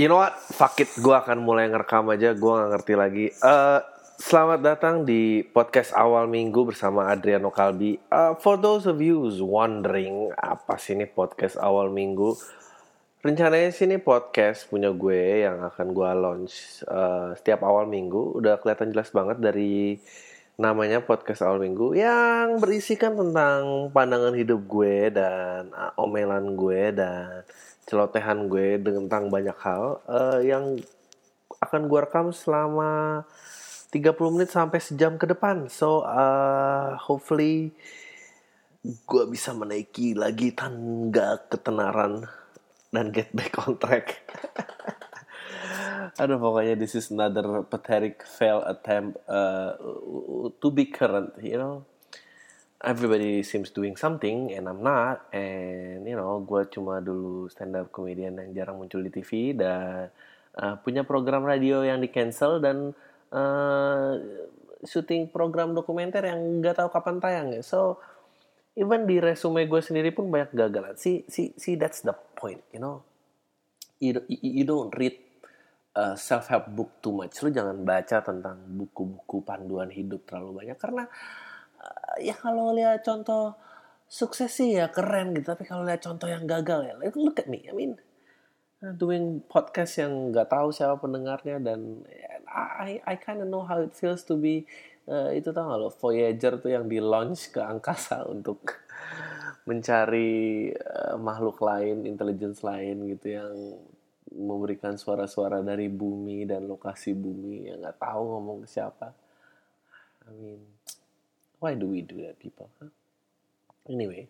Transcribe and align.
You 0.00 0.08
know 0.08 0.16
what? 0.16 0.32
Fuck 0.56 0.80
it. 0.80 0.88
Gue 0.96 1.12
akan 1.12 1.44
mulai 1.44 1.68
ngerekam 1.68 2.08
aja. 2.08 2.32
Gue 2.32 2.56
gak 2.56 2.72
ngerti 2.72 2.94
lagi. 2.96 3.26
Eh, 3.28 3.80
selamat 4.16 4.64
datang 4.64 5.04
di 5.04 5.44
podcast 5.44 5.92
awal 5.92 6.24
minggu 6.24 6.72
bersama 6.72 7.12
Adriano 7.12 7.52
Kalbi. 7.52 8.00
Eh, 8.00 8.32
for 8.40 8.56
those 8.56 8.88
of 8.88 8.96
you 9.04 9.20
who's 9.20 9.44
wondering, 9.44 10.32
apa 10.40 10.80
sih 10.80 10.96
ini 10.96 11.04
podcast 11.04 11.60
awal 11.60 11.92
minggu? 11.92 12.32
Rencananya 13.20 13.68
sih 13.76 13.84
ini 13.84 14.00
podcast 14.00 14.72
punya 14.72 14.88
gue 14.88 15.44
yang 15.44 15.68
akan 15.68 15.92
gue 15.92 16.08
launch 16.16 16.80
eh, 16.88 17.36
setiap 17.36 17.60
awal 17.60 17.84
minggu. 17.84 18.40
Udah 18.40 18.56
kelihatan 18.56 18.96
jelas 18.96 19.12
banget 19.12 19.36
dari 19.36 20.00
namanya 20.60 21.04
podcast 21.04 21.44
awal 21.44 21.60
minggu 21.60 21.96
yang 21.96 22.56
berisikan 22.56 23.16
tentang 23.16 23.92
pandangan 23.92 24.36
hidup 24.36 24.60
gue 24.68 25.08
dan 25.08 25.72
uh, 25.72 25.92
omelan 25.96 26.52
gue 26.52 26.92
dan 26.92 27.44
celotehan 27.88 28.48
gue 28.50 28.80
tentang 28.80 29.28
banyak 29.32 29.56
hal 29.60 30.02
uh, 30.08 30.38
yang 30.40 30.80
akan 31.60 31.86
gue 31.86 32.00
rekam 32.00 32.32
selama 32.32 33.22
30 33.90 34.16
menit 34.32 34.50
sampai 34.54 34.78
sejam 34.78 35.18
ke 35.18 35.26
depan. 35.26 35.66
So 35.66 36.06
uh, 36.06 36.94
hopefully 36.96 37.74
gue 38.80 39.24
bisa 39.28 39.52
menaiki 39.52 40.16
lagi 40.16 40.56
tangga 40.56 41.42
ketenaran 41.52 42.24
dan 42.94 43.12
get 43.12 43.34
back 43.34 43.60
on 43.66 43.76
track. 43.76 44.24
Aduh 46.20 46.40
pokoknya 46.40 46.78
this 46.78 46.96
is 46.96 47.12
another 47.12 47.62
pathetic 47.66 48.24
fail 48.24 48.64
attempt 48.64 49.20
uh, 49.28 49.76
to 50.58 50.68
be 50.72 50.88
current, 50.88 51.36
you 51.42 51.58
know. 51.58 51.89
Everybody 52.80 53.44
seems 53.44 53.68
doing 53.68 53.92
something 54.00 54.56
and 54.56 54.64
I'm 54.64 54.80
not 54.80 55.28
and 55.36 56.08
you 56.08 56.16
know 56.16 56.40
gue 56.40 56.64
cuma 56.72 57.04
dulu 57.04 57.52
stand 57.52 57.76
up 57.76 57.92
comedian 57.92 58.40
yang 58.40 58.56
jarang 58.56 58.80
muncul 58.80 59.04
di 59.04 59.12
TV 59.12 59.52
dan 59.52 60.08
uh, 60.56 60.80
punya 60.80 61.04
program 61.04 61.44
radio 61.44 61.84
yang 61.84 62.00
di 62.00 62.08
cancel 62.08 62.56
dan 62.56 62.96
uh, 63.36 64.16
syuting 64.80 65.28
program 65.28 65.76
dokumenter 65.76 66.24
yang 66.24 66.64
nggak 66.64 66.80
tahu 66.80 66.88
kapan 66.88 67.16
tayang 67.20 67.48
ya. 67.52 67.60
So 67.60 68.00
even 68.78 69.04
di 69.04 69.20
resume 69.20 69.68
gue 69.68 69.80
sendiri 69.82 70.14
pun 70.14 70.32
banyak 70.32 70.56
gagalan. 70.56 70.96
See, 70.96 71.26
see, 71.28 71.52
see 71.60 71.76
that's 71.76 72.00
the 72.00 72.16
point, 72.36 72.62
you 72.72 72.80
know. 72.80 73.04
You, 74.00 74.16
you, 74.32 74.64
don't 74.64 74.88
read 74.96 75.20
uh, 75.92 76.16
self 76.16 76.48
help 76.48 76.72
book 76.72 77.04
too 77.04 77.12
much. 77.12 77.36
Lu 77.44 77.52
jangan 77.52 77.84
baca 77.84 78.24
tentang 78.24 78.56
buku-buku 78.64 79.44
panduan 79.44 79.92
hidup 79.92 80.24
terlalu 80.24 80.64
banyak 80.64 80.78
karena 80.80 81.04
ya 82.20 82.36
kalau 82.36 82.72
lihat 82.76 83.02
contoh 83.02 83.56
sukses 84.10 84.52
sih 84.52 84.76
ya 84.76 84.92
keren 84.92 85.34
gitu. 85.34 85.52
Tapi 85.52 85.64
kalau 85.64 85.82
lihat 85.82 86.04
contoh 86.04 86.28
yang 86.28 86.44
gagal 86.44 86.86
ya, 86.86 86.94
look 87.16 87.40
at 87.40 87.48
me. 87.48 87.64
I 87.66 87.74
mean, 87.74 87.96
doing 88.96 89.44
podcast 89.44 90.00
yang 90.00 90.32
nggak 90.32 90.48
tahu 90.48 90.72
siapa 90.72 90.96
pendengarnya 90.96 91.60
dan 91.60 92.04
I 92.48 93.04
I 93.04 93.14
kind 93.20 93.44
of 93.44 93.48
know 93.52 93.62
how 93.68 93.84
it 93.84 93.92
feels 93.92 94.24
to 94.32 94.40
be 94.40 94.64
uh, 95.10 95.30
itu 95.36 95.52
tau 95.52 95.68
gak 95.68 95.80
lo 95.80 95.90
Voyager 95.92 96.56
tuh 96.56 96.72
yang 96.72 96.88
di 96.88 96.96
launch 96.96 97.52
ke 97.52 97.60
angkasa 97.60 98.24
untuk 98.34 98.80
mencari 99.68 100.72
uh, 100.72 101.20
makhluk 101.20 101.60
lain, 101.60 102.08
intelligence 102.08 102.64
lain 102.64 103.04
gitu 103.06 103.36
yang 103.36 103.52
memberikan 104.30 104.94
suara-suara 104.94 105.60
dari 105.60 105.90
bumi 105.90 106.46
dan 106.46 106.64
lokasi 106.64 107.12
bumi 107.12 107.68
yang 107.68 107.82
nggak 107.82 107.98
tahu 107.98 108.22
ngomong 108.38 108.64
ke 108.64 108.68
siapa. 108.70 109.12
I 110.24 110.30
mean, 110.38 110.62
why 111.60 111.76
do 111.76 111.86
we 111.92 112.00
do 112.00 112.24
that, 112.24 112.40
people? 112.40 112.72
Huh? 112.80 112.90
Anyway, 113.86 114.26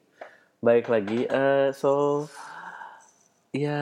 baik 0.61 0.91
lagi. 0.91 1.31
Uh, 1.31 1.71
so, 1.71 2.27
ya, 3.55 3.81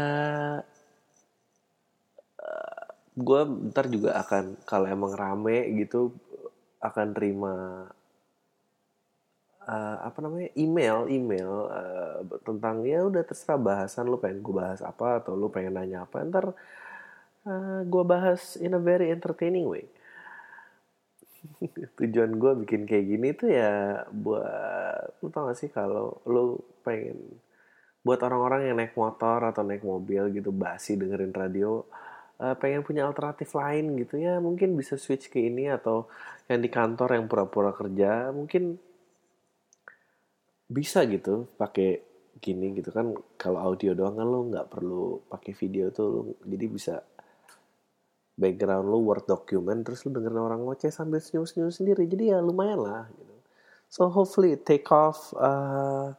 uh, 2.39 2.85
gue 3.19 3.41
ntar 3.73 3.89
juga 3.89 4.21
akan 4.21 4.61
kalau 4.69 4.87
emang 4.87 5.13
rame 5.17 5.75
gitu 5.81 6.15
akan 6.79 7.11
terima 7.11 7.55
uh, 9.67 9.97
apa 10.06 10.19
namanya 10.22 10.55
email 10.55 11.11
email 11.11 11.67
uh, 11.69 12.22
tentang 12.47 12.87
ya 12.87 13.03
udah 13.03 13.27
terserah 13.27 13.59
bahasan 13.59 14.06
lu 14.06 14.22
pengen 14.22 14.41
gue 14.41 14.55
bahas 14.55 14.81
apa 14.81 15.19
atau 15.19 15.34
lu 15.34 15.51
pengen 15.51 15.75
nanya 15.75 16.06
apa 16.06 16.22
ntar 16.22 16.55
uh, 17.45 17.81
gue 17.83 18.05
bahas 18.06 18.55
in 18.62 18.78
a 18.78 18.81
very 18.81 19.11
entertaining 19.11 19.67
way 19.67 19.91
tujuan 21.99 22.34
gue 22.38 22.53
bikin 22.66 22.82
kayak 22.87 23.06
gini 23.06 23.28
tuh 23.34 23.50
ya 23.50 24.04
buat 24.10 25.22
lu 25.22 25.28
tau 25.31 25.50
gak 25.50 25.59
sih 25.59 25.71
kalau 25.71 26.19
lu 26.26 26.59
pengen 26.82 27.38
buat 28.03 28.22
orang-orang 28.25 28.71
yang 28.71 28.76
naik 28.78 28.94
motor 28.94 29.43
atau 29.43 29.62
naik 29.66 29.84
mobil 29.84 30.32
gitu 30.32 30.54
basi 30.54 30.97
dengerin 30.97 31.34
radio 31.34 31.84
uh, 32.38 32.54
pengen 32.56 32.87
punya 32.87 33.04
alternatif 33.06 33.53
lain 33.54 33.98
gitu 33.98 34.19
ya. 34.19 34.38
Mungkin 34.38 34.78
bisa 34.78 34.94
switch 34.97 35.28
ke 35.31 35.43
ini 35.43 35.69
atau 35.69 36.06
yang 36.47 36.62
di 36.62 36.71
kantor 36.71 37.19
yang 37.19 37.27
pura-pura 37.28 37.75
kerja 37.75 38.32
mungkin 38.32 38.78
bisa 40.69 41.04
gitu 41.09 41.48
pakai 41.59 42.00
gini 42.38 42.78
gitu 42.78 42.91
kan. 42.94 43.12
Kalau 43.37 43.59
audio 43.60 43.93
doang 43.93 44.16
kan 44.16 44.27
lo 44.27 44.41
nggak 44.48 44.69
perlu 44.71 45.27
pakai 45.27 45.53
video 45.59 45.91
tuh 45.91 46.06
lo 46.09 46.21
jadi 46.47 46.66
bisa 46.71 46.94
background 48.38 48.87
lo 48.87 49.03
word 49.03 49.26
document 49.26 49.82
terus 49.82 50.06
lo 50.06 50.15
dengerin 50.15 50.38
orang 50.38 50.62
ngoceh 50.62 50.94
sambil 50.94 51.19
senyum-senyum 51.19 51.75
sendiri. 51.75 52.06
Jadi 52.06 52.31
ya 52.31 52.38
lumayan 52.38 52.78
lah 52.78 53.04
gitu. 53.10 53.34
So 53.91 54.06
hopefully 54.09 54.54
take 54.54 54.87
off 54.94 55.34
uh, 55.34 56.15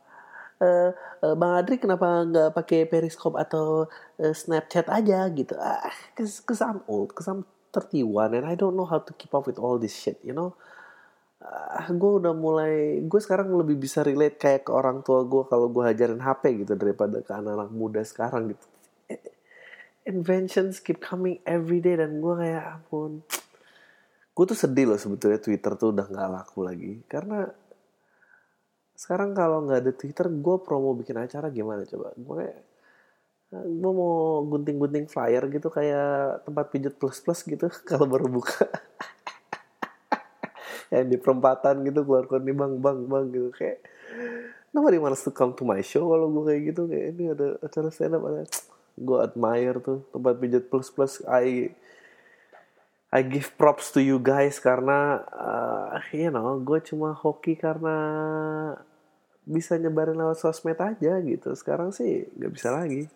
uh, 0.59 0.89
uh, 1.23 1.35
bang 1.39 1.53
Adri 1.55 1.79
kenapa 1.79 2.27
nggak 2.27 2.49
pakai 2.51 2.83
periscope 2.91 3.39
atau 3.39 3.87
uh, 4.19 4.33
Snapchat 4.35 4.91
aja 4.91 5.23
gitu. 5.31 5.55
Ah 5.55 5.87
cause, 6.13 6.43
cause 6.43 6.59
I'm 6.59 6.83
old 6.91 7.15
cause 7.15 7.31
I'm 7.31 7.47
31 7.71 8.35
and 8.35 8.45
I 8.45 8.59
don't 8.59 8.75
know 8.75 8.89
how 8.89 8.99
to 8.99 9.11
keep 9.15 9.31
up 9.31 9.47
with 9.47 9.57
all 9.57 9.79
this 9.79 9.95
shit 9.95 10.19
you 10.21 10.35
know? 10.35 10.59
Uh, 11.39 11.87
gue 11.95 12.19
udah 12.19 12.35
mulai 12.35 12.99
gue 12.99 13.21
sekarang 13.23 13.47
lebih 13.55 13.79
bisa 13.79 14.03
relate 14.03 14.35
kayak 14.35 14.67
ke 14.67 14.75
orang 14.75 14.99
tua 15.07 15.23
gue 15.23 15.47
kalau 15.47 15.71
gue 15.71 15.87
hajarin 15.87 16.19
HP 16.19 16.67
gitu 16.67 16.75
daripada 16.75 17.23
ke 17.23 17.31
anak-anak 17.31 17.71
muda 17.71 18.03
sekarang 18.03 18.51
gitu 18.51 18.67
inventions 20.07 20.79
keep 20.79 21.03
coming 21.03 21.43
every 21.43 21.83
day 21.83 21.99
dan 21.99 22.23
gue 22.23 22.35
kayak 22.37 22.79
ampun. 22.79 23.25
Gue 24.31 24.45
tuh 24.47 24.55
sedih 24.55 24.95
loh 24.95 24.99
sebetulnya 24.99 25.41
Twitter 25.41 25.75
tuh 25.75 25.91
udah 25.91 26.05
nggak 26.07 26.29
laku 26.31 26.59
lagi. 26.63 27.03
Karena 27.09 27.43
sekarang 28.95 29.31
kalau 29.31 29.63
nggak 29.67 29.79
ada 29.83 29.91
Twitter 29.95 30.27
gue 30.27 30.55
promo 30.63 30.95
bikin 30.95 31.19
acara 31.19 31.51
gimana 31.51 31.83
coba? 31.83 32.15
Gue 32.15 32.35
kayak 32.43 32.59
gue 33.49 33.91
mau 33.95 34.45
gunting-gunting 34.45 35.09
flyer 35.09 35.41
gitu 35.49 35.73
kayak 35.73 36.45
tempat 36.45 36.69
pijat 36.69 36.93
plus 37.01 37.17
plus 37.17 37.41
gitu 37.43 37.67
kalau 37.89 38.07
baru 38.07 38.27
buka. 38.27 38.63
Yang 40.93 41.05
di 41.05 41.17
perempatan 41.21 41.85
gitu 41.85 42.01
keluar 42.01 42.25
keluar 42.25 42.43
nih 42.45 42.55
bang 42.55 42.73
bang 42.79 42.99
bang 43.07 43.25
gitu. 43.33 43.49
Kayak 43.55 43.79
nobody 44.71 44.97
wants 45.01 45.25
to 45.25 45.31
come 45.33 45.53
to 45.57 45.65
my 45.65 45.81
show 45.81 46.07
kalau 46.07 46.29
gue 46.31 46.53
kayak 46.53 46.61
gitu. 46.73 46.81
Kayak 46.87 47.05
ini 47.15 47.23
ada 47.33 47.47
acara 47.59 47.89
stand 47.91 48.15
up 48.15 48.23
ada 48.23 48.45
gue 48.99 49.17
admire 49.23 49.79
tuh 49.79 50.03
tempat 50.11 50.35
pijat 50.37 50.63
plus 50.67 50.91
plus. 50.91 51.23
I 51.23 51.71
I 53.09 53.25
give 53.25 53.57
props 53.57 53.89
to 53.97 54.03
you 54.03 54.21
guys 54.21 54.61
karena 54.61 55.25
uh, 55.33 55.97
you 56.13 56.29
know 56.29 56.61
gue 56.61 56.77
cuma 56.85 57.15
hoki 57.15 57.57
karena 57.57 57.97
bisa 59.49 59.81
nyebarin 59.81 60.19
lewat 60.19 60.37
sosmed 60.37 60.77
aja 60.77 61.17
gitu. 61.23 61.49
Sekarang 61.57 61.89
sih 61.89 62.29
nggak 62.37 62.53
bisa 62.53 62.69
lagi. 62.69 63.09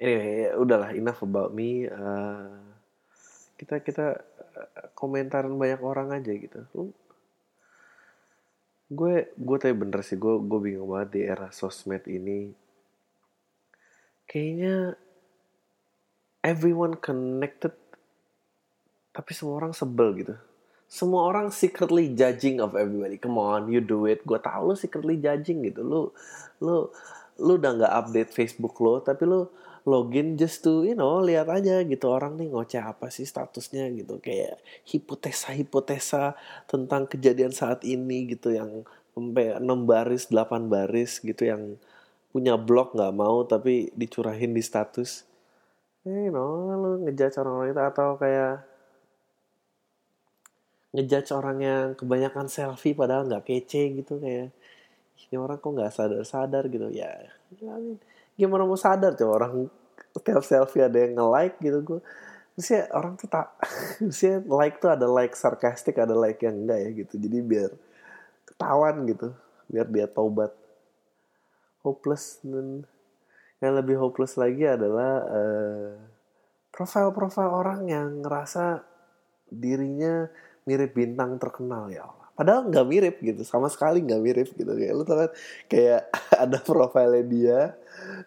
Anyway 0.00 0.54
udahlah 0.56 0.96
enough 0.96 1.20
about 1.20 1.52
me. 1.52 1.84
Uh, 1.90 2.56
kita 3.58 3.82
kita 3.82 4.22
komentaran 4.96 5.52
banyak 5.58 5.82
orang 5.84 6.14
aja 6.16 6.32
gitu. 6.32 6.64
Gue 8.88 9.28
gue 9.36 9.56
tapi 9.60 9.74
bener 9.76 10.00
sih 10.00 10.16
gue 10.16 10.40
gue 10.40 10.60
bingung 10.62 10.88
banget 10.88 11.08
di 11.12 11.20
era 11.28 11.52
sosmed 11.52 12.08
ini 12.08 12.67
kayaknya 14.28 14.94
everyone 16.44 16.94
connected 17.00 17.72
tapi 19.10 19.34
semua 19.34 19.58
orang 19.58 19.74
sebel 19.74 20.14
gitu. 20.14 20.36
Semua 20.88 21.26
orang 21.28 21.50
secretly 21.50 22.14
judging 22.14 22.62
of 22.62 22.78
everybody. 22.78 23.18
Come 23.18 23.40
on 23.40 23.66
you 23.66 23.82
do 23.82 24.06
it. 24.06 24.22
Gue 24.22 24.38
tau 24.38 24.70
lu 24.70 24.78
secretly 24.78 25.18
judging 25.18 25.66
gitu. 25.66 25.82
Lu 25.82 26.14
lu 26.62 26.86
lu 27.42 27.52
udah 27.58 27.72
nggak 27.74 27.94
update 28.04 28.30
Facebook 28.30 28.78
lo 28.78 29.02
tapi 29.02 29.26
lu 29.26 29.50
login 29.88 30.36
just 30.36 30.60
to 30.60 30.84
you 30.84 30.94
know 30.94 31.18
lihat 31.18 31.50
aja 31.50 31.82
gitu. 31.82 32.06
Orang 32.06 32.38
nih 32.38 32.52
ngoceh 32.54 32.80
apa 32.80 33.10
sih 33.10 33.26
statusnya 33.26 33.90
gitu. 33.96 34.22
Kayak 34.22 34.62
hipotesa 34.86 35.50
hipotesa 35.50 36.38
tentang 36.70 37.10
kejadian 37.10 37.50
saat 37.50 37.82
ini 37.82 38.30
gitu 38.30 38.54
yang 38.54 38.86
sampai 39.18 39.58
6 39.58 39.66
baris 39.82 40.30
8 40.30 40.70
baris 40.70 41.18
gitu 41.18 41.42
yang 41.42 41.74
punya 42.38 42.54
blog 42.54 42.94
nggak 42.94 43.14
mau 43.18 43.42
tapi 43.42 43.90
dicurahin 43.98 44.54
di 44.54 44.62
status. 44.62 45.26
Eh 46.06 46.30
you 46.30 46.32
know 46.32 46.70
lu 46.70 47.02
ngejudge 47.02 47.34
orang-orang 47.42 47.74
itu 47.74 47.82
atau 47.82 48.08
kayak 48.14 48.62
ngejudge 50.94 51.30
orang 51.34 51.58
yang 51.58 51.84
kebanyakan 51.98 52.46
selfie 52.46 52.94
padahal 52.94 53.26
nggak 53.26 53.42
kece 53.42 53.98
gitu 53.98 54.22
kayak 54.22 54.54
ini 55.18 55.34
orang 55.34 55.58
kok 55.58 55.74
nggak 55.74 55.90
sadar 55.90 56.22
sadar 56.22 56.70
gitu. 56.70 56.86
Ya 56.94 57.10
gimana 58.38 58.62
mau 58.62 58.78
sadar? 58.78 59.18
Coba 59.18 59.42
orang 59.42 59.66
setiap 60.14 60.42
selfie 60.46 60.86
ada 60.86 60.98
yang 60.98 61.18
nge-like 61.18 61.56
gitu 61.58 61.78
gue 61.82 62.00
Maksudnya 62.58 62.90
orang 62.90 63.14
tuh 63.14 63.28
tak 63.30 63.54
Maksudnya 64.02 64.36
like 64.46 64.76
tuh 64.82 64.90
ada 64.90 65.06
like 65.06 65.34
sarkastik 65.34 65.94
Ada 65.98 66.14
like 66.14 66.42
yang 66.42 66.66
enggak 66.66 66.78
ya 66.86 66.90
gitu. 67.02 67.14
Jadi 67.18 67.38
biar 67.42 67.70
ketahuan 68.46 69.06
gitu 69.06 69.34
Biar 69.70 69.86
dia 69.90 70.06
taubat 70.06 70.54
Hopeless 71.88 72.44
Dan 72.44 72.84
yang 73.64 73.72
lebih 73.74 73.96
hopeless 73.96 74.36
lagi 74.36 74.68
adalah 74.68 75.24
uh, 75.24 75.96
Profil-profil 76.68 77.48
orang 77.48 77.88
yang 77.88 78.20
ngerasa 78.20 78.84
Dirinya 79.48 80.28
mirip 80.68 80.92
bintang 80.92 81.40
terkenal 81.40 81.88
ya 81.88 82.04
Allah 82.04 82.28
Padahal 82.38 82.70
nggak 82.70 82.86
mirip 82.86 83.16
gitu, 83.18 83.42
sama 83.42 83.66
sekali 83.66 83.98
nggak 83.98 84.22
mirip 84.22 84.48
gitu. 84.54 84.70
Kayak 84.70 84.94
lu 84.94 85.02
tau 85.02 85.26
kan, 85.26 85.30
kayak 85.66 86.06
ada 86.46 86.58
profilnya 86.62 87.24
dia, 87.26 87.60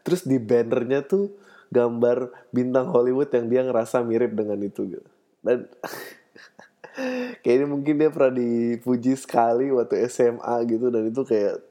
terus 0.03 0.27
di 0.27 0.35
bannernya 0.35 1.07
tuh 1.07 1.31
gambar 1.71 2.51
bintang 2.51 2.91
Hollywood 2.91 3.31
yang 3.31 3.47
dia 3.47 3.63
ngerasa 3.63 4.03
mirip 4.03 4.35
dengan 4.35 4.59
itu 4.59 4.83
gitu. 4.99 5.09
Dan 5.39 5.63
kayaknya 7.47 7.67
mungkin 7.71 8.03
dia 8.03 8.11
pernah 8.11 8.35
dipuji 8.35 9.15
sekali 9.15 9.71
waktu 9.71 10.03
SMA 10.11 10.55
gitu 10.67 10.91
dan 10.91 11.07
itu 11.07 11.23
kayak 11.23 11.63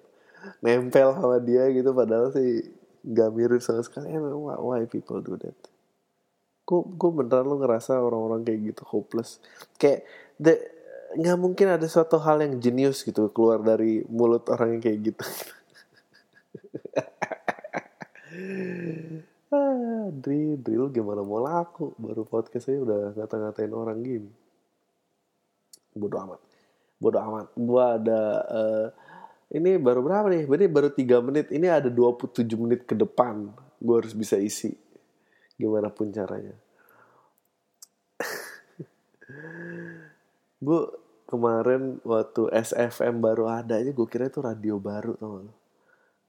nempel 0.64 1.16
sama 1.16 1.38
dia 1.40 1.68
gitu 1.72 1.90
padahal 1.92 2.32
sih 2.32 2.64
nggak 3.04 3.30
mirip 3.32 3.60
sama 3.64 3.80
sekali. 3.84 4.12
Emang 4.12 4.40
why 4.60 4.84
people 4.86 5.20
do 5.24 5.36
that? 5.40 5.56
Gue 6.68 6.84
gue 6.86 7.10
beneran 7.10 7.48
lu 7.48 7.56
ngerasa 7.58 7.98
orang-orang 7.98 8.44
kayak 8.44 8.60
gitu 8.74 8.82
hopeless. 8.88 9.40
Kayak 9.80 10.04
the 10.36 10.56
nggak 11.10 11.38
mungkin 11.42 11.66
ada 11.74 11.86
suatu 11.90 12.22
hal 12.22 12.38
yang 12.38 12.62
jenius 12.62 13.02
gitu 13.02 13.34
keluar 13.34 13.58
dari 13.58 14.06
mulut 14.06 14.46
orang 14.46 14.78
yang 14.78 14.82
kayak 14.82 15.10
gitu. 15.10 15.24
ah, 19.54 20.06
Dri, 20.14 20.54
Dri 20.54 20.74
lu 20.78 20.86
gimana 20.94 21.26
mau 21.26 21.42
laku? 21.42 21.90
Baru 21.98 22.22
podcast 22.22 22.70
aja 22.70 22.78
udah 22.78 23.18
ngata-ngatain 23.18 23.74
orang 23.74 23.98
gini. 23.98 24.30
Bodoh 25.90 26.22
amat. 26.22 26.40
Bodoh 27.02 27.22
amat. 27.26 27.46
Gua 27.58 27.98
ada 27.98 28.20
uh, 28.46 28.86
ini 29.50 29.82
baru 29.82 30.06
berapa 30.06 30.30
nih? 30.30 30.46
Berarti 30.46 30.66
baru 30.70 30.88
3 30.94 31.26
menit. 31.26 31.46
Ini 31.50 31.66
ada 31.66 31.90
27 31.90 32.46
menit 32.54 32.86
ke 32.86 32.94
depan. 32.94 33.50
Gue 33.82 33.94
harus 33.98 34.14
bisa 34.14 34.38
isi. 34.38 34.70
Gimana 35.58 35.90
pun 35.90 36.14
caranya. 36.14 36.54
gue 40.66 40.82
kemarin 41.30 42.02
waktu 42.02 42.50
SFM 42.50 43.22
baru 43.22 43.46
ada 43.46 43.78
aja 43.78 43.94
gue 43.94 44.06
kira 44.10 44.26
itu 44.26 44.42
radio 44.42 44.82
baru 44.82 45.14
tau 45.14 45.46
gak 45.46 45.58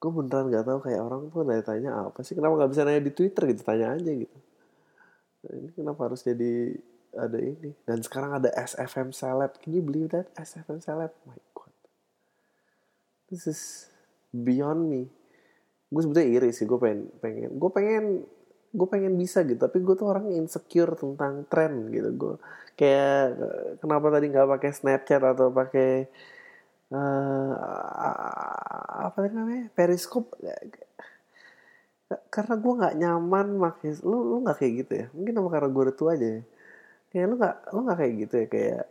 gue 0.02 0.12
beneran 0.14 0.46
gak 0.54 0.66
tahu 0.70 0.80
kayak 0.86 1.02
orang 1.02 1.22
tuh 1.34 1.42
nanya 1.42 1.64
tanya 1.66 1.90
apa 2.06 2.22
sih 2.22 2.38
kenapa 2.38 2.62
nggak 2.62 2.70
bisa 2.70 2.82
nanya 2.86 3.02
di 3.02 3.14
Twitter 3.14 3.44
gitu 3.50 3.62
tanya 3.66 3.98
aja 3.98 4.12
gitu 4.14 4.38
nah, 5.42 5.54
ini 5.58 5.70
kenapa 5.74 6.00
harus 6.06 6.22
jadi 6.22 6.78
ada 7.18 7.38
ini 7.42 7.74
dan 7.84 8.00
sekarang 8.06 8.38
ada 8.38 8.54
SFM 8.54 9.10
Celeb 9.10 9.58
can 9.58 9.74
you 9.74 9.82
believe 9.82 10.14
that 10.14 10.30
SFM 10.38 10.80
Celeb 10.80 11.12
oh 11.26 11.34
my 11.34 11.42
this 13.32 13.48
is 13.48 13.88
beyond 14.36 14.92
me. 14.92 15.08
Gue 15.88 16.02
sebetulnya 16.04 16.28
iri 16.28 16.52
sih 16.52 16.68
gue 16.68 16.76
pengen 16.76 17.08
pengen 17.24 17.50
gue 17.56 17.72
pengen 17.72 18.06
gue 18.72 18.88
pengen 18.92 19.16
bisa 19.16 19.48
gitu. 19.48 19.58
Tapi 19.58 19.80
gue 19.80 19.96
tuh 19.96 20.08
orang 20.12 20.28
insecure 20.36 20.92
tentang 21.00 21.48
tren 21.48 21.88
gitu. 21.90 22.12
Gue 22.16 22.36
kayak 22.76 23.40
kenapa 23.80 24.08
tadi 24.12 24.26
nggak 24.28 24.50
pakai 24.60 24.70
Snapchat 24.76 25.24
atau 25.24 25.48
pakai 25.52 26.12
uh, 26.92 27.52
apa 29.08 29.18
namanya? 29.32 29.72
Periscope? 29.72 30.36
Karena 32.28 32.56
gue 32.60 32.74
nggak 32.76 32.96
nyaman 33.00 33.48
makin 33.56 33.96
lu 34.04 34.28
lu 34.28 34.36
nggak 34.44 34.60
kayak 34.60 34.74
gitu 34.84 34.94
ya? 34.96 35.06
Mungkin 35.16 35.34
sama 35.40 35.50
karena 35.52 35.70
gue 35.72 35.84
tua 35.96 36.12
aja 36.20 36.28
ya. 36.28 36.44
Kayak 37.12 37.26
lu 37.28 37.36
nggak 37.40 37.56
lu 37.72 37.80
nggak 37.88 37.98
kayak 38.00 38.14
gitu 38.28 38.34
ya? 38.36 38.48
Kayak 38.52 38.84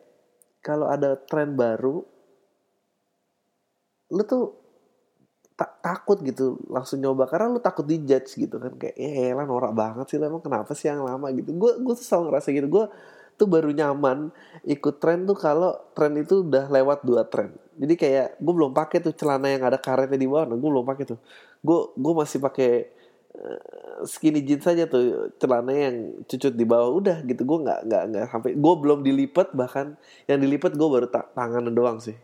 kalau 0.61 0.87
ada 0.93 1.17
tren 1.17 1.57
baru 1.57 2.05
lu 4.11 4.23
tuh 4.27 4.61
tak 5.61 5.77
takut 5.85 6.19
gitu 6.25 6.57
langsung 6.73 7.05
nyoba. 7.05 7.29
Karena 7.29 7.53
lu 7.53 7.61
takut 7.61 7.85
dijudge 7.85 8.33
gitu 8.41 8.57
kan 8.57 8.73
kayak 8.81 8.97
ya 8.97 9.37
elah 9.37 9.45
norak 9.45 9.77
banget 9.77 10.09
sih 10.09 10.17
emang 10.17 10.41
kenapa 10.41 10.73
sih 10.73 10.89
yang 10.89 11.05
lama? 11.05 11.29
Gitu. 11.37 11.53
Gue 11.53 11.77
gue 11.85 11.95
tuh 11.97 12.07
selalu 12.07 12.33
ngerasa 12.33 12.49
gitu. 12.57 12.69
Gue 12.73 12.85
tuh 13.37 13.49
baru 13.49 13.69
nyaman 13.73 14.33
ikut 14.69 15.01
tren 15.01 15.25
tuh 15.29 15.37
kalau 15.37 15.73
tren 15.97 16.17
itu 16.17 16.45
udah 16.45 16.73
lewat 16.73 17.05
dua 17.05 17.29
tren. 17.29 17.53
Jadi 17.77 17.95
kayak 17.97 18.29
gue 18.41 18.53
belum 18.57 18.73
pakai 18.73 19.05
tuh 19.05 19.13
celana 19.17 19.49
yang 19.53 19.65
ada 19.65 19.81
karetnya 19.81 20.21
di 20.21 20.29
bawah, 20.29 20.53
nah, 20.53 20.57
gue 20.61 20.71
belum 20.73 20.85
pakai 20.85 21.05
tuh. 21.09 21.21
Gue 21.65 21.93
gue 21.97 22.13
masih 22.13 22.39
pakai 22.41 22.73
uh, 23.37 24.05
skinny 24.05 24.45
jeans 24.45 24.65
saja 24.65 24.85
tuh 24.85 25.33
celana 25.41 25.73
yang 25.73 26.25
cucut 26.29 26.53
di 26.57 26.65
bawah 26.65 26.89
udah 26.93 27.17
gitu. 27.29 27.45
Gue 27.45 27.59
nggak 27.65 27.81
nggak 27.89 28.03
nggak 28.13 28.25
sampai 28.33 28.51
gue 28.57 28.75
belum 28.81 29.01
dilipat 29.05 29.53
bahkan. 29.53 29.97
Yang 30.25 30.39
dilipat 30.49 30.73
gue 30.77 30.89
baru 30.89 31.07
tak 31.09 31.37
tangan 31.37 31.69
doang 31.73 32.01
sih 32.01 32.17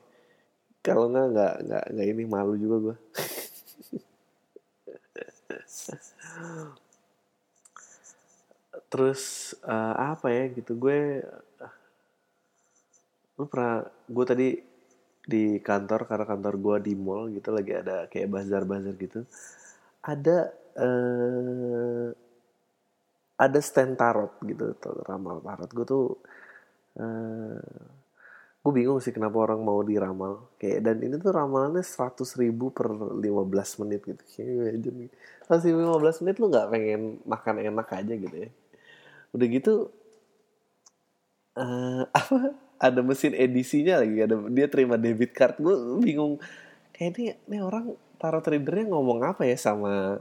kalau 0.87 1.11
nggak 1.11 1.27
nggak 1.35 1.55
nggak 1.67 1.85
nggak 1.91 2.06
ini 2.15 2.23
malu 2.31 2.55
juga 2.55 2.77
gue 2.79 2.97
terus 8.87 9.53
uh, 9.67 10.15
apa 10.15 10.31
ya 10.31 10.44
gitu 10.55 10.79
gue 10.79 11.27
lu 13.37 13.44
pernah 13.50 13.83
gue 14.06 14.25
tadi 14.25 14.49
di 15.27 15.59
kantor 15.59 16.06
karena 16.06 16.25
kantor 16.25 16.55
gue 16.55 16.77
di 16.87 16.93
mall 16.94 17.27
gitu 17.35 17.50
lagi 17.50 17.75
ada 17.75 18.06
kayak 18.06 18.31
bazar 18.31 18.62
bazar 18.62 18.94
gitu 18.94 19.27
ada 20.06 20.55
uh, 20.79 22.15
ada 23.37 23.59
stand 23.61 24.00
tarot 24.00 24.32
gitu 24.44 24.73
ramal 25.05 25.44
tarot. 25.44 25.71
Gue 25.71 25.87
tuh 25.87 26.06
uh, 26.97 27.61
gue 28.67 28.83
bingung 28.83 28.99
sih 28.99 29.15
kenapa 29.15 29.39
orang 29.39 29.63
mau 29.63 29.79
diramal. 29.87 30.51
Kayak 30.59 30.91
dan 30.91 30.99
ini 30.99 31.15
tuh 31.23 31.31
ramalannya 31.31 31.87
seratus 31.87 32.35
ribu 32.35 32.75
per 32.75 32.91
15 32.91 33.23
menit 33.87 34.03
gitu. 34.03 34.23
Kayak 34.27 34.83
seratus 35.47 35.65
ribu 35.71 35.87
15 35.87 36.27
menit 36.27 36.37
lu 36.43 36.47
nggak 36.51 36.67
pengen 36.75 37.03
makan 37.23 37.55
enak 37.63 37.89
aja 37.95 38.15
gitu 38.19 38.35
ya. 38.35 38.51
Udah 39.31 39.47
gitu 39.47 39.75
uh, 41.55 42.03
apa 42.19 42.59
ada 42.83 43.01
mesin 43.07 43.39
edisinya 43.39 44.03
lagi 44.03 44.19
ada 44.27 44.35
dia 44.51 44.67
terima 44.67 44.99
debit 44.99 45.31
card. 45.31 45.63
Gue 45.63 46.03
bingung 46.03 46.43
kayak 46.91 47.15
ini 47.15 47.39
ini 47.47 47.59
orang 47.63 47.95
taruh 48.19 48.43
tradernya 48.43 48.91
ngomong 48.91 49.23
apa 49.23 49.47
ya 49.47 49.55
sama 49.55 50.19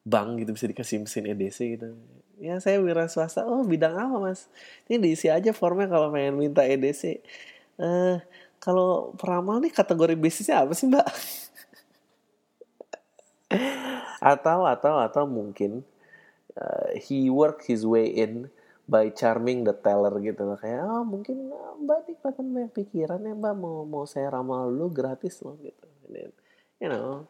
bank 0.00 0.40
gitu 0.40 0.56
bisa 0.56 0.64
dikasih 0.64 0.96
mesin 1.04 1.28
edisi 1.28 1.76
gitu 1.76 1.92
ya 2.42 2.58
saya 2.58 2.82
wira 2.82 3.06
swasta. 3.06 3.46
Oh 3.46 3.62
bidang 3.62 3.94
apa 3.94 4.18
mas? 4.18 4.50
Ini 4.90 4.98
diisi 4.98 5.30
aja 5.30 5.54
formnya 5.54 5.86
kalau 5.86 6.10
pengen 6.10 6.34
minta 6.34 6.66
edc 6.66 7.22
eh 7.78 8.16
kalau 8.62 9.14
peramal 9.14 9.62
nih 9.62 9.70
kategori 9.70 10.14
bisnisnya 10.18 10.66
apa 10.66 10.74
sih 10.74 10.90
mbak? 10.90 11.06
Atau 14.22 14.66
atau 14.66 14.94
atau 15.02 15.24
mungkin 15.26 15.82
uh, 16.54 16.94
he 16.94 17.26
work 17.26 17.66
his 17.66 17.82
way 17.82 18.06
in 18.06 18.46
by 18.86 19.10
charming 19.10 19.66
the 19.66 19.74
teller 19.74 20.14
gitu. 20.22 20.46
Loh 20.46 20.58
kayak 20.58 20.82
oh 20.86 21.02
mungkin 21.02 21.50
uh, 21.50 21.74
mbak 21.82 22.06
ini 22.06 22.12
kelihatan 22.22 22.46
banyak 22.54 22.72
pikiran 22.74 23.20
ya 23.22 23.34
mbak. 23.34 23.54
Mau 23.58 23.82
mau 23.82 24.06
saya 24.06 24.30
ramal 24.30 24.70
dulu 24.70 24.94
gratis 24.94 25.42
loh 25.42 25.58
gitu. 25.58 25.86
Then, 26.06 26.30
you 26.78 26.86
know 26.86 27.26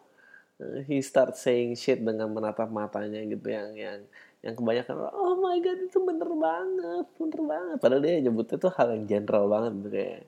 uh, 0.61 0.85
he 0.85 1.00
start 1.00 1.35
saying 1.35 1.75
shit 1.81 2.02
dengan 2.02 2.28
menatap 2.28 2.69
matanya 2.69 3.25
gitu 3.25 3.49
yang 3.49 3.73
yang 3.73 4.00
yang 4.43 4.59
kebanyakan 4.59 5.07
oh 5.15 5.39
my 5.39 5.63
god 5.63 5.79
itu 5.79 5.99
bener 6.03 6.27
banget 6.35 7.07
bener 7.15 7.41
banget. 7.47 7.77
Padahal 7.79 8.03
dia 8.03 8.19
nyebutnya 8.19 8.59
tuh 8.59 8.75
hal 8.75 8.91
yang 8.91 9.07
general 9.07 9.47
banget 9.47 9.73
kayak 9.87 10.27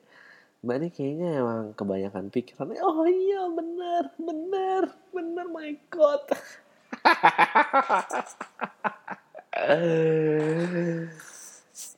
mbak 0.65 0.81
ini 0.81 0.89
kayaknya 0.89 1.45
emang 1.45 1.77
kebanyakan 1.77 2.33
pikiran 2.33 2.73
oh 2.81 3.05
iya 3.05 3.45
bener 3.53 4.09
bener 4.17 4.83
bener 5.13 5.47
my 5.51 5.77
god. 5.93 6.25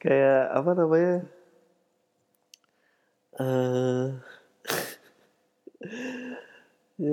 Kayak 0.03 0.43
apa 0.53 0.71
namanya 0.77 1.25
uh, 3.41 4.07
ya 7.01 7.13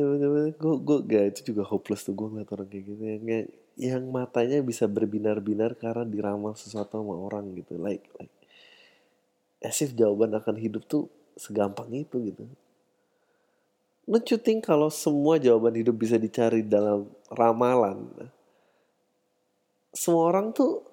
gue 0.56 0.74
gue 0.80 0.98
gak 1.04 1.24
itu 1.36 1.54
juga 1.54 1.64
hopeless 1.68 2.08
tuh 2.08 2.16
gue 2.16 2.28
ngeliat 2.28 2.50
orang 2.56 2.68
kayak 2.72 2.84
gitu 2.88 3.04
yang 3.04 3.24
yang 3.74 4.06
matanya 4.14 4.62
bisa 4.62 4.86
berbinar-binar 4.86 5.74
karena 5.78 6.06
diramal 6.06 6.54
sesuatu 6.54 7.02
sama 7.02 7.18
orang 7.18 7.58
gitu 7.58 7.74
like 7.82 8.06
like 8.22 8.34
as 9.66 9.82
if 9.82 9.98
jawaban 9.98 10.38
akan 10.38 10.62
hidup 10.62 10.86
tuh 10.86 11.10
segampang 11.34 11.90
itu 11.90 12.30
gitu 12.30 12.46
Don't 14.04 14.28
kalau 14.60 14.92
semua 14.92 15.40
jawaban 15.40 15.80
hidup 15.80 15.96
bisa 15.96 16.20
dicari 16.20 16.60
dalam 16.60 17.08
ramalan? 17.32 18.12
Semua 19.96 20.28
orang 20.28 20.52
tuh 20.52 20.84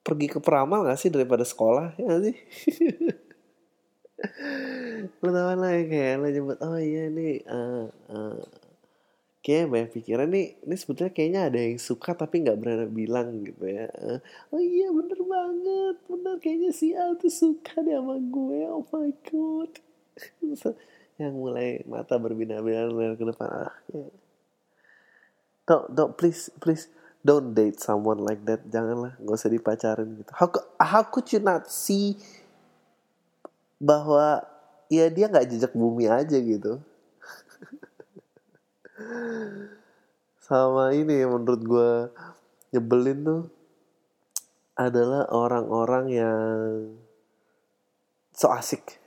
pergi 0.00 0.32
ke 0.32 0.40
peramal 0.40 0.88
gak 0.88 0.96
sih 0.96 1.12
daripada 1.12 1.44
sekolah 1.44 1.92
ya 2.00 2.08
gak 2.08 2.22
sih? 2.24 2.36
lo 5.22 5.28
tau 5.34 5.54
lah 5.58 5.74
ya 5.76 5.82
kayak 5.90 6.14
lo 6.22 6.26
nyebut 6.30 6.58
oh 6.62 6.78
iya 6.78 7.10
nih 7.10 7.42
uh, 7.42 7.90
uh, 7.90 8.38
kayak 9.42 9.74
banyak 9.74 9.90
pikiran 9.90 10.30
nih 10.30 10.54
ini 10.62 10.76
sebetulnya 10.78 11.10
kayaknya 11.10 11.40
ada 11.50 11.58
yang 11.58 11.74
suka 11.82 12.14
tapi 12.14 12.46
nggak 12.46 12.58
berani 12.62 12.86
bilang 12.86 13.42
gitu 13.42 13.66
ya. 13.66 13.90
Oh 14.54 14.62
iya 14.62 14.86
bener 14.94 15.18
banget 15.18 15.96
bener. 16.06 16.34
Kayaknya 16.38 16.70
si 16.70 16.94
A 16.94 17.10
tuh 17.18 17.28
suka 17.28 17.82
deh 17.82 17.98
sama 17.98 18.22
gue. 18.22 18.60
Oh 18.70 18.86
my 18.94 19.10
god. 19.26 19.72
Yang 21.20 21.34
mulai 21.34 21.82
mata 21.90 22.14
berbinar-binar 22.22 23.18
ke 23.18 23.24
depan. 23.26 23.48
Ah 23.50 23.74
ya. 23.90 24.06
don't 25.66 25.86
don't 25.90 26.14
please 26.14 26.46
please 26.62 26.86
don't 27.26 27.50
date 27.50 27.82
someone 27.82 28.22
like 28.22 28.46
that. 28.46 28.62
Janganlah 28.70 29.18
nggak 29.18 29.36
usah 29.42 29.50
dipacarin 29.50 30.22
gitu. 30.22 30.30
How, 30.38 30.46
how 30.78 31.02
could 31.02 31.26
you 31.34 31.42
not 31.42 31.66
see 31.66 32.14
bahwa 33.82 34.46
ya 34.86 35.10
dia 35.10 35.26
nggak 35.26 35.50
jejak 35.50 35.74
bumi 35.74 36.06
aja 36.06 36.38
gitu 36.38 36.78
sama 40.42 40.92
ini 40.92 41.22
menurut 41.24 41.62
gue 41.62 41.90
nyebelin 42.74 43.18
tuh 43.22 43.42
adalah 44.74 45.28
orang-orang 45.30 46.04
yang 46.10 46.96
so 48.32 48.48
asik. 48.50 48.98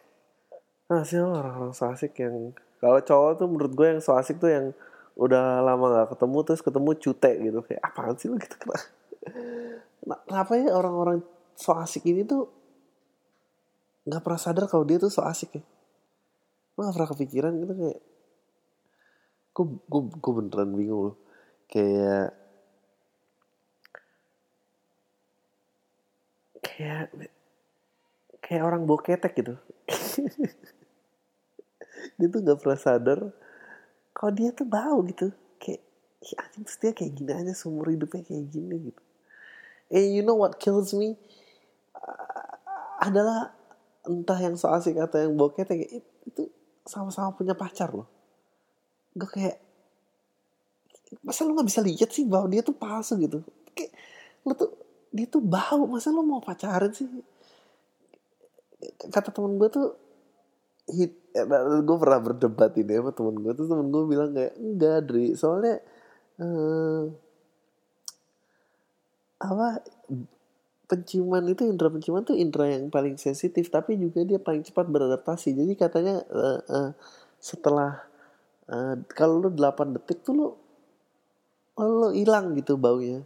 Nah 0.87 1.01
sih 1.01 1.17
orang-orang 1.19 1.73
so 1.73 1.89
asik 1.89 2.15
yang 2.21 2.53
kalau 2.79 3.01
cowok 3.01 3.31
tuh 3.41 3.47
menurut 3.49 3.73
gue 3.73 3.87
yang 3.97 4.01
so 4.01 4.13
asik 4.13 4.37
tuh 4.37 4.53
yang 4.53 4.71
udah 5.17 5.63
lama 5.63 6.03
gak 6.03 6.17
ketemu 6.17 6.37
terus 6.45 6.61
ketemu 6.61 6.89
cute 6.95 7.31
gitu. 7.41 7.59
Kayak 7.65 7.81
apaan 7.81 8.15
sih 8.15 8.29
lo 8.29 8.37
gitu. 8.37 8.55
Nah, 10.05 10.21
kenapa 10.29 10.53
ya 10.55 10.69
orang-orang 10.69 11.25
so 11.57 11.73
asik 11.73 12.05
ini 12.05 12.21
tuh 12.23 12.45
nggak 14.05 14.21
pernah 14.21 14.37
sadar 14.37 14.69
kalau 14.69 14.85
dia 14.85 15.01
tuh 15.01 15.09
so 15.09 15.25
asik 15.25 15.57
ya? 15.57 15.63
Lo 16.77 16.85
gak 16.85 16.95
pernah 16.95 17.09
kepikiran 17.09 17.51
gitu 17.57 17.73
kayak 17.73 17.99
gue 19.55 19.65
gue 19.87 20.01
gue 20.19 20.33
beneran 20.35 20.71
bingung 20.75 21.01
loh. 21.11 21.17
Kayak 21.71 22.35
kayak 26.59 27.07
kayak 28.43 28.63
orang 28.67 28.83
boketek 28.83 29.33
gitu. 29.39 29.55
Dia 32.19 32.27
tuh 32.27 32.39
nggak 32.43 32.59
pernah 32.59 32.79
sadar 32.79 33.19
kalau 34.15 34.31
dia 34.31 34.55
tuh 34.55 34.67
bau 34.67 35.03
gitu. 35.07 35.31
Kayak 35.59 35.83
ya 36.23 36.35
anjing 36.47 36.63
dia 36.63 36.91
kayak 36.95 37.11
gini 37.11 37.31
aja 37.35 37.51
seumur 37.51 37.91
hidupnya 37.91 38.23
kayak 38.23 38.47
gini 38.47 38.91
gitu. 38.91 39.01
And 39.91 40.15
you 40.15 40.23
know 40.23 40.39
what 40.39 40.59
kills 40.59 40.95
me? 40.95 41.19
Uh, 41.91 42.55
adalah 43.03 43.51
entah 44.07 44.39
yang 44.39 44.55
so 44.55 44.71
asik 44.71 44.95
atau 44.95 45.19
yang 45.19 45.35
boketek 45.35 45.99
itu 46.23 46.43
sama-sama 46.85 47.35
punya 47.35 47.57
pacar 47.57 47.91
loh 47.91 48.14
gue 49.15 49.29
kayak 49.31 49.57
masa 51.23 51.47
lu 51.47 51.55
nggak 51.55 51.69
bisa 51.69 51.81
lihat 51.81 52.09
sih 52.11 52.27
bahwa 52.27 52.51
dia 52.51 52.61
tuh 52.61 52.75
palsu 52.75 53.15
gitu. 53.17 53.39
Kayak 53.71 53.91
lu 54.43 54.53
tuh 54.53 54.71
dia 55.15 55.25
tuh 55.31 55.41
bau 55.41 55.87
masa 55.87 56.11
lu 56.11 56.21
mau 56.21 56.43
pacaran 56.43 56.91
sih? 56.91 57.07
Kata 59.09 59.31
temen 59.31 59.55
gue 59.55 59.69
tuh 59.71 59.95
hit 60.91 61.15
gue 61.81 61.97
pernah 61.97 62.19
berdebat 62.21 62.71
ini 62.77 62.93
sama 62.99 63.11
temen 63.15 63.35
gue 63.41 63.53
tuh 63.57 63.65
temen 63.65 63.87
gue 63.89 64.03
bilang 64.05 64.31
kayak 64.35 64.53
enggak 64.55 64.99
Dri 65.09 65.33
soalnya 65.33 65.81
eh, 66.37 67.03
apa 69.41 69.81
penciuman 70.85 71.43
itu 71.49 71.65
indera 71.65 71.89
penciuman 71.89 72.23
tuh 72.23 72.37
indera 72.37 72.69
yang 72.69 72.93
paling 72.93 73.17
sensitif 73.17 73.73
tapi 73.73 73.97
juga 73.97 74.21
dia 74.21 74.37
paling 74.37 74.61
cepat 74.61 74.85
beradaptasi. 74.85 75.57
Jadi 75.57 75.73
katanya 75.73 76.21
uh, 76.29 76.61
uh, 76.61 76.89
setelah 77.41 78.05
uh, 78.69 78.95
kalau 79.13 79.45
lu 79.45 79.49
8 79.53 79.95
detik 79.97 80.25
tuh 80.25 80.33
lu 80.33 80.47
lu 81.75 82.09
hilang 82.15 82.55
gitu 82.55 82.79
baunya. 82.79 83.21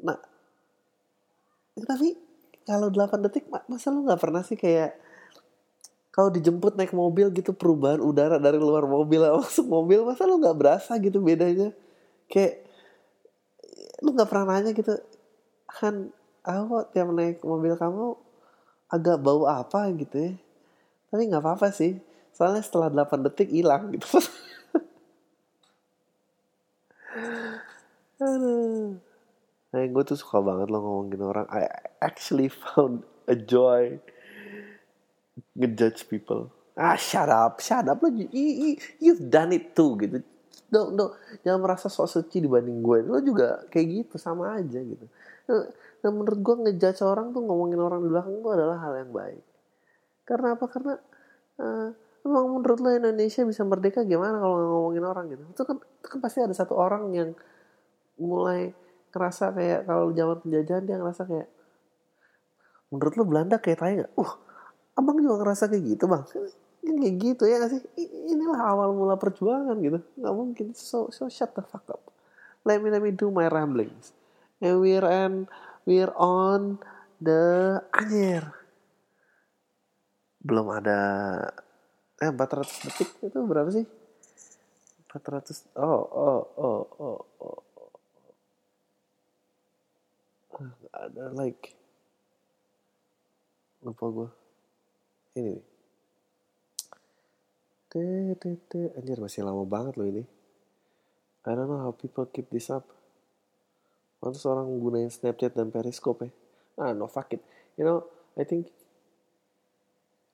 Nah 0.00 0.18
tapi 1.78 2.14
kalau 2.64 2.92
8 2.92 3.24
detik 3.26 3.48
masa 3.48 3.90
lu 3.90 4.04
nggak 4.06 4.20
pernah 4.20 4.42
sih 4.44 4.58
kayak 4.58 4.96
kalau 6.10 6.34
dijemput 6.34 6.74
naik 6.74 6.90
mobil 6.90 7.30
gitu 7.30 7.54
perubahan 7.54 8.02
udara 8.02 8.42
dari 8.42 8.58
luar 8.58 8.86
mobil 8.90 9.22
masuk 9.38 9.66
mobil 9.70 10.02
masa 10.02 10.26
lu 10.26 10.40
nggak 10.40 10.56
berasa 10.58 10.96
gitu 10.98 11.22
bedanya? 11.22 11.74
Kayak 12.30 12.64
lu 14.02 14.14
nggak 14.14 14.28
pernah 14.30 14.58
nanya 14.58 14.70
gitu 14.74 14.94
kan 15.68 16.10
aku 16.46 16.86
tiap 16.94 17.10
naik 17.12 17.42
mobil 17.44 17.76
kamu 17.76 18.14
agak 18.88 19.20
bau 19.20 19.44
apa? 19.44 19.90
gitu 19.94 20.16
ya. 20.16 20.32
Tapi 21.08 21.22
nggak 21.28 21.42
apa-apa 21.44 21.72
sih 21.72 22.07
soalnya 22.38 22.62
setelah 22.62 22.86
8 22.86 23.26
detik 23.26 23.50
hilang 23.50 23.90
gitu. 23.98 24.06
Aduh. 28.22 28.94
Nah 29.74 29.82
gue 29.82 30.02
tuh 30.06 30.14
suka 30.14 30.38
banget 30.38 30.70
lo 30.70 30.78
ngomongin 30.78 31.18
orang. 31.18 31.46
I 31.50 31.66
actually 31.98 32.46
found 32.62 33.02
a 33.26 33.34
joy 33.34 33.98
ngejudge 35.58 36.06
people. 36.06 36.54
Ah 36.78 36.94
shut 36.94 37.26
up 37.26 37.58
shut 37.58 37.90
up. 37.90 37.98
Lo 38.06 38.08
you, 38.14 38.30
you, 38.30 38.78
you've 39.02 39.26
done 39.26 39.50
it 39.50 39.74
too 39.74 39.98
gitu. 39.98 40.22
No 40.70 40.94
no. 40.94 41.18
Jangan 41.42 41.58
merasa 41.58 41.90
sok 41.90 42.06
suci 42.06 42.38
dibanding 42.38 42.78
gue 42.86 43.02
lo 43.02 43.18
juga 43.18 43.66
kayak 43.66 43.86
gitu 44.06 44.14
sama 44.14 44.62
aja 44.62 44.78
gitu. 44.78 45.10
Nah 45.50 46.10
menurut 46.14 46.38
gue 46.38 46.54
ngejudge 46.70 47.02
orang 47.02 47.34
tuh 47.34 47.42
ngomongin 47.42 47.82
orang 47.82 48.06
di 48.06 48.14
belakang 48.14 48.38
tuh 48.46 48.54
adalah 48.54 48.78
hal 48.78 48.94
yang 48.94 49.10
baik. 49.10 49.42
Karena 50.22 50.54
apa? 50.54 50.64
Karena 50.70 50.94
uh, 51.58 51.90
emang 52.24 52.46
menurut 52.58 52.78
lo 52.80 52.90
Indonesia 52.94 53.42
bisa 53.44 53.62
merdeka 53.66 54.02
gimana 54.06 54.38
kalau 54.38 54.56
ngomongin 54.58 55.04
orang 55.04 55.26
gitu? 55.32 55.42
Itu 55.52 55.62
kan 55.66 55.76
itu 55.78 56.06
kan 56.08 56.18
pasti 56.22 56.38
ada 56.42 56.54
satu 56.54 56.74
orang 56.74 57.10
yang 57.14 57.30
mulai 58.18 58.74
ngerasa 59.14 59.54
kayak 59.54 59.80
kalau 59.88 60.10
zaman 60.12 60.36
penjajahan 60.42 60.84
dia 60.84 60.96
ngerasa 60.98 61.22
kayak 61.24 61.48
menurut 62.88 63.14
lo 63.16 63.24
Belanda 63.24 63.56
kayak 63.60 63.78
tanya 63.78 63.94
gak? 64.06 64.12
Uh, 64.16 64.32
abang 64.98 65.18
juga 65.20 65.44
ngerasa 65.44 65.64
kayak 65.70 65.84
gitu 65.96 66.04
bang. 66.10 66.22
Ini 66.88 66.96
kayak 66.98 67.16
gitu 67.20 67.42
ya 67.46 67.56
gak 67.62 67.70
sih? 67.74 67.82
Inilah 68.32 68.60
awal 68.64 68.94
mula 68.96 69.14
perjuangan 69.18 69.76
gitu. 69.78 69.98
Nggak 70.18 70.34
mungkin. 70.34 70.66
So 70.74 71.12
so 71.12 71.28
shut 71.28 71.52
the 71.54 71.62
fuck 71.64 71.86
up. 71.90 72.02
Let 72.64 72.82
me 72.82 72.88
let 72.90 73.04
me 73.04 73.14
do 73.14 73.30
my 73.30 73.46
ramblings. 73.46 74.12
And 74.58 74.82
we're 74.82 75.06
on 75.06 75.46
we're 75.86 76.12
on 76.18 76.82
the 77.18 77.78
anjir 77.94 78.58
belum 80.38 80.70
ada 80.70 81.00
eh 82.18 82.30
400 82.30 82.84
detik 82.86 83.10
itu 83.22 83.38
berapa 83.46 83.70
sih 83.70 83.86
400 85.08 85.78
oh 85.78 86.02
oh 86.08 86.42
oh 86.58 86.82
oh 86.98 87.18
oh. 87.40 87.60
Ah, 90.58 90.74
ada 91.06 91.30
like 91.38 91.78
lupa 93.78 94.10
gue 94.10 94.28
ini 95.38 95.54
nih. 95.54 95.62
Anjir 98.98 99.18
masih 99.22 99.46
lama 99.46 99.62
banget 99.62 99.94
loh 99.96 100.06
ini. 100.06 100.26
I 101.46 101.56
don't 101.56 101.70
know 101.70 101.80
how 101.80 101.94
people 101.94 102.28
keep 102.28 102.50
this 102.50 102.68
up. 102.68 102.84
Mantus 104.20 104.44
orang 104.44 104.68
gunain 104.82 105.08
Snapchat 105.08 105.54
dan 105.54 105.70
Periscope 105.70 106.26
ya. 106.26 106.30
Ah, 106.76 106.92
no 106.92 107.06
fuck 107.06 107.32
it. 107.32 107.42
You 107.78 107.86
know, 107.86 107.98
I 108.34 108.44
think 108.44 108.68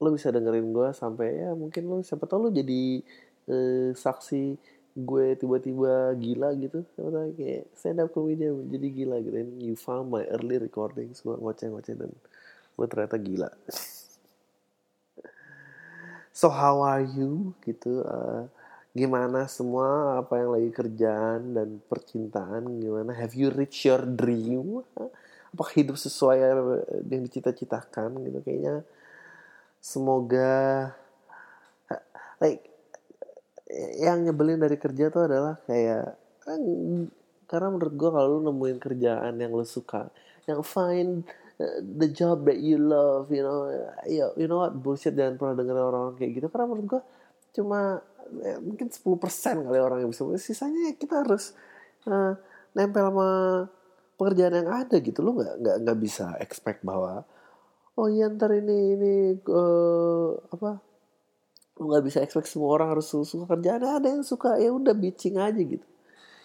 lo 0.05 0.13
bisa 0.13 0.29
dengerin 0.29 0.69
gue 0.77 0.89
sampai 0.93 1.41
ya 1.41 1.51
mungkin 1.57 1.89
lo 1.89 1.97
siapa 2.05 2.29
tau 2.29 2.45
lo 2.45 2.49
jadi 2.53 3.01
eh, 3.49 3.91
saksi 3.97 4.43
gue 4.95 5.35
tiba-tiba 5.35 6.15
gila 6.15 6.55
gitu. 6.55 6.87
Siapa 6.95 7.35
kayak 7.35 7.65
stand 7.75 7.99
up 7.99 8.15
comedian 8.15 8.71
jadi 8.71 8.87
gila 8.95 9.17
gitu. 9.25 9.35
And 9.35 9.53
you 9.59 9.75
found 9.75 10.07
my 10.13 10.23
early 10.31 10.63
recordings 10.63 11.19
gue 11.27 11.35
ngoceh-ngoceh 11.35 11.95
dan 11.99 12.11
gue 12.79 12.87
ternyata 12.87 13.17
gila. 13.19 13.51
So 16.35 16.51
how 16.51 16.83
are 16.83 17.07
you? 17.07 17.55
Gitu 17.63 18.03
uh, 18.03 18.51
gimana 18.91 19.47
semua? 19.47 20.19
Apa 20.19 20.43
yang 20.43 20.51
lagi 20.51 20.71
kerjaan 20.75 21.55
dan 21.55 21.79
percintaan? 21.87 22.83
Gimana? 22.83 23.15
Have 23.15 23.39
you 23.39 23.55
reached 23.55 23.87
your 23.87 24.03
dream? 24.03 24.83
Apakah 25.55 25.73
hidup 25.79 25.95
sesuai 25.95 26.43
yang 27.07 27.23
dicita-citakan? 27.23 28.19
Gitu 28.27 28.43
kayaknya 28.43 28.83
semoga 29.85 30.89
like 32.41 32.65
yang 34.01 34.25
nyebelin 34.25 34.57
dari 34.57 34.81
kerja 34.81 35.13
tuh 35.13 35.29
adalah 35.29 35.61
kayak 35.69 36.17
kan, 36.41 36.61
karena 37.45 37.69
menurut 37.69 37.93
gue 37.93 38.09
kalau 38.09 38.29
lu 38.39 38.49
nemuin 38.49 38.81
kerjaan 38.81 39.37
yang 39.37 39.53
lu 39.53 39.67
suka 39.69 40.09
yang 40.49 40.65
find 40.65 41.29
uh, 41.61 41.81
the 41.85 42.09
job 42.09 42.49
that 42.49 42.57
you 42.57 42.81
love 42.81 43.29
you 43.29 43.45
know 43.45 43.69
ya 44.09 44.33
you 44.41 44.49
know 44.49 44.65
what 44.65 44.73
bullshit 44.73 45.13
jangan 45.13 45.37
pernah 45.37 45.61
denger 45.61 45.77
orang-orang 45.77 46.17
kayak 46.17 46.33
gitu. 46.41 46.47
Karena 46.49 46.65
menurut 46.65 46.87
gue 46.89 47.03
cuma 47.61 48.01
ya, 48.41 48.57
mungkin 48.65 48.89
10% 48.89 49.69
kali 49.69 49.79
orang 49.79 49.99
yang 50.01 50.11
bisa 50.11 50.25
sisanya 50.41 50.97
kita 50.97 51.21
harus 51.21 51.53
uh, 52.09 52.33
nempel 52.73 53.13
sama 53.13 53.29
pekerjaan 54.17 54.65
yang 54.65 54.71
ada 54.73 54.97
gitu. 54.97 55.21
Lo 55.21 55.37
nggak 55.37 55.55
nggak 55.61 55.77
nggak 55.85 55.99
bisa 56.01 56.37
expect 56.41 56.81
bahwa 56.81 57.27
oh 57.95 58.09
iya 58.11 58.27
ntar 58.31 58.51
ini 58.55 58.77
ini 58.99 59.13
uh, 59.49 60.31
apa? 60.51 60.83
Lu 61.79 61.91
nggak 61.91 62.05
bisa 62.07 62.19
expect 62.23 62.51
semua 62.51 62.75
orang 62.75 62.95
harus 62.95 63.11
suka 63.11 63.45
kerjaan 63.51 63.83
ada 63.83 64.07
yang 64.07 64.23
suka 64.23 64.59
ya 64.59 64.71
udah 64.71 64.95
bitching 64.95 65.39
aja 65.39 65.59
gitu. 65.59 65.87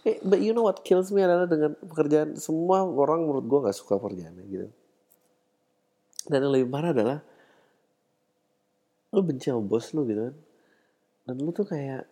Eh, 0.07 0.17
but 0.23 0.39
you 0.39 0.55
know 0.55 0.63
what 0.63 0.79
kills 0.87 1.11
me 1.11 1.19
adalah 1.19 1.45
dengan 1.45 1.75
pekerjaan 1.75 2.39
semua 2.39 2.87
orang 2.87 3.27
menurut 3.27 3.45
gue 3.45 3.59
nggak 3.67 3.77
suka 3.77 3.99
pekerjaannya 3.99 4.45
gitu. 4.47 4.67
Dan 6.29 6.45
yang 6.45 6.53
lebih 6.55 6.69
parah 6.71 6.91
adalah 6.95 7.19
lu 9.09 9.21
benci 9.25 9.49
sama 9.49 9.65
bos 9.65 9.91
lu 9.91 10.05
gitu 10.07 10.21
kan. 10.31 10.35
Dan 11.27 11.35
lu 11.43 11.51
tuh 11.51 11.67
kayak 11.67 12.07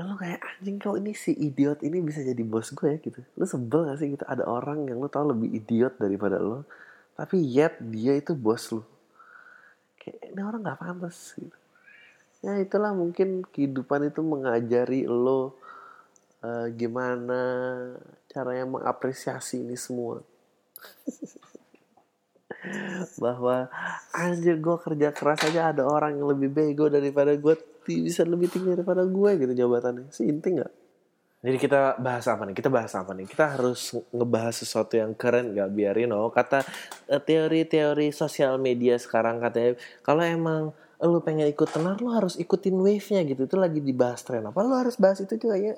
lalu 0.00 0.16
kayak 0.16 0.40
anjing 0.40 0.80
kau 0.80 0.96
ini 0.96 1.12
si 1.12 1.36
idiot 1.36 1.84
ini 1.84 2.00
bisa 2.00 2.24
jadi 2.24 2.40
bos 2.40 2.72
gue? 2.72 2.88
Ya 2.88 2.98
gitu. 2.98 3.20
Lu 3.36 3.44
sebel 3.44 3.92
gak 3.92 4.00
sih 4.00 4.08
gitu? 4.16 4.24
Ada 4.24 4.48
orang 4.48 4.88
yang 4.88 4.96
lu 4.96 5.12
tau 5.12 5.28
lebih 5.28 5.52
idiot 5.52 6.00
daripada 6.00 6.40
lo 6.40 6.64
tapi 7.20 7.36
yet 7.44 7.76
dia 7.84 8.16
itu 8.16 8.32
bos 8.32 8.72
lu 8.72 8.80
kayak 10.00 10.32
ini 10.32 10.40
orang 10.40 10.64
nggak 10.64 10.80
pantas 10.80 11.36
gitu. 11.36 11.52
Ya 12.40 12.56
itulah 12.56 12.96
mungkin 12.96 13.44
kehidupan 13.44 14.08
itu 14.08 14.24
mengajari 14.24 15.04
lo 15.04 15.52
uh, 16.40 16.64
gimana 16.72 17.36
caranya 18.32 18.64
mengapresiasi 18.64 19.60
ini 19.60 19.76
semua. 19.76 20.24
Bahwa 23.20 23.68
anjir 24.16 24.56
gue 24.56 24.76
kerja 24.80 25.12
keras 25.12 25.44
aja 25.44 25.76
ada 25.76 25.84
orang 25.84 26.16
yang 26.16 26.32
lebih 26.32 26.48
bego 26.48 26.88
daripada 26.88 27.36
gue 27.36 27.60
bisa 27.98 28.22
lebih 28.22 28.46
tinggi 28.46 28.78
daripada 28.78 29.02
gue 29.02 29.30
gitu 29.42 29.52
jabatannya 29.66 30.12
sih 30.14 30.30
inti 30.30 30.54
nggak 30.54 30.72
jadi 31.40 31.56
kita 31.56 31.80
bahas 32.04 32.28
apa 32.28 32.44
nih? 32.44 32.52
Kita 32.52 32.68
bahas 32.68 32.92
apa 32.92 33.16
nih? 33.16 33.24
Kita 33.24 33.56
harus 33.56 33.96
ngebahas 34.12 34.52
sesuatu 34.60 35.00
yang 35.00 35.16
keren 35.16 35.56
gak 35.56 35.72
biar 35.72 35.96
you 35.96 36.04
know 36.04 36.28
kata 36.28 36.60
eh, 37.08 37.16
teori-teori 37.16 38.12
sosial 38.12 38.60
media 38.60 39.00
sekarang 39.00 39.40
katanya 39.40 39.80
kalau 40.04 40.20
emang 40.20 40.62
lu 41.00 41.24
pengen 41.24 41.48
ikut 41.48 41.72
tenar 41.72 41.96
lu 42.04 42.12
harus 42.12 42.36
ikutin 42.36 42.76
wave-nya 42.76 43.24
gitu. 43.24 43.48
Itu 43.48 43.56
lagi 43.56 43.80
dibahas 43.80 44.20
tren 44.20 44.44
apa? 44.44 44.60
Lu 44.60 44.76
harus 44.76 45.00
bahas 45.00 45.24
itu 45.24 45.40
juga 45.40 45.56
ya. 45.56 45.72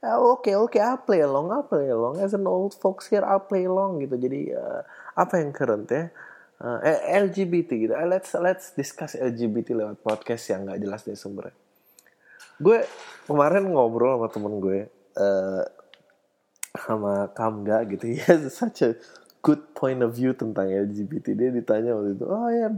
ya 0.00 0.16
oke 0.16 0.56
oke, 0.56 0.76
okay, 0.76 0.80
I 0.80 0.96
play 0.96 1.20
along, 1.20 1.52
I 1.52 1.60
play 1.60 1.92
along. 1.92 2.16
As 2.24 2.32
an 2.32 2.48
old 2.48 2.72
folks 2.72 3.12
here, 3.12 3.24
I 3.24 3.36
play 3.36 3.68
along 3.68 4.00
gitu. 4.00 4.16
Jadi 4.16 4.56
uh, 4.56 4.80
apa 5.12 5.44
yang 5.44 5.52
keren 5.52 5.84
ya? 5.92 6.08
Uh, 6.56 6.80
eh, 6.80 7.20
LGBT 7.20 7.70
gitu. 7.76 7.92
Let's 7.92 8.32
let's 8.40 8.72
discuss 8.72 9.12
LGBT 9.12 9.76
lewat 9.76 10.00
podcast 10.00 10.48
yang 10.48 10.64
nggak 10.64 10.80
jelas 10.80 11.04
dari 11.04 11.18
sumbernya. 11.20 11.52
Gue 12.56 12.80
kemarin 13.28 13.68
ngobrol 13.68 14.16
sama 14.16 14.28
temen 14.32 14.54
gue 14.64 14.88
uh, 15.20 15.62
sama 16.72 17.28
Kamga 17.36 17.84
gitu. 17.92 18.08
Ya 18.16 18.40
such 18.48 18.88
a 18.88 18.96
good 19.44 19.60
point 19.76 20.00
of 20.00 20.16
view 20.16 20.32
tentang 20.32 20.72
LGBT 20.72 21.36
dia 21.36 21.50
ditanya 21.52 21.92
waktu 21.92 22.16
itu 22.16 22.24
oh 22.24 22.48
ya 22.48 22.72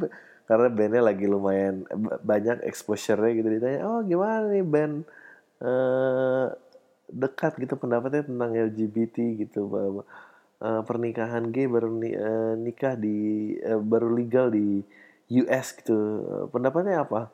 karena 0.51 0.69
bandnya 0.69 1.03
lagi 1.05 1.25
lumayan 1.31 1.87
banyak 2.27 2.67
exposure-nya 2.67 3.31
gitu. 3.39 3.49
Ditanya 3.63 3.87
oh 3.87 4.03
gimana 4.03 4.51
nih 4.51 4.67
band 4.67 5.07
uh, 5.63 6.51
dekat 7.09 7.63
gitu 7.63 7.79
pendapatnya 7.79 8.27
tentang 8.27 8.53
LGBT 8.59 9.47
gitu 9.47 9.71
uh, 10.63 10.83
pernikahan 10.83 11.51
gay 11.55 11.67
baru 11.71 11.91
uh, 11.95 12.55
nikah 12.59 12.99
di 12.99 13.55
uh, 13.63 13.79
baru 13.79 14.15
legal 14.15 14.51
di 14.51 14.83
US 15.43 15.75
gitu. 15.79 15.95
Uh, 15.95 16.45
pendapatnya 16.51 17.03
apa? 17.07 17.31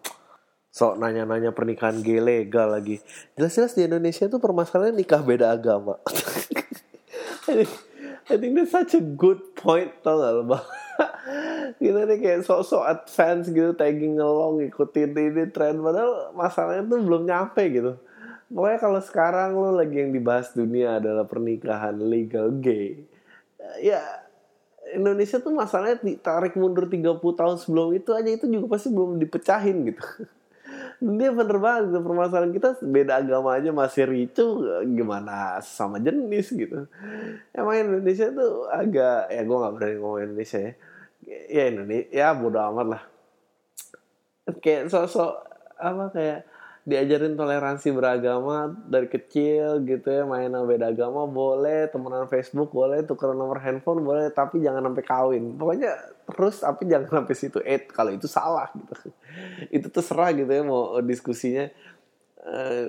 Sok 0.75 0.99
nanya-nanya 0.99 1.55
pernikahan 1.55 2.03
gay 2.03 2.19
legal 2.19 2.75
lagi. 2.75 2.99
Jelas-jelas 3.39 3.79
di 3.79 3.87
Indonesia 3.87 4.27
tuh 4.27 4.43
permasalahan 4.43 4.97
nikah 4.97 5.23
beda 5.23 5.55
agama. 5.55 6.03
I 8.25 8.41
think 8.41 8.57
that's 8.57 8.73
such 8.73 8.97
a 8.97 9.05
good 9.05 9.53
point 9.53 9.93
tau 10.01 10.17
gak 10.17 10.33
lo 10.33 10.57
kita 11.83 12.09
nih 12.09 12.19
kayak 12.23 12.41
sok-sok 12.49 12.85
advance 12.87 13.53
gitu 13.53 13.77
tagging 13.77 14.17
along 14.17 14.65
ikutin 14.65 15.13
ini 15.13 15.45
tren 15.53 15.83
padahal 15.83 16.33
masalahnya 16.33 16.89
tuh 16.89 17.05
belum 17.05 17.29
nyampe 17.29 17.63
gitu. 17.69 18.01
Pokoknya 18.49 18.79
kalau 18.81 19.01
sekarang 19.03 19.51
lo 19.59 19.75
lagi 19.77 20.01
yang 20.01 20.15
dibahas 20.15 20.55
dunia 20.57 21.03
adalah 21.03 21.29
pernikahan 21.29 21.99
legal 22.01 22.55
gay 22.63 23.05
ya 23.81 24.01
Indonesia 24.93 25.41
tuh 25.41 25.53
masalahnya 25.57 25.97
tarik 26.21 26.55
mundur 26.61 26.85
30 26.87 27.19
tahun 27.21 27.57
sebelum 27.57 27.97
itu 27.97 28.13
aja 28.13 28.29
itu 28.29 28.45
juga 28.47 28.77
pasti 28.77 28.93
belum 28.93 29.17
dipecahin 29.17 29.89
gitu. 29.89 30.05
Dia 31.19 31.31
bener 31.35 31.59
banget 31.59 31.93
gitu. 31.93 31.99
permasalahan 32.05 32.53
kita 32.55 32.69
beda 32.81 33.21
agama 33.21 33.57
aja 33.59 33.75
masih 33.75 34.05
ricu 34.09 34.65
gimana 34.95 35.59
sama 35.65 35.99
jenis 35.99 36.53
gitu. 36.53 36.87
Emang 37.51 37.77
Indonesia 37.81 38.31
tuh 38.31 38.69
agak 38.69 39.33
ya 39.33 39.43
gue 39.43 39.57
nggak 39.57 39.75
berani 39.75 39.97
ngomong 39.99 40.21
Indonesia 40.23 40.59
ya. 40.61 40.73
Ya 41.49 41.63
Indonesia 41.73 42.09
ya 42.13 42.27
bodo 42.37 42.59
amat 42.61 42.87
lah. 42.97 43.03
Kayak 44.61 44.93
sosok 44.93 45.41
apa 45.81 46.13
kayak 46.13 46.41
diajarin 46.85 47.33
toleransi 47.33 47.97
beragama 47.97 48.69
dari 48.85 49.09
kecil 49.09 49.81
gitu 49.89 50.05
ya 50.05 50.29
main 50.29 50.53
sama 50.53 50.69
beda 50.69 50.93
agama 50.93 51.25
boleh. 51.25 51.89
Temenan 51.89 52.29
Facebook 52.29 52.77
boleh. 52.77 53.01
Tuker 53.09 53.33
nomor 53.33 53.57
handphone 53.65 54.05
boleh. 54.05 54.29
Tapi 54.29 54.61
jangan 54.61 54.85
sampai 54.85 55.05
kawin. 55.05 55.57
Pokoknya 55.57 55.97
terus 56.29 56.61
tapi 56.61 56.85
jangan 56.85 57.25
sampai 57.25 57.35
situ. 57.35 57.59
Eh 57.65 57.89
kalau 57.89 58.13
itu 58.13 58.29
salah 58.29 58.69
gitu. 58.77 58.93
Itu 59.81 59.89
terserah 59.89 60.37
gitu 60.37 60.53
ya 60.53 60.61
mau 60.61 61.01
diskusinya 61.01 61.73
uh, 62.45 62.87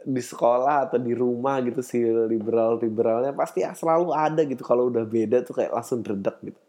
di 0.00 0.22
sekolah 0.24 0.90
atau 0.90 0.98
di 0.98 1.14
rumah 1.14 1.62
gitu 1.62 1.84
si 1.84 2.02
liberal 2.02 2.80
liberalnya 2.82 3.30
pasti 3.30 3.62
ya 3.62 3.78
selalu 3.78 4.10
ada 4.10 4.42
gitu. 4.42 4.66
Kalau 4.66 4.90
udah 4.90 5.06
beda 5.06 5.46
tuh 5.46 5.54
kayak 5.54 5.70
langsung 5.70 6.02
redek 6.02 6.34
gitu. 6.42 6.60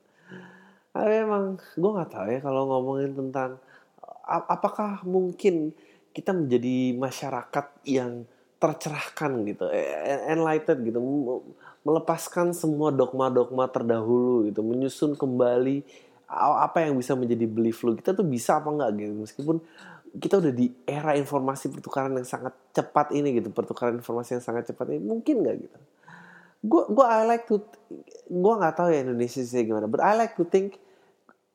Tapi 0.94 1.26
emang 1.26 1.58
gue 1.58 1.92
nggak 1.98 2.12
tahu 2.14 2.28
ya 2.30 2.40
kalau 2.46 2.70
ngomongin 2.70 3.18
tentang 3.18 3.58
apakah 4.30 5.02
mungkin 5.04 5.74
kita 6.12 6.36
menjadi 6.36 6.96
masyarakat 6.96 7.66
yang 7.88 8.28
tercerahkan 8.62 9.32
gitu, 9.50 9.66
e, 9.74 9.82
e, 9.82 10.14
enlightened 10.30 10.86
gitu, 10.86 11.00
melepaskan 11.82 12.54
semua 12.54 12.94
dogma-dogma 12.94 13.66
terdahulu 13.72 14.46
gitu, 14.46 14.62
menyusun 14.62 15.18
kembali 15.18 15.82
apa 16.32 16.88
yang 16.88 16.96
bisa 16.96 17.18
menjadi 17.18 17.44
belief 17.50 17.82
lu. 17.82 17.98
Kita 17.98 18.14
tuh 18.14 18.24
bisa 18.24 18.62
apa 18.62 18.70
enggak 18.70 18.92
gitu, 19.02 19.14
meskipun 19.18 19.58
kita 20.12 20.44
udah 20.44 20.54
di 20.54 20.68
era 20.84 21.16
informasi 21.16 21.72
pertukaran 21.72 22.14
yang 22.20 22.28
sangat 22.28 22.54
cepat 22.76 23.16
ini 23.16 23.42
gitu, 23.42 23.50
pertukaran 23.50 23.98
informasi 23.98 24.38
yang 24.38 24.44
sangat 24.44 24.70
cepat 24.70 24.94
ini 24.94 25.02
mungkin 25.02 25.42
nggak 25.42 25.56
gitu. 25.58 25.80
Gue 26.62 26.84
gue 26.94 27.06
I 27.08 27.26
like 27.26 27.50
to, 27.50 27.64
gue 28.30 28.54
nggak 28.62 28.76
tahu 28.78 28.94
ya 28.94 29.02
Indonesia 29.02 29.42
sih 29.42 29.64
gimana, 29.66 29.90
but 29.90 30.04
I 30.04 30.14
like 30.14 30.38
to 30.38 30.46
think 30.46 30.78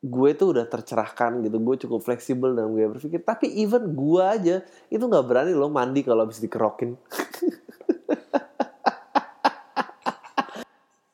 gue 0.04 0.30
tuh 0.36 0.52
udah 0.56 0.66
tercerahkan 0.68 1.40
gitu. 1.44 1.56
Gue 1.60 1.76
cukup 1.80 2.00
fleksibel 2.04 2.52
dalam 2.52 2.76
gue 2.76 2.86
berpikir. 2.86 3.20
Tapi 3.24 3.48
even 3.56 3.96
gue 3.96 4.22
aja 4.22 4.56
itu 4.92 5.04
nggak 5.04 5.26
berani 5.26 5.52
loh 5.56 5.72
mandi 5.72 6.04
kalau 6.04 6.24
habis 6.26 6.40
dikerokin. 6.42 6.96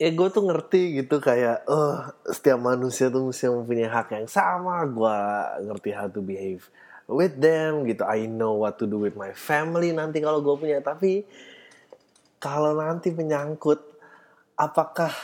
Ya 0.03 0.11
gue 0.11 0.29
tuh 0.35 0.43
ngerti 0.43 0.99
gitu 0.99 1.23
kayak 1.23 1.63
oh 1.71 2.03
setiap 2.27 2.59
manusia 2.59 3.07
tuh 3.07 3.31
mesti 3.31 3.47
mempunyai 3.47 3.87
hak 3.87 4.19
yang 4.19 4.27
sama. 4.27 4.83
Gue 4.91 5.15
ngerti 5.63 5.95
how 5.95 6.11
to 6.11 6.19
behave 6.19 6.67
with 7.07 7.39
them 7.39 7.87
gitu. 7.87 8.03
I 8.03 8.27
know 8.27 8.59
what 8.59 8.83
to 8.83 8.91
do 8.91 8.99
with 8.99 9.15
my 9.15 9.31
family 9.31 9.95
nanti 9.95 10.19
kalau 10.19 10.43
gue 10.43 10.59
punya. 10.59 10.83
Tapi 10.83 11.23
kalau 12.43 12.75
nanti 12.75 13.15
menyangkut 13.15 13.79
apakah 14.59 15.15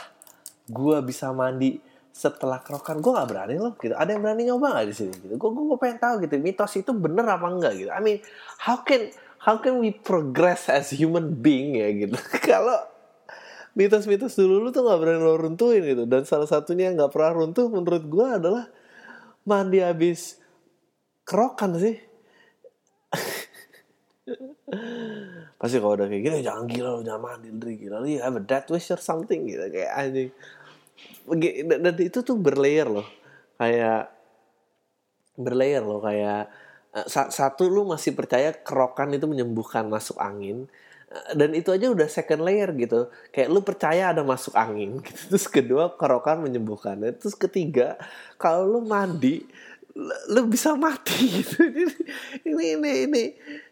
gue 0.71 0.97
bisa 1.03 1.27
mandi 1.35 1.83
setelah 2.19 2.59
kerokan 2.59 2.99
gue 2.99 3.15
nggak 3.15 3.29
berani 3.31 3.55
loh 3.55 3.79
gitu. 3.79 3.95
Ada 3.95 4.11
yang 4.11 4.27
berani 4.27 4.43
nyoba 4.51 4.75
nggak 4.75 4.87
di 4.91 4.95
sini 4.99 5.15
gitu? 5.23 5.39
Gue 5.39 5.55
gue 5.55 5.79
pengen 5.79 6.03
tahu 6.03 6.27
gitu. 6.27 6.35
Mitos 6.43 6.75
itu 6.75 6.91
bener 6.91 7.23
apa 7.23 7.47
enggak 7.47 7.79
gitu? 7.79 7.87
I 7.95 8.03
mean 8.03 8.19
how 8.59 8.83
can 8.83 9.07
how 9.39 9.55
can 9.63 9.79
we 9.79 9.95
progress 9.95 10.67
as 10.67 10.91
human 10.91 11.39
being 11.39 11.79
ya 11.79 11.87
gitu? 11.95 12.19
Kalau 12.51 12.75
mitos-mitos 13.71 14.35
dulu 14.35 14.67
lu 14.67 14.75
tuh 14.75 14.83
nggak 14.83 14.99
berani 14.99 15.23
lo 15.23 15.39
runtuhin 15.39 15.79
gitu. 15.87 16.03
Dan 16.11 16.27
salah 16.27 16.43
satunya 16.43 16.91
yang 16.91 16.99
nggak 16.99 17.15
pernah 17.15 17.39
runtuh 17.39 17.71
menurut 17.71 18.03
gue 18.03 18.27
adalah 18.27 18.67
mandi 19.47 19.79
habis 19.79 20.43
kerokan 21.23 21.79
sih. 21.79 21.95
Pasti 25.59 25.75
kalau 25.79 25.95
udah 25.95 26.11
kayak 26.11 26.23
gini 26.23 26.43
jangan 26.43 26.67
gila 26.67 26.99
lo 26.99 27.01
jangan 27.07 27.23
mandi 27.23 27.47
gila. 27.79 28.03
Lu 28.03 28.11
ya 28.11 28.27
have 28.27 28.35
a 28.35 28.43
death 28.43 28.67
wish 28.75 28.91
or 28.91 28.99
something 28.99 29.47
gitu. 29.47 29.63
Kayak 29.71 29.95
anjing 29.95 30.35
dan 31.65 31.95
itu 32.01 32.19
tuh 32.25 32.37
berlayer 32.37 32.89
loh 32.89 33.07
kayak 33.59 34.09
berlayer 35.39 35.83
loh 35.83 36.01
kayak 36.01 36.49
eh, 36.95 37.07
satu 37.07 37.69
lu 37.69 37.87
masih 37.87 38.15
percaya 38.17 38.51
kerokan 38.51 39.13
itu 39.13 39.29
menyembuhkan 39.29 39.87
masuk 39.87 40.17
angin 40.17 40.65
eh, 41.11 41.31
dan 41.37 41.53
itu 41.53 41.69
aja 41.69 41.87
udah 41.91 42.07
second 42.09 42.41
layer 42.43 42.71
gitu 42.75 43.07
kayak 43.29 43.49
lu 43.51 43.61
percaya 43.61 44.11
ada 44.11 44.25
masuk 44.25 44.55
angin 44.57 44.99
gitu. 45.05 45.21
terus 45.35 45.47
kedua 45.47 45.95
kerokan 45.95 46.43
menyembuhkan 46.43 46.97
terus 47.15 47.37
ketiga 47.37 47.95
kalau 48.41 48.65
lu 48.65 48.79
mandi 48.83 49.45
lu 50.31 50.41
bisa 50.47 50.73
mati. 50.79 51.15
Gitu 51.39 51.59
ini 52.47 52.79
ini 52.79 52.91
ini. 53.07 53.23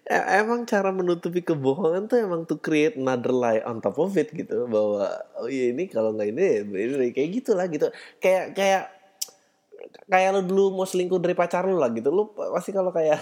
E, 0.07 0.15
emang 0.39 0.63
cara 0.63 0.91
menutupi 0.91 1.43
kebohongan 1.43 2.07
tuh 2.07 2.19
emang 2.19 2.47
to 2.47 2.59
create 2.59 2.95
another 2.95 3.31
lie 3.31 3.63
on 3.63 3.79
top 3.79 3.99
of 3.99 4.15
it 4.15 4.31
gitu. 4.31 4.67
Bahwa 4.67 5.07
oh 5.39 5.47
iya 5.47 5.71
ini 5.71 5.87
kalau 5.87 6.15
nggak 6.15 6.29
ini, 6.31 6.45
ini 6.67 7.09
kayak 7.15 7.29
gitulah 7.43 7.65
gitu. 7.67 7.91
Kayak 8.19 8.55
kayak 8.55 8.83
kayak 10.07 10.29
lo 10.35 10.41
dulu 10.43 10.63
mau 10.79 10.87
selingkuh 10.87 11.19
dari 11.19 11.35
pacar 11.35 11.67
lo 11.67 11.79
lah 11.79 11.91
gitu. 11.91 12.11
Lo 12.11 12.31
pasti 12.31 12.71
kalau 12.71 12.91
kayak 12.95 13.19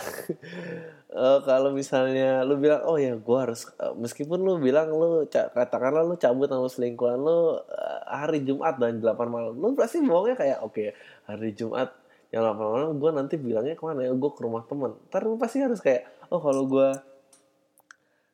uh, 1.13 1.39
kalau 1.49 1.73
misalnya 1.73 2.45
lo 2.45 2.57
bilang 2.57 2.85
oh 2.85 2.97
ya 3.01 3.17
gue 3.17 3.37
harus 3.37 3.69
uh, 3.81 3.93
meskipun 3.97 4.41
lo 4.41 4.57
bilang 4.61 4.93
lo 4.93 5.25
katakanlah 5.29 6.05
lo 6.05 6.17
cabut 6.17 6.49
sama 6.49 6.69
selingkuhan 6.69 7.17
lo 7.21 7.65
uh, 7.65 8.01
hari 8.05 8.45
Jumat 8.45 8.77
dan 8.77 9.01
8 9.01 9.17
malam 9.25 9.57
lo 9.57 9.73
pasti 9.73 10.01
bohongnya 10.01 10.37
kayak 10.37 10.59
oke 10.61 10.73
okay, 10.77 10.89
hari 11.25 11.51
Jumat 11.57 12.04
yang 12.33 12.41
8 12.41 12.57
malam 12.57 12.97
gue 12.97 13.11
nanti 13.13 13.35
bilangnya 13.37 13.75
ke 13.77 13.83
mana 13.85 14.05
ya? 14.05 14.11
Gue 14.13 14.31
ke 14.33 14.41
rumah 14.41 14.63
temen. 14.65 14.97
Ntar 15.09 15.21
lo 15.25 15.37
pasti 15.37 15.61
harus 15.61 15.79
kayak 15.79 16.29
oh 16.33 16.41
kalau 16.41 16.63
gue 16.65 16.87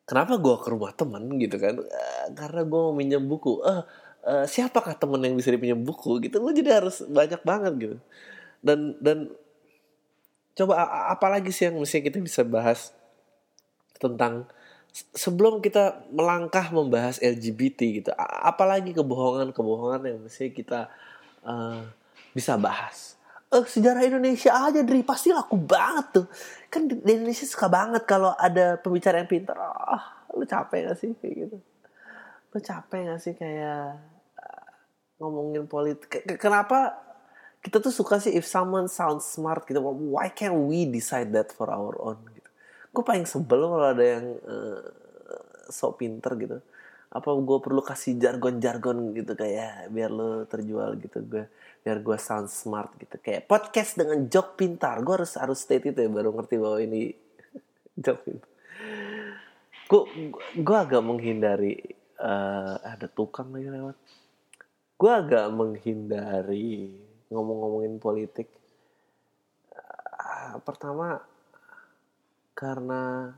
kenapa 0.08 0.39
gue 0.39 0.56
ke 0.60 0.67
rumah 0.71 0.91
temen? 0.95 1.23
gitu 1.39 1.58
kan. 1.60 1.75
Uh, 1.80 2.25
karena 2.36 2.62
gue 2.65 2.80
mau 2.80 2.93
minjem 2.95 3.23
buku. 3.23 3.62
Uh, 3.62 3.84
uh, 4.25 4.45
siapakah 4.47 4.95
temen 4.95 5.21
yang 5.23 5.36
bisa 5.36 5.51
dipinjam 5.51 5.82
buku? 5.82 6.21
gitu. 6.23 6.39
Lo 6.39 6.51
jadi 6.51 6.82
harus 6.82 7.04
banyak 7.06 7.41
banget 7.43 7.73
gitu. 7.77 7.97
Dan 8.63 8.95
dan 9.01 9.32
coba 10.56 10.84
apalagi 11.12 11.49
sih 11.49 11.71
yang 11.71 11.80
mesti 11.80 12.04
kita 12.04 12.19
bisa 12.19 12.43
bahas 12.43 12.91
tentang 14.01 14.49
sebelum 15.15 15.63
kita 15.63 16.04
melangkah 16.12 16.67
membahas 16.75 17.15
LGBT 17.23 17.80
gitu 18.04 18.10
apalagi 18.19 18.91
kebohongan-kebohongan 18.91 20.01
yang 20.04 20.19
mesti 20.19 20.51
kita 20.51 20.91
uh, 21.47 21.88
bisa 22.36 22.60
bahas 22.60 23.15
eh, 23.51 23.65
sejarah 23.67 24.01
Indonesia 24.07 24.51
aja 24.55 24.81
dari 24.81 25.03
pasti 25.03 25.29
laku 25.35 25.59
banget 25.59 26.05
tuh. 26.15 26.27
Kan 26.71 26.87
di 26.87 26.95
Indonesia 27.03 27.43
suka 27.43 27.67
banget 27.67 28.07
kalau 28.07 28.31
ada 28.39 28.79
pembicara 28.79 29.19
yang 29.19 29.29
pintar 29.29 29.59
oh, 29.59 30.03
lu 30.39 30.47
capek 30.47 30.87
gak 30.87 30.97
sih 30.97 31.11
kayak 31.19 31.35
gitu? 31.47 31.57
Lu 32.55 32.59
capek 32.63 32.99
gak 33.11 33.19
sih 33.19 33.33
kayak 33.35 33.99
uh, 34.39 34.67
ngomongin 35.19 35.67
politik 35.67 36.23
kenapa 36.39 36.95
kita 37.61 37.77
tuh 37.77 37.93
suka 37.93 38.17
sih 38.17 38.33
if 38.33 38.47
someone 38.47 38.89
sounds 38.89 39.27
smart 39.27 39.67
gitu. 39.69 39.83
Why 39.83 40.33
can't 40.33 40.65
we 40.65 40.89
decide 40.89 41.29
that 41.37 41.53
for 41.53 41.69
our 41.69 41.93
own 42.01 42.17
gitu? 42.33 42.49
Gue 42.89 43.03
paling 43.05 43.29
sebel 43.29 43.61
kalau 43.61 43.87
ada 43.87 44.01
yang 44.01 44.25
uh, 44.41 44.81
sok 45.69 46.01
pinter 46.01 46.33
gitu. 46.41 46.57
Apa 47.11 47.29
gue 47.35 47.57
perlu 47.61 47.83
kasih 47.85 48.17
jargon-jargon 48.17 49.13
gitu 49.13 49.35
kayak 49.37 49.91
biar 49.93 50.09
lo 50.09 50.47
terjual 50.47 50.97
gitu 50.97 51.21
gue 51.27 51.45
biar 51.82 51.98
gue 52.02 52.17
sound 52.22 52.48
smart 52.48 52.94
gitu. 53.02 53.17
Kayak 53.17 53.50
podcast 53.50 53.98
dengan 53.98 54.30
joke 54.30 54.58
pintar. 54.58 55.02
Gue 55.02 55.22
harus 55.22 55.34
harus 55.38 55.58
state 55.62 55.94
itu 55.94 56.00
ya 56.00 56.10
baru 56.10 56.30
ngerti 56.34 56.56
bahwa 56.62 56.78
ini 56.82 57.13
joke 58.04 58.22
pintar. 58.26 58.50
Gue 59.89 60.02
gue 60.56 60.78
agak 60.78 61.02
menghindari 61.02 61.76
uh, 62.22 62.78
ada 62.86 63.10
tukang 63.10 63.50
lagi 63.50 63.67
lewat. 63.67 63.98
Gue 64.96 65.12
agak 65.12 65.50
menghindari 65.50 66.94
ngomong-ngomongin 67.34 67.98
politik. 67.98 68.48
Uh, 69.74 70.62
pertama 70.62 71.26
karena 72.54 73.34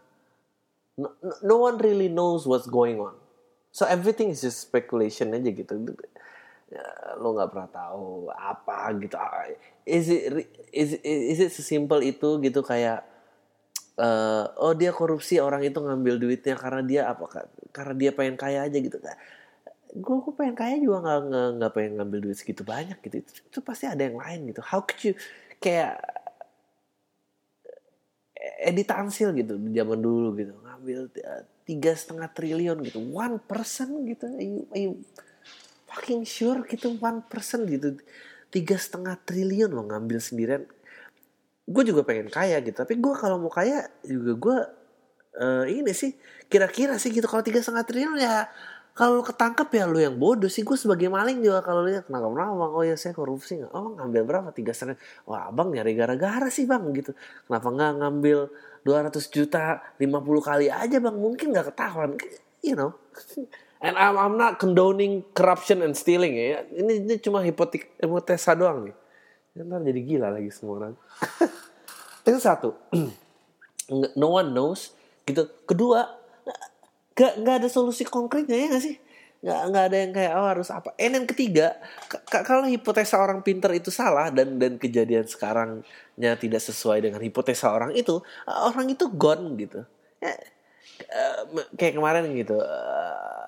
no, 0.99 1.15
no 1.39 1.55
one 1.63 1.79
really 1.79 2.11
knows 2.11 2.43
what's 2.43 2.67
going 2.67 2.99
on. 2.99 3.15
So 3.73 3.87
everything 3.89 4.29
is 4.29 4.45
just 4.45 4.61
speculation 4.61 5.33
aja 5.33 5.49
gitu 5.49 5.73
ya, 6.73 6.87
lo 7.21 7.37
nggak 7.37 7.49
pernah 7.53 7.69
tahu 7.69 8.33
apa 8.33 8.89
gitu. 8.97 9.15
Is 9.85 10.09
it 10.09 10.49
is 10.73 10.89
is 11.05 11.39
it 11.39 11.51
sesimpel 11.53 12.01
itu 12.01 12.41
gitu 12.41 12.65
kayak 12.65 13.05
uh, 13.97 14.49
oh 14.57 14.73
dia 14.73 14.89
korupsi 14.89 15.37
orang 15.37 15.61
itu 15.65 15.77
ngambil 15.77 16.17
duitnya 16.17 16.55
karena 16.57 16.81
dia 16.81 17.01
apa 17.09 17.49
karena 17.69 17.93
dia 17.93 18.11
pengen 18.15 18.35
kaya 18.39 18.65
aja 18.65 18.77
gitu. 18.77 18.97
Gue 19.93 20.17
gue 20.25 20.33
pengen 20.33 20.55
kaya 20.57 20.75
juga 20.81 21.05
nggak 21.05 21.19
nggak 21.61 21.71
pengen 21.77 21.91
ngambil 22.01 22.19
duit 22.29 22.37
segitu 22.37 22.65
banyak 22.65 22.97
gitu. 23.05 23.21
Itu, 23.21 23.31
itu 23.45 23.59
pasti 23.61 23.85
ada 23.85 24.01
yang 24.01 24.17
lain 24.17 24.49
gitu. 24.49 24.61
How 24.65 24.81
could 24.81 25.01
you 25.05 25.13
kayak 25.61 26.01
eh, 28.33 28.69
Edi 28.69 28.83
Tansil 28.87 29.29
gitu 29.37 29.55
zaman 29.61 29.99
dulu 30.01 30.33
gitu 30.39 30.53
ngambil 30.57 30.99
eh, 31.21 31.43
tiga 31.63 31.93
setengah 31.93 32.29
triliun 32.33 32.81
gitu. 32.87 32.99
One 33.13 33.37
person 33.37 34.03
gitu. 34.09 34.25
Ayo 34.33 34.65
ayo 34.73 34.89
fucking 35.93 36.25
sure 36.25 36.65
gitu 36.65 36.97
one 36.97 37.21
person 37.29 37.69
gitu. 37.69 38.01
Tiga 38.49 38.75
setengah 38.77 39.21
triliun 39.21 39.69
lo 39.69 39.85
ngambil 39.85 40.17
sendirian. 40.17 40.65
Gue 41.63 41.85
juga 41.85 42.01
pengen 42.03 42.27
kaya 42.27 42.59
gitu 42.65 42.75
tapi 42.75 42.97
gue 42.99 43.13
kalau 43.15 43.39
mau 43.39 43.53
kaya 43.53 43.87
juga 44.03 44.33
gue 44.35 44.57
uh, 45.39 45.65
ini 45.69 45.93
sih 45.93 46.17
kira-kira 46.49 46.97
sih 46.97 47.13
gitu. 47.13 47.29
Kalau 47.29 47.45
tiga 47.45 47.61
setengah 47.61 47.85
triliun 47.85 48.17
ya 48.17 48.49
kalau 48.93 49.25
ketangkep 49.25 49.69
ya 49.73 49.85
lu 49.89 50.01
yang 50.01 50.17
bodoh 50.17 50.49
sih. 50.49 50.65
Gue 50.65 50.77
sebagai 50.77 51.09
maling 51.13 51.41
juga 51.45 51.61
kalau 51.61 51.85
lihat 51.85 52.09
kenapa 52.09 52.29
kenapa 52.29 52.53
bang 52.57 52.71
oh 52.73 52.83
ya 52.85 52.95
saya 52.97 53.13
korupsi 53.13 53.61
nggak 53.61 53.73
oh 53.73 53.93
ngambil 54.01 54.21
berapa? 54.25 54.49
Tiga 54.49 54.73
setengah. 54.73 54.97
Wah 55.29 55.49
abang 55.53 55.69
nyari 55.73 55.93
gara-gara 55.93 56.49
sih 56.49 56.65
bang 56.65 56.83
gitu. 56.93 57.13
Kenapa 57.45 57.67
nggak 57.69 57.91
ngambil 58.01 58.39
200 58.83 59.13
juta 59.33 59.81
50 60.01 60.49
kali 60.49 60.67
aja 60.73 60.97
bang? 60.97 61.15
Mungkin 61.15 61.47
nggak 61.53 61.73
ketahuan. 61.73 62.17
You 62.63 62.75
know 62.77 62.91
and 63.83 63.99
I'm, 63.99 64.15
I'm 64.15 64.35
not 64.39 64.57
condoning 64.57 65.27
corruption 65.35 65.83
and 65.83 65.93
stealing 65.93 66.39
ya. 66.39 66.63
Ini, 66.71 67.03
ini 67.03 67.15
cuma 67.19 67.43
hipotek 67.43 67.99
hipotesa 67.99 68.55
doang 68.55 68.87
nih. 68.87 68.95
Ntar 69.59 69.83
jadi 69.85 70.01
gila 70.01 70.27
lagi 70.33 70.49
semua 70.49 70.73
orang. 70.81 70.93
Itu 72.25 72.39
satu. 72.39 72.71
No 74.15 74.31
one 74.39 74.55
knows 74.55 74.95
gitu. 75.27 75.43
Kedua 75.67 76.07
gak 77.13 77.43
nggak 77.43 77.55
ada 77.61 77.69
solusi 77.69 78.07
konkretnya 78.07 78.55
ya 78.55 78.71
gak 78.71 78.79
sih? 78.79 78.95
Nggak 79.43 79.59
nggak 79.69 79.83
ada 79.91 79.97
yang 79.99 80.11
kayak 80.15 80.33
oh 80.39 80.47
harus 80.47 80.71
apa. 80.71 80.95
Eh 80.95 81.11
yang 81.11 81.27
ketiga 81.27 81.75
kalau 82.31 82.63
hipotesa 82.63 83.19
orang 83.19 83.43
pinter 83.43 83.75
itu 83.75 83.91
salah 83.91 84.31
dan 84.31 84.55
dan 84.55 84.79
kejadian 84.79 85.27
sekarangnya 85.27 86.31
tidak 86.39 86.63
sesuai 86.63 87.03
dengan 87.03 87.19
hipotesa 87.19 87.75
orang 87.75 87.91
itu 87.91 88.23
orang 88.47 88.87
itu 88.87 89.05
gone 89.11 89.59
gitu. 89.59 89.83
Ya, 90.23 90.31
uh, 91.11 91.67
kayak 91.75 91.99
kemarin 91.99 92.31
gitu 92.39 92.55
uh, 92.55 93.42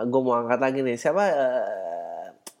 eh, 0.00 0.04
gue 0.08 0.20
mau 0.24 0.34
angkat 0.40 0.60
lagi 0.60 0.80
nih. 0.80 0.96
Siapa 0.96 1.22
uh, 1.28 1.64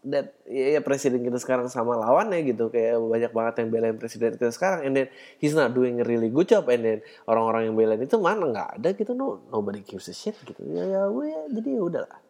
dan 0.00 0.32
ya, 0.48 0.76
ya 0.76 0.80
presiden 0.80 1.20
kita 1.20 1.36
sekarang 1.36 1.68
sama 1.72 1.96
lawannya 1.96 2.44
gitu. 2.44 2.68
Kayak 2.68 3.00
banyak 3.00 3.32
banget 3.32 3.54
yang 3.64 3.68
belain 3.68 3.96
presiden 3.96 4.36
kita 4.36 4.52
sekarang. 4.52 4.80
And 4.88 4.92
then 4.96 5.08
he's 5.40 5.56
not 5.56 5.72
doing 5.72 6.00
a 6.00 6.06
really 6.06 6.28
good 6.28 6.48
job. 6.48 6.68
And 6.68 6.84
then 6.84 6.98
orang-orang 7.24 7.68
yang 7.72 7.74
belain 7.76 8.00
itu 8.00 8.16
mana 8.16 8.48
nggak 8.48 8.70
ada 8.80 8.88
gitu. 8.96 9.12
No 9.16 9.44
nobody 9.48 9.84
gives 9.84 10.08
a 10.08 10.14
shit 10.16 10.36
gitu. 10.44 10.60
Ya 10.68 10.84
ya 10.84 11.00
gue 11.08 11.26
ya, 11.28 11.42
jadi 11.60 11.68
ya 11.76 11.82
udahlah. 11.84 12.20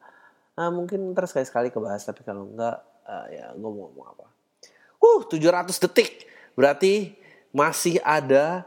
Nah, 0.61 0.69
mungkin 0.75 1.15
terus 1.17 1.33
sekali 1.33 1.47
sekali 1.47 1.69
kebahas 1.71 2.05
tapi 2.05 2.21
kalau 2.27 2.51
enggak 2.51 2.83
uh, 3.07 3.27
ya 3.31 3.55
gue 3.55 3.71
mau 3.71 3.91
ngomong 3.91 4.07
apa. 4.19 4.27
Uh 5.01 5.21
700 5.27 5.71
detik. 5.87 6.27
Berarti 6.59 7.15
masih 7.51 7.99
ada 8.03 8.67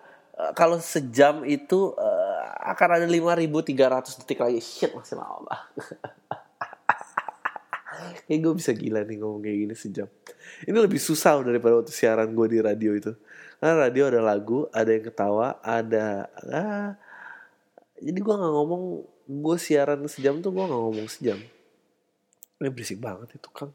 kalau 0.58 0.82
sejam 0.82 1.45
itu 1.45 1.93
uh, 1.93 2.43
akan 2.73 2.89
ada 2.97 3.06
5300 3.06 4.19
detik 4.23 4.39
lagi. 4.41 4.60
Shit 4.60 4.91
masih 4.97 5.19
lama 5.19 5.45
banget 5.45 6.10
kayak 8.28 8.39
gue 8.44 8.54
bisa 8.60 8.72
gila 8.76 9.02
nih 9.08 9.18
ngomong 9.22 9.42
kayak 9.42 9.58
gini 9.66 9.76
sejam. 9.76 10.08
Ini 10.68 10.78
lebih 10.78 11.00
susah 11.00 11.39
daripada 11.42 11.80
waktu 11.80 11.94
siaran 11.96 12.32
gue 12.36 12.48
di 12.52 12.60
radio 12.60 12.92
itu. 12.94 13.12
Karena 13.58 13.88
radio 13.88 14.04
ada 14.12 14.20
lagu 14.20 14.68
ada 14.76 14.89
yang 14.92 15.06
ketawa 15.08 15.48
ada 15.63 16.28
ah, 16.52 16.92
jadi 18.04 18.20
gue 18.20 18.36
nggak 18.36 18.54
ngomong 18.60 18.84
gue 19.24 19.58
siaran 19.58 20.04
sejam 20.12 20.44
tuh 20.44 20.52
gue 20.52 20.63
nggak 20.63 20.82
ngomong 20.84 21.08
sejam. 21.08 21.39
Ini 22.60 22.70
berisik 22.70 23.00
banget 23.00 23.39
itu 23.39 23.50
kang. 23.52 23.72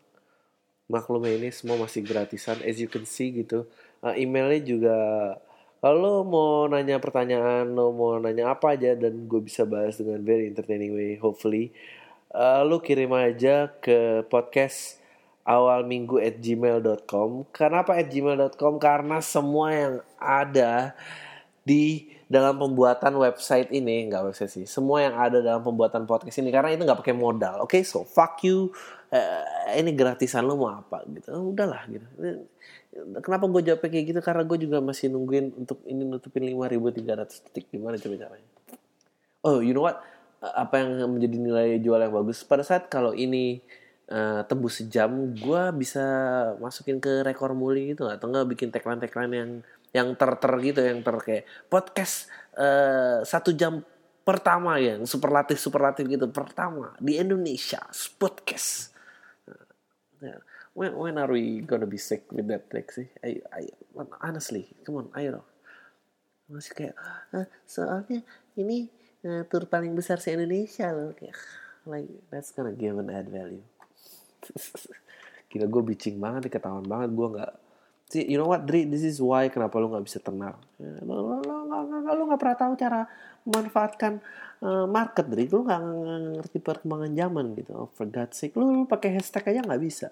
Maklum 0.88 1.24
ini 1.28 1.52
semua 1.52 1.76
masih 1.76 2.00
gratisan 2.04 2.60
as 2.64 2.80
you 2.80 2.88
can 2.88 3.04
see 3.04 3.32
gitu. 3.32 3.68
Uh, 4.00 4.14
emailnya 4.16 4.60
juga 4.64 4.96
kalau 5.78 6.26
mau 6.26 6.66
nanya 6.66 6.98
pertanyaan 6.98 7.70
lo 7.70 7.94
mau 7.94 8.18
nanya 8.18 8.50
apa 8.50 8.74
aja 8.74 8.98
dan 8.98 9.30
gue 9.30 9.40
bisa 9.42 9.62
bahas 9.62 9.94
dengan 9.94 10.18
very 10.26 10.50
entertaining 10.50 10.90
way 10.90 11.14
hopefully 11.22 11.70
uh, 12.32 12.60
lu 12.64 12.80
kirim 12.80 13.12
aja 13.16 13.72
ke 13.80 14.24
podcast 14.28 15.00
awal 15.48 15.84
minggu 15.88 16.20
at 16.20 16.36
gmail.com 16.40 17.48
kenapa 17.54 17.96
at 17.96 18.08
gmail.com 18.12 18.76
karena 18.76 19.24
semua 19.24 19.72
yang 19.72 19.94
ada 20.20 20.92
di 21.64 22.12
dalam 22.28 22.60
pembuatan 22.60 23.16
website 23.16 23.72
ini 23.72 24.08
nggak 24.08 24.32
website 24.32 24.52
sih 24.52 24.66
semua 24.68 25.00
yang 25.04 25.16
ada 25.16 25.40
dalam 25.40 25.64
pembuatan 25.64 26.04
podcast 26.04 26.40
ini 26.44 26.52
karena 26.52 26.76
itu 26.76 26.84
nggak 26.84 27.00
pakai 27.00 27.16
modal 27.16 27.64
oke? 27.64 27.72
Okay? 27.72 27.82
so 27.84 28.04
fuck 28.04 28.40
you. 28.44 28.68
Uh, 29.08 29.72
ini 29.72 29.96
gratisan 29.96 30.44
lo 30.44 30.60
mau 30.60 30.68
apa 30.68 31.00
gitu. 31.08 31.32
Oh, 31.32 31.56
udahlah 31.56 31.88
gitu. 31.88 32.04
Kenapa 33.24 33.48
gue 33.48 33.64
jawab 33.64 33.80
kayak 33.80 34.04
gitu? 34.12 34.20
Karena 34.20 34.44
gue 34.44 34.58
juga 34.60 34.84
masih 34.84 35.08
nungguin 35.08 35.56
untuk 35.56 35.80
ini 35.88 36.04
nutupin 36.04 36.44
5300 36.44 37.48
detik 37.48 37.72
gimana 37.72 37.96
coba 37.96 38.16
caranya? 38.20 38.48
Oh 39.40 39.64
you 39.64 39.72
know 39.72 39.88
what 39.88 40.04
apa 40.38 40.80
yang 40.82 41.10
menjadi 41.10 41.36
nilai 41.36 41.68
jual 41.82 41.98
yang 41.98 42.14
bagus. 42.14 42.46
Pada 42.46 42.62
saat 42.62 42.86
kalau 42.86 43.10
ini 43.14 43.58
uh, 44.10 44.46
tembus 44.46 44.80
sejam 44.82 45.34
gue 45.34 45.62
bisa 45.74 46.04
masukin 46.62 47.02
ke 47.02 47.26
rekor 47.26 47.52
muli 47.52 47.94
gitu 47.94 48.06
atau 48.06 48.30
enggak 48.30 48.46
bikin 48.54 48.68
tagline 48.70 49.00
tagline 49.02 49.32
yang 49.34 49.50
yang 49.88 50.08
ter 50.14 50.30
ter 50.36 50.52
gitu 50.60 50.80
yang 50.84 51.00
ter 51.00 51.16
kayak 51.16 51.44
podcast 51.72 52.28
uh, 52.54 53.24
satu 53.24 53.56
jam 53.56 53.80
pertama 54.22 54.76
yang 54.76 55.08
superlatif 55.08 55.56
superlatif 55.58 56.04
gitu. 56.06 56.28
Pertama 56.28 56.92
di 57.00 57.16
Indonesia 57.16 57.80
podcast. 58.20 58.92
Nah, 60.18 60.38
when 60.74 60.92
when 60.94 61.14
are 61.16 61.30
we 61.30 61.64
gonna 61.64 61.88
be 61.88 61.96
sick 61.96 62.28
with 62.30 62.46
that 62.46 62.68
text 62.68 63.00
sih? 63.00 63.08
I, 63.24 63.40
I, 63.54 63.62
honestly 64.22 64.70
come 64.86 65.02
on 65.02 65.08
ayo 65.18 65.42
masih 66.48 66.72
kayak 66.72 66.94
ah, 67.34 67.44
soalnya 67.68 68.24
ini 68.56 68.88
uh, 69.24 69.42
tur 69.48 69.66
paling 69.66 69.96
besar 69.96 70.20
se 70.22 70.34
Indonesia 70.34 70.92
loh 70.92 71.16
kayak 71.16 71.34
like 71.88 72.10
that's 72.28 72.52
gonna 72.52 72.74
give 72.74 72.94
an 73.00 73.10
add 73.10 73.26
value 73.30 73.64
Gila 75.48 75.64
gue 75.64 75.82
bitching 75.82 76.20
banget, 76.20 76.52
ketahuan 76.52 76.84
banget 76.84 77.10
gue 77.16 77.28
nggak 77.32 77.52
See, 78.08 78.24
you 78.24 78.40
know 78.40 78.48
what, 78.48 78.64
Dri? 78.64 78.88
This 78.88 79.04
is 79.04 79.20
why 79.20 79.52
kenapa 79.52 79.76
lu 79.76 79.92
nggak 79.92 80.08
bisa 80.08 80.16
tenang. 80.16 80.56
Ya, 80.80 80.96
lo, 81.04 81.20
lo, 81.20 81.36
lo, 81.44 81.56
lo, 81.68 82.08
lo 82.08 82.22
gak 82.32 82.40
pernah 82.40 82.56
tahu 82.56 82.72
cara 82.72 83.04
memanfaatkan 83.44 84.16
uh, 84.64 84.88
market, 84.88 85.28
Dri. 85.28 85.44
Lu 85.44 85.68
nggak 85.68 85.82
ngerti 86.40 86.58
perkembangan 86.64 87.12
zaman 87.12 87.52
gitu. 87.52 87.70
Oh, 87.76 87.92
for 87.92 88.08
God's 88.08 88.40
sake, 88.40 88.56
lu, 88.56 88.72
lu 88.72 88.88
pakai 88.88 89.12
hashtag 89.12 89.52
aja 89.52 89.60
nggak 89.60 89.82
bisa. 89.84 90.08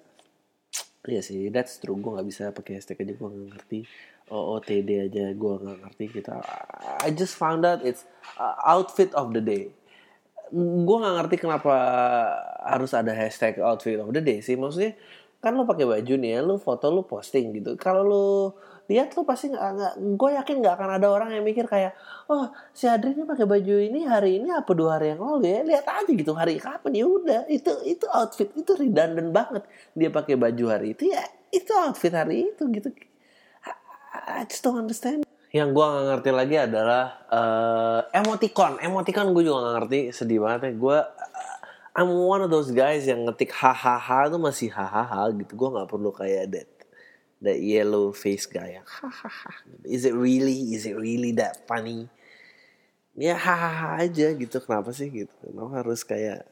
Iya 1.09 1.25
sih, 1.25 1.49
that's 1.49 1.81
true. 1.81 1.97
Gue 1.97 2.21
nggak 2.21 2.29
bisa 2.29 2.53
pakai 2.53 2.77
hashtag 2.77 3.01
aja, 3.01 3.16
gue 3.16 3.29
nggak 3.33 3.49
ngerti. 3.57 3.79
OOTD 4.27 5.07
aja, 5.07 5.31
gue 5.31 5.55
nggak 5.62 5.79
ngerti 5.87 6.05
gitu. 6.19 6.35
I 7.03 7.15
just 7.15 7.39
found 7.39 7.62
out 7.62 7.87
it's 7.87 8.03
uh, 8.43 8.59
outfit 8.67 9.15
of 9.15 9.31
the 9.31 9.43
day. 9.43 9.71
Gue 10.51 10.97
nggak 10.99 11.15
ngerti 11.23 11.37
kenapa 11.47 11.75
harus 12.67 12.91
ada 12.91 13.15
hashtag 13.15 13.62
outfit 13.62 14.03
of 14.03 14.11
the 14.11 14.19
day 14.19 14.43
sih. 14.43 14.59
Maksudnya 14.59 14.99
kan 15.39 15.55
lo 15.55 15.62
pakai 15.62 15.87
baju 15.87 16.15
nih 16.19 16.31
ya, 16.35 16.41
lo 16.43 16.59
foto 16.59 16.91
lo 16.91 17.07
posting 17.07 17.55
gitu. 17.55 17.79
Kalau 17.79 18.03
lo 18.03 18.27
lihat 18.91 19.15
lo 19.15 19.23
pasti 19.23 19.51
nggak, 19.51 19.95
gue 20.19 20.31
yakin 20.43 20.55
nggak 20.59 20.75
akan 20.75 20.91
ada 20.99 21.07
orang 21.07 21.31
yang 21.31 21.47
mikir 21.47 21.67
kayak, 21.71 21.95
oh 22.27 22.51
si 22.75 22.91
Adri 22.91 23.15
ini 23.15 23.23
pakai 23.27 23.47
baju 23.47 23.75
ini 23.79 24.07
hari 24.07 24.43
ini 24.43 24.51
apa 24.51 24.75
dua 24.75 24.99
hari 24.99 25.15
yang 25.15 25.23
lalu 25.23 25.47
ya, 25.51 25.61
lihat 25.62 25.87
aja 25.87 26.11
gitu 26.11 26.35
hari 26.35 26.59
kapan 26.59 26.95
ya 26.95 27.07
udah 27.07 27.41
itu 27.51 27.71
itu 27.83 28.07
outfit 28.11 28.51
itu 28.55 28.75
redundant 28.75 29.31
banget 29.31 29.62
dia 29.95 30.11
pakai 30.11 30.35
baju 30.35 30.65
hari 30.71 30.99
itu 30.99 31.11
ya 31.11 31.23
itu 31.51 31.71
outfit 31.75 32.15
hari 32.15 32.51
itu 32.51 32.62
gitu. 32.75 32.91
I, 34.27 34.43
I 34.43 34.45
just 34.51 34.67
don't 34.67 34.77
understand. 34.77 35.23
Yang 35.55 35.73
gue 35.73 35.87
gak 35.87 36.07
ngerti 36.11 36.31
lagi 36.35 36.57
adalah 36.59 37.05
uh, 37.31 38.01
emoticon. 38.12 38.83
Emoticon 38.83 39.31
gue 39.33 39.43
juga 39.47 39.71
gak 39.71 39.75
ngerti. 39.81 40.01
Sedih 40.11 40.43
banget 40.43 40.69
ya. 40.69 40.73
Gue 40.75 40.99
I'm 41.97 42.12
one 42.12 42.45
of 42.45 42.53
those 42.53 42.69
guys 42.77 43.09
yang 43.09 43.25
ngetik 43.25 43.57
hahaha 43.57 44.29
tuh 44.29 44.37
masih 44.37 44.69
hahaha 44.69 45.33
gitu. 45.33 45.57
Gue 45.57 45.69
nggak 45.73 45.89
perlu 45.89 46.12
kayak 46.12 46.53
that 46.53 46.69
that 47.41 47.57
yellow 47.57 48.12
face 48.12 48.45
guy 48.45 48.77
yang 48.77 48.85
hahaha. 48.85 49.65
Is 49.81 50.05
it 50.05 50.12
really? 50.12 50.77
Is 50.77 50.85
it 50.85 50.93
really 50.93 51.33
that 51.41 51.65
funny? 51.65 52.12
Ya 53.17 53.33
hahaha 53.33 54.05
aja 54.05 54.29
gitu. 54.37 54.61
Kenapa 54.61 54.93
sih 54.93 55.09
gitu? 55.09 55.33
Kenapa 55.41 55.81
harus 55.81 56.05
kayak 56.05 56.45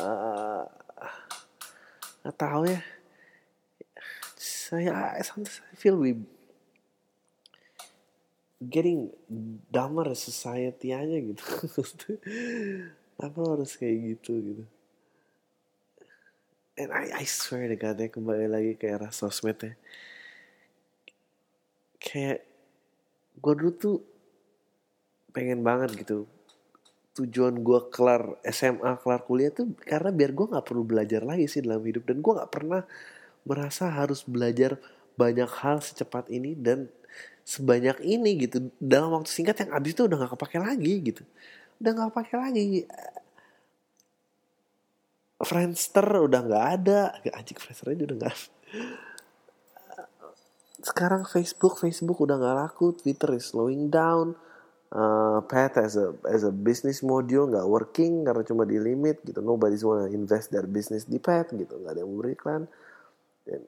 uh, 0.00 0.64
nggak 2.24 2.36
tahu 2.40 2.64
ya. 2.64 2.80
Saya 4.40 5.20
sometimes 5.20 5.60
I 5.68 5.76
feel 5.76 6.00
we 6.00 6.16
getting 8.60 9.08
dumber 9.72 10.12
society 10.12 10.92
aja 10.92 11.16
gitu. 11.16 11.40
apa 13.24 13.40
harus 13.40 13.76
kayak 13.76 13.96
gitu 14.16 14.32
gitu? 14.40 14.64
And 16.80 16.92
I, 16.92 17.12
I 17.12 17.24
swear 17.28 17.68
to 17.68 17.76
God 17.76 18.00
ya 18.00 18.08
kembali 18.08 18.46
lagi 18.48 18.72
ke 18.76 18.88
era 18.88 19.12
sosmed 19.12 19.60
ya 19.60 19.72
kayak 22.00 22.40
gue 23.38 23.54
dulu 23.54 23.72
tuh 23.76 23.96
pengen 25.30 25.60
banget 25.60 25.94
gitu. 26.00 26.26
Tujuan 27.20 27.60
gue 27.60 27.80
kelar 27.92 28.40
SMA 28.48 28.96
kelar 29.04 29.22
kuliah 29.28 29.52
tuh 29.52 29.76
karena 29.84 30.10
biar 30.10 30.32
gue 30.32 30.46
nggak 30.50 30.66
perlu 30.66 30.82
belajar 30.82 31.22
lagi 31.22 31.46
sih 31.46 31.62
dalam 31.62 31.84
hidup. 31.84 32.08
Dan 32.08 32.24
gue 32.24 32.32
nggak 32.34 32.50
pernah 32.50 32.82
merasa 33.44 33.92
harus 33.92 34.24
belajar 34.24 34.80
banyak 35.14 35.48
hal 35.60 35.84
secepat 35.84 36.32
ini 36.32 36.56
dan 36.56 36.88
sebanyak 37.50 37.98
ini 38.06 38.46
gitu. 38.46 38.70
Dalam 38.78 39.18
waktu 39.18 39.30
singkat 39.34 39.66
yang 39.66 39.74
abis 39.74 39.90
itu 39.98 40.02
udah 40.06 40.16
nggak 40.22 40.32
kepake 40.38 40.58
lagi 40.62 40.94
gitu. 41.02 41.22
Udah 41.82 41.90
nggak 41.98 42.12
pakai 42.14 42.36
lagi. 42.38 42.64
Friendster 45.42 46.06
udah 46.30 46.40
nggak 46.46 46.64
ada. 46.78 47.00
Anjing 47.34 47.58
Friendster 47.58 47.90
aja 47.90 48.02
udah 48.06 48.16
nggak 48.22 48.34
sekarang 50.80 51.28
Facebook 51.28 51.76
Facebook 51.76 52.18
udah 52.24 52.40
nggak 52.40 52.56
laku. 52.56 52.96
Twitter 52.96 53.36
is 53.36 53.52
slowing 53.52 53.92
down. 53.92 54.36
Uh, 54.90 55.38
Path 55.46 55.78
as 55.78 55.94
a 55.94 56.10
as 56.26 56.42
a 56.42 56.50
business 56.50 56.98
module 57.06 57.46
nggak 57.46 57.62
working 57.62 58.26
karena 58.26 58.42
cuma 58.42 58.66
di 58.66 58.80
limit 58.80 59.22
gitu. 59.22 59.38
Nobody's 59.38 59.86
wanna 59.86 60.10
invest 60.10 60.50
their 60.50 60.66
business 60.66 61.06
di 61.06 61.20
Path 61.22 61.54
gitu. 61.54 61.78
Nggak 61.78 61.92
ada 61.94 62.00
yang 62.02 62.10
memberi 62.10 62.32
iklan. 62.34 62.62
Dan 63.46 63.60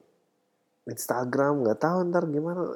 Instagram 0.89 1.63
nggak 1.63 1.79
tahu 1.79 1.97
ntar 2.11 2.27
gimana 2.27 2.75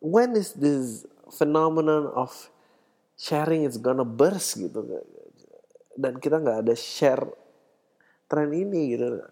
when 0.00 0.36
is 0.36 0.54
this 0.56 1.04
phenomenon 1.32 2.12
of 2.12 2.30
sharing 3.16 3.64
is 3.64 3.80
gonna 3.80 4.04
burst 4.04 4.60
gitu? 4.60 4.84
Dan 5.96 6.20
kita 6.20 6.40
nggak 6.40 6.66
ada 6.66 6.74
share 6.76 7.24
tren 8.28 8.52
ini 8.52 8.96
gitu. 8.96 9.22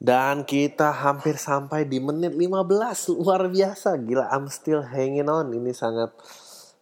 Dan 0.00 0.48
kita 0.48 0.96
hampir 0.96 1.36
sampai 1.36 1.84
di 1.84 2.00
menit 2.00 2.32
15 2.32 3.20
luar 3.20 3.46
biasa. 3.52 4.00
Gila 4.00 4.32
I'm 4.32 4.48
still 4.48 4.80
hanging 4.80 5.28
on. 5.28 5.52
Ini 5.52 5.76
sangat 5.76 6.10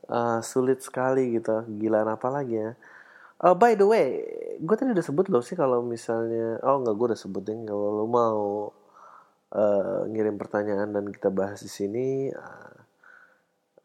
uh, 0.07 0.39
sulit 0.39 0.81
sekali 0.81 1.35
gitu. 1.35 1.67
Gila 1.67 2.07
apa 2.07 2.29
lagi 2.31 2.57
ya? 2.57 2.73
Uh, 3.39 3.55
by 3.55 3.79
the 3.79 3.87
way 3.87 4.19
gue 4.59 4.75
tadi 4.75 4.91
udah 4.91 5.07
sebut 5.07 5.31
loh 5.31 5.39
sih 5.39 5.55
kalau 5.55 5.79
misalnya 5.87 6.59
oh 6.67 6.83
nggak 6.83 6.95
gue 6.99 7.07
udah 7.15 7.21
sebutin 7.21 7.63
kalau 7.63 8.03
lo 8.03 8.07
mau 8.11 8.75
uh, 9.55 10.05
ngirim 10.09 10.37
pertanyaan 10.37 10.93
dan 10.93 11.09
kita 11.13 11.29
bahas 11.33 11.63
di 11.63 11.71
sini 11.71 12.07
uh, 12.33 12.79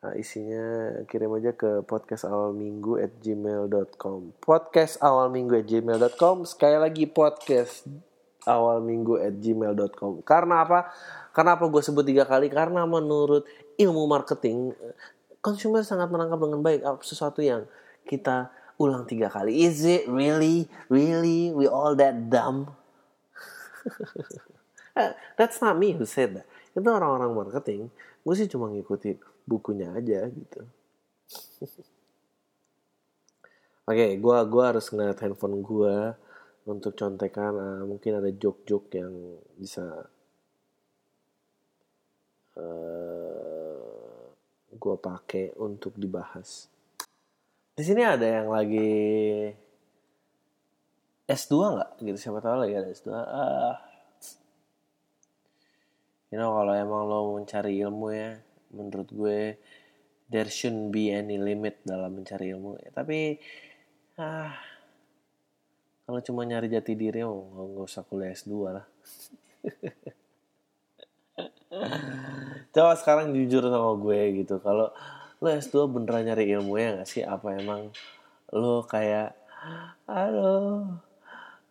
Nah, 0.04 0.20
isinya 0.20 1.00
kirim 1.08 1.32
aja 1.40 1.56
ke 1.56 1.80
podcast 1.88 2.28
awal 2.28 2.52
minggu 2.52 3.00
at 3.00 3.24
gmail.com 3.24 4.36
podcast 4.44 5.00
awal 5.00 5.32
minggu 5.32 5.56
at 5.56 5.64
gmail.com 5.64 6.44
sekali 6.44 6.76
lagi 6.76 7.08
podcast 7.08 7.88
awal 8.44 8.84
minggu 8.84 9.16
at 9.16 9.40
gmail.com 9.40 10.20
karena 10.28 10.68
apa? 10.68 10.92
Karena 11.32 11.56
apa 11.56 11.72
gue 11.72 11.80
sebut 11.80 12.04
tiga 12.04 12.28
kali? 12.28 12.52
Karena 12.52 12.84
menurut 12.84 13.48
ilmu 13.80 14.04
marketing 14.04 14.76
konsumer 15.40 15.88
sangat 15.88 16.12
menangkap 16.12 16.40
dengan 16.44 16.60
baik 16.60 16.84
sesuatu 17.00 17.40
yang 17.40 17.64
kita 18.04 18.52
ulang 18.76 19.08
tiga 19.08 19.32
kali. 19.32 19.64
Is 19.64 19.88
it 19.88 20.04
really 20.12 20.68
really 20.92 21.56
we 21.56 21.64
all 21.64 21.96
that 21.96 22.28
dumb 22.28 22.76
that's 25.38 25.62
not 25.62 25.78
me 25.78 25.98
who 25.98 26.06
said 26.06 26.38
that. 26.38 26.46
Itu 26.74 26.86
orang-orang 26.86 27.34
marketing. 27.34 27.90
Gue 28.22 28.34
sih 28.38 28.48
cuma 28.50 28.70
ngikutin 28.70 29.18
bukunya 29.44 29.92
aja 29.94 30.30
gitu. 30.30 30.62
Oke 33.84 34.00
okay, 34.00 34.12
gue 34.16 34.38
gua 34.48 34.64
harus 34.72 34.88
ngeliat 34.96 35.20
handphone 35.20 35.60
gue 35.60 36.16
untuk 36.64 36.96
contekan 36.96 37.52
uh, 37.60 37.84
mungkin 37.84 38.24
ada 38.24 38.32
joke-joke 38.32 38.88
yang 38.96 39.12
bisa 39.60 40.08
uh, 42.56 42.64
eh, 42.64 44.24
gue 44.72 44.96
pakai 44.96 45.52
untuk 45.60 46.00
dibahas. 46.00 46.72
Di 47.76 47.84
sini 47.84 48.08
ada 48.08 48.24
yang 48.24 48.48
lagi 48.48 49.52
S2 51.28 51.52
nggak? 51.52 51.92
Gitu 52.08 52.18
siapa 52.24 52.40
tahu 52.40 52.64
lagi 52.64 52.80
ada 52.80 52.88
S2 52.88 53.10
ah 53.12 53.76
you 56.34 56.42
know 56.42 56.58
kalau 56.58 56.74
emang 56.74 57.06
lo 57.06 57.38
mencari 57.38 57.78
ilmu 57.78 58.10
ya 58.10 58.42
menurut 58.74 59.10
gue 59.14 59.62
there 60.34 60.50
shouldn't 60.50 60.90
be 60.90 61.14
any 61.14 61.38
limit 61.38 61.78
dalam 61.86 62.18
mencari 62.18 62.58
ilmu. 62.58 62.82
Ya, 62.82 62.90
tapi 62.90 63.38
ah 64.18 64.58
kalau 66.10 66.18
cuma 66.26 66.42
nyari 66.42 66.74
jati 66.74 66.98
diri 66.98 67.22
oh 67.22 67.54
nggak 67.54 67.86
usah 67.86 68.02
kuliah 68.02 68.34
S2 68.34 68.54
lah. 68.74 68.86
Coba 72.74 72.98
sekarang 72.98 73.30
jujur 73.38 73.62
sama 73.70 73.94
gue 74.02 74.42
gitu 74.42 74.58
kalau 74.58 74.90
lo 75.38 75.48
S2 75.54 75.86
beneran 75.86 76.26
nyari 76.26 76.50
ilmu 76.58 76.82
ya 76.82 76.98
gak 76.98 77.10
sih? 77.10 77.22
Apa 77.22 77.62
emang 77.62 77.94
lo 78.50 78.82
kayak 78.90 79.38
aduh 80.10 80.98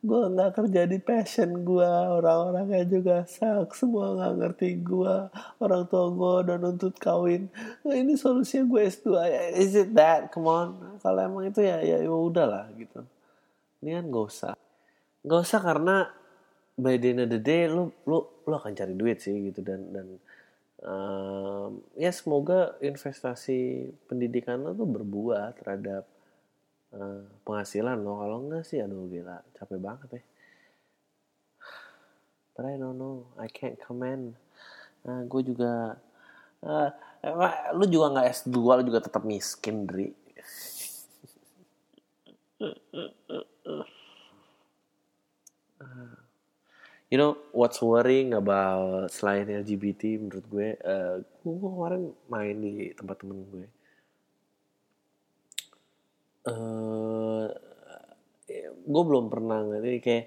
gue 0.03 0.23
nggak 0.35 0.59
kerja 0.59 0.83
di 0.91 0.99
passion 0.99 1.63
gue 1.63 1.87
orang-orangnya 1.87 2.83
juga 2.91 3.23
sak 3.23 3.71
semua 3.79 4.19
nggak 4.19 4.35
ngerti 4.35 4.83
gue 4.83 5.15
orang 5.63 5.87
tua 5.87 6.11
gue 6.11 6.33
udah 6.43 6.57
nuntut 6.59 6.99
kawin. 6.99 7.47
Nah, 7.87 7.95
ini 7.95 8.19
solusinya 8.19 8.67
gue 8.67 8.83
S2 8.91 9.09
is 9.55 9.79
it 9.79 9.95
that? 9.95 10.35
Come 10.35 10.51
on. 10.51 10.99
Kalau 10.99 11.23
emang 11.23 11.47
itu 11.47 11.63
ya 11.63 11.79
ya, 11.87 12.03
ya 12.03 12.11
udah 12.11 12.47
lah 12.51 12.65
gitu. 12.75 13.07
Ini 13.79 14.03
kan 14.03 14.05
gak 14.11 14.27
usah. 14.27 14.55
Gak 15.23 15.41
usah 15.47 15.61
karena 15.63 15.97
by 16.75 16.99
the 16.99 17.09
end 17.15 17.23
of 17.23 17.31
the 17.31 17.39
day 17.39 17.71
lu 17.71 17.95
lu 18.03 18.27
lu 18.27 18.55
akan 18.59 18.75
cari 18.75 18.99
duit 18.99 19.23
sih 19.23 19.55
gitu. 19.55 19.63
Dan 19.63 19.95
dan 19.95 20.07
um, 20.83 21.79
ya 21.95 22.11
semoga 22.11 22.75
investasi 22.83 23.91
pendidikan 24.11 24.67
lo 24.67 24.75
tuh 24.75 24.91
berbuah 24.91 25.55
terhadap 25.63 26.11
uh, 26.97 27.25
penghasilan 27.45 27.99
lo 28.01 28.23
kalau 28.23 28.37
enggak 28.49 28.65
sih 28.69 28.81
aduh 28.81 29.09
gila. 29.09 29.41
Capek 29.57 29.81
banget 29.81 30.09
ya. 30.21 30.23
But 32.53 32.69
I 32.69 32.77
don't 32.77 33.01
know. 33.01 33.33
I 33.41 33.49
can't 33.49 33.81
comment. 33.81 34.37
Nah, 35.03 35.25
gue 35.27 35.43
juga 35.43 35.97
uh, 36.63 36.89
lu 37.75 37.85
juga 37.89 38.07
nggak 38.13 38.29
S2 38.45 38.55
lu 38.55 38.83
juga 38.87 39.01
tetap 39.03 39.23
miskin 39.25 39.89
Dri. 39.89 40.13
You 47.13 47.21
know 47.21 47.37
what's 47.53 47.83
worrying 47.85 48.33
about 48.33 49.13
selain 49.13 49.45
LGBT 49.45 50.17
menurut 50.17 50.47
gue 50.49 50.69
uh, 50.81 51.21
gue 51.21 51.53
kemarin 51.61 52.09
main 52.33 52.57
di 52.57 52.89
tempat 52.97 53.21
temen 53.21 53.45
gue 53.53 53.67
uh, 56.49 57.47
gue 58.83 59.03
belum 59.07 59.31
pernah 59.31 59.63
ngerti. 59.63 59.99
Kayak 60.03 60.25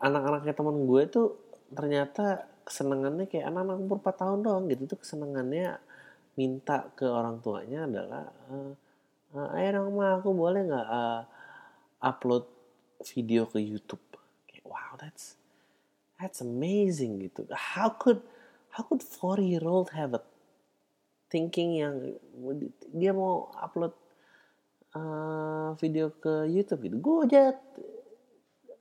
anak-anaknya 0.00 0.54
teman 0.54 0.76
gue 0.86 1.02
tuh 1.08 1.28
ternyata 1.72 2.46
kesenangannya 2.66 3.26
kayak 3.30 3.46
anak-anak 3.50 3.76
umur 3.78 3.98
4 4.02 4.22
tahun 4.22 4.38
doang 4.42 4.64
gitu. 4.70 4.82
Tuh 4.90 4.98
kesenangannya 5.00 5.78
minta 6.36 6.92
ke 6.92 7.08
orang 7.08 7.40
tuanya 7.40 7.88
adalah 7.88 8.28
uh, 8.52 9.56
ayo 9.56 9.68
dong 9.80 9.96
ma 9.96 10.20
aku 10.20 10.36
boleh 10.36 10.68
nggak 10.68 10.88
uh, 10.88 11.22
upload 12.04 12.44
video 13.02 13.48
ke 13.48 13.58
YouTube? 13.60 14.02
Kayak 14.44 14.66
wow 14.68 14.94
that's 15.00 15.40
that's 16.20 16.40
amazing 16.44 17.20
gitu. 17.24 17.48
How 17.52 17.92
could 17.92 18.20
how 18.76 18.84
could 18.84 19.00
four 19.00 19.40
year 19.40 19.64
old 19.64 19.96
have 19.96 20.12
a 20.12 20.22
thinking 21.32 21.80
yang 21.80 22.16
dia 22.94 23.10
mau 23.10 23.50
upload 23.56 23.92
uh, 24.96 25.68
video 25.76 26.08
ke 26.16 26.48
YouTube 26.48 26.88
gitu. 26.88 26.96
Gue 26.96 27.16
aja 27.28 27.52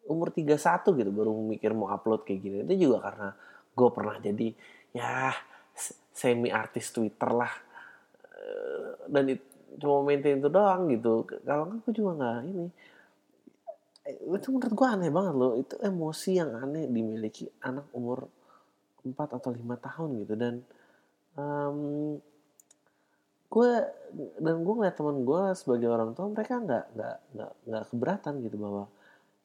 umur 0.06 0.30
31 0.30 0.56
gitu 1.02 1.12
baru 1.12 1.34
mikir 1.34 1.74
mau 1.76 1.92
upload 1.92 2.24
kayak 2.24 2.40
gini. 2.42 2.56
Itu 2.64 2.90
juga 2.90 3.12
karena 3.12 3.30
gue 3.76 3.90
pernah 3.92 4.16
jadi 4.22 4.48
ya 4.96 5.36
semi 6.16 6.50
artis 6.54 6.94
Twitter 6.96 7.30
lah. 7.34 7.52
Eh, 8.24 8.90
dan 9.12 9.26
itu 9.28 9.46
cuma 9.82 10.08
maintain 10.08 10.40
itu 10.40 10.48
doang 10.48 10.88
gitu. 10.88 11.28
Kalau 11.44 11.68
nggak 11.68 11.80
gue 11.84 11.94
juga 11.94 12.12
nggak 12.22 12.40
ini. 12.48 12.68
Eh, 14.06 14.16
itu 14.24 14.48
menurut 14.54 14.74
gue 14.74 14.88
aneh 14.88 15.12
banget 15.12 15.36
loh. 15.36 15.54
Itu 15.60 15.76
emosi 15.82 16.32
yang 16.40 16.56
aneh 16.56 16.88
dimiliki 16.88 17.50
anak 17.66 17.92
umur 17.92 18.30
4 19.04 19.38
atau 19.38 19.50
lima 19.52 19.76
tahun 19.76 20.10
gitu. 20.24 20.34
Dan 20.38 20.64
um, 21.36 22.16
gue 23.56 23.72
dan 24.44 24.56
gue 24.68 24.74
ngeliat 24.76 24.96
teman 25.00 25.24
gue 25.24 25.44
sebagai 25.56 25.88
orang 25.88 26.12
tua 26.12 26.28
mereka 26.28 26.60
nggak 26.60 26.86
nggak 26.92 27.18
nggak 27.32 27.52
nggak 27.72 27.84
keberatan 27.88 28.34
gitu 28.44 28.58
bahwa 28.60 28.84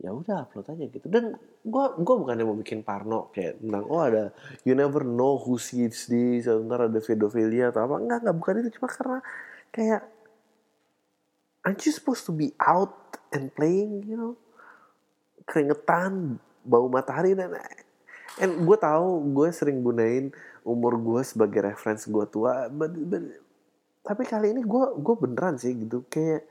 ya 0.00 0.10
udah 0.10 0.48
upload 0.48 0.66
aja 0.66 0.84
gitu. 0.90 1.06
Dan 1.06 1.38
gue 1.62 1.84
gue 2.00 2.14
bukannya 2.18 2.42
mau 2.42 2.58
bikin 2.58 2.82
parno 2.82 3.30
kayak 3.30 3.62
tentang 3.62 3.84
oh 3.86 4.02
ada 4.02 4.34
you 4.66 4.74
never 4.74 5.06
know 5.06 5.38
who 5.38 5.60
sees 5.62 6.10
this 6.10 6.50
ntar 6.50 6.90
ada 6.90 6.98
pedofilia 6.98 7.70
atau 7.70 7.86
apa. 7.86 7.94
Enggak 8.02 8.18
enggak 8.26 8.36
bukan 8.42 8.54
itu. 8.66 8.70
Cuma 8.80 8.88
karena 8.90 9.18
kayak 9.70 10.02
aren't 11.62 11.82
you 11.86 11.92
supposed 11.94 12.26
to 12.26 12.34
be 12.34 12.50
out 12.58 13.14
and 13.30 13.54
playing 13.54 14.02
you 14.10 14.18
know? 14.18 14.34
Keringetan 15.46 16.42
bau 16.66 16.90
matahari 16.90 17.38
dan 17.38 17.54
and 18.42 18.52
gue 18.66 18.76
tahu 18.80 19.22
gue 19.36 19.48
sering 19.54 19.84
gunain 19.84 20.34
umur 20.64 20.96
gue 20.96 21.22
sebagai 21.22 21.60
reference 21.66 22.08
gue 22.08 22.24
tua 22.30 22.68
but, 22.72 22.92
but, 23.08 23.24
tapi 24.00 24.22
kali 24.24 24.56
ini 24.56 24.62
gue 24.64 24.84
gue 24.96 25.14
beneran 25.16 25.60
sih 25.60 25.76
gitu 25.76 26.04
kayak 26.08 26.44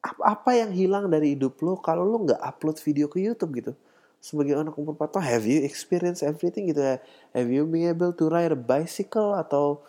apa 0.00 0.56
yang 0.56 0.72
hilang 0.72 1.12
dari 1.12 1.36
hidup 1.36 1.60
lo 1.60 1.76
kalau 1.76 2.04
lo 2.08 2.24
nggak 2.24 2.40
upload 2.40 2.80
video 2.80 3.06
ke 3.08 3.20
YouTube 3.20 3.52
gitu? 3.60 3.72
Sebagai 4.20 4.56
anak 4.56 4.76
umur 4.76 4.96
4 4.96 5.16
tahun 5.16 5.24
have 5.28 5.44
you 5.44 5.60
experienced 5.64 6.24
everything 6.24 6.72
gitu? 6.72 6.80
Ya 6.80 6.96
have 7.36 7.48
you 7.48 7.68
been 7.68 7.88
able 7.88 8.12
to 8.16 8.28
ride 8.32 8.52
a 8.52 8.58
bicycle 8.58 9.36
atau 9.36 9.84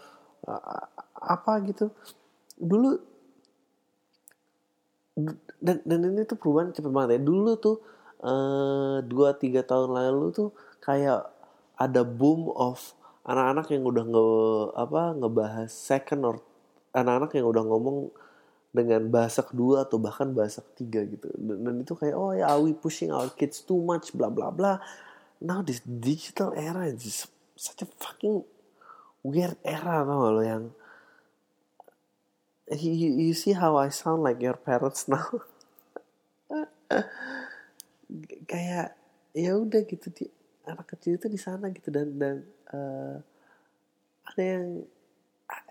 uh, 0.47 0.87
apa 1.15 1.63
gitu? 1.67 1.91
Dulu 2.59 2.99
dan 5.59 5.83
dan 5.83 5.99
ini 6.07 6.23
tuh 6.27 6.35
perubahan 6.39 6.75
cepet 6.75 6.91
banget 6.91 7.19
ya. 7.19 7.21
Dulu 7.23 7.51
tuh 7.59 7.79
uh, 8.23 8.99
dua 9.03 9.35
tiga 9.35 9.63
tahun 9.63 9.95
lalu 9.95 10.35
tuh 10.35 10.49
kayak 10.83 11.27
ada 11.79 12.03
boom 12.03 12.51
of 12.51 12.95
anak-anak 13.21 13.67
yang 13.69 13.83
udah 13.85 14.05
nge 14.05 14.27
apa 14.73 15.01
ngebahas 15.17 15.69
second 15.69 16.21
or 16.25 16.35
anak-anak 16.91 17.31
yang 17.37 17.47
udah 17.47 17.63
ngomong 17.65 17.97
dengan 18.71 19.11
bahasa 19.11 19.43
kedua 19.43 19.83
atau 19.83 19.99
bahkan 19.99 20.31
bahasa 20.31 20.63
ketiga 20.73 21.03
gitu. 21.03 21.27
Dan, 21.35 21.67
dan 21.67 21.75
itu 21.83 21.93
kayak 21.93 22.15
oh 22.15 22.31
ya 22.31 22.47
are 22.49 22.63
we 22.63 22.71
pushing 22.71 23.11
our 23.11 23.27
kids 23.35 23.61
too 23.61 23.77
much 23.83 24.15
bla 24.15 24.31
bla 24.31 24.49
bla. 24.49 24.79
Now 25.43 25.61
this 25.61 25.83
digital 25.83 26.55
era 26.55 26.87
is 26.87 27.27
such 27.53 27.83
a 27.83 27.87
fucking 27.99 28.41
weird 29.21 29.59
era 29.61 30.01
tau 30.01 30.33
lo 30.33 30.41
yang 30.41 30.73
you, 32.71 33.11
you 33.19 33.33
see 33.35 33.51
how 33.51 33.75
I 33.75 33.89
sound 33.91 34.23
like 34.23 34.39
your 34.39 34.55
parents 34.55 35.11
now? 35.11 35.27
Kayak 38.49 38.95
ya 39.31 39.55
udah 39.55 39.81
gitu 39.87 40.11
di 40.11 40.25
anak 40.67 40.95
kecil 40.95 41.15
itu 41.19 41.27
di 41.31 41.39
sana 41.39 41.71
gitu 41.71 41.91
dan 41.91 42.15
dan 42.19 42.43
uh, 42.71 43.15
ada 44.31 44.41
yang 44.41 44.65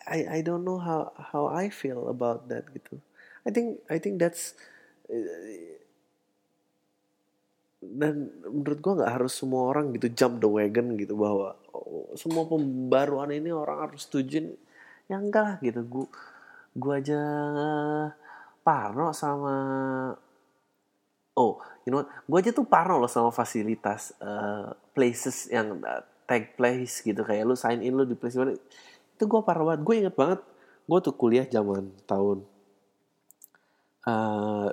I 0.05 0.39
I 0.39 0.41
don't 0.45 0.65
know 0.65 0.77
how 0.77 1.13
how 1.17 1.49
I 1.49 1.73
feel 1.73 2.09
about 2.13 2.49
that 2.53 2.69
gitu. 2.73 3.01
I 3.45 3.51
think 3.53 3.81
I 3.89 3.97
think 3.97 4.21
that's 4.21 4.53
dan 7.81 8.29
menurut 8.45 8.79
gue 8.85 8.93
nggak 9.01 9.13
harus 9.17 9.33
semua 9.33 9.73
orang 9.73 9.97
gitu 9.97 10.13
jump 10.13 10.45
the 10.45 10.49
wagon 10.49 11.01
gitu 11.01 11.17
bahwa 11.17 11.57
oh, 11.73 12.13
semua 12.13 12.45
pembaruan 12.45 13.33
ini 13.33 13.49
orang 13.49 13.89
harus 13.89 14.05
setuju 14.05 14.53
ya 15.09 15.17
enggak 15.17 15.43
lah 15.43 15.57
gitu. 15.65 15.81
Gue 15.89 16.07
gue 16.77 16.95
aja 17.01 17.21
parno 18.61 19.17
sama 19.17 19.57
oh 21.35 21.57
you 21.89 21.91
know 21.91 22.05
gue 22.05 22.39
aja 22.39 22.53
tuh 22.53 22.69
parno 22.69 23.01
loh 23.01 23.11
sama 23.11 23.33
fasilitas 23.33 24.13
uh, 24.21 24.77
places 24.93 25.49
yang 25.49 25.81
uh, 25.81 26.05
tag 26.31 26.55
place 26.55 27.03
gitu. 27.03 27.27
Kayak 27.27 27.51
lu 27.51 27.59
sign 27.59 27.83
in 27.83 27.99
lu 27.99 28.07
di 28.07 28.15
place 28.15 28.39
mana. 28.39 28.55
Itu 29.19 29.27
gue 29.27 29.41
parah 29.43 29.67
banget. 29.67 29.83
Gue 29.83 29.95
inget 29.99 30.15
banget 30.15 30.41
gue 30.87 30.99
tuh 31.03 31.15
kuliah 31.15 31.47
zaman 31.47 31.91
tahun 32.07 32.43
uh, 34.07 34.71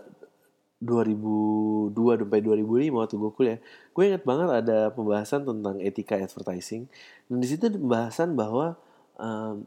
2002 0.82 1.94
sampai 1.98 2.40
2005 2.46 2.94
waktu 2.94 3.16
gue 3.18 3.32
kuliah. 3.34 3.60
Gue 3.98 4.14
inget 4.14 4.22
banget 4.22 4.50
ada 4.54 4.94
pembahasan 4.94 5.42
tentang 5.42 5.82
etika 5.82 6.14
advertising. 6.22 6.86
Dan 7.26 7.42
di 7.42 7.48
situ 7.50 7.74
pembahasan 7.74 8.38
bahwa 8.38 8.78
um, 9.18 9.66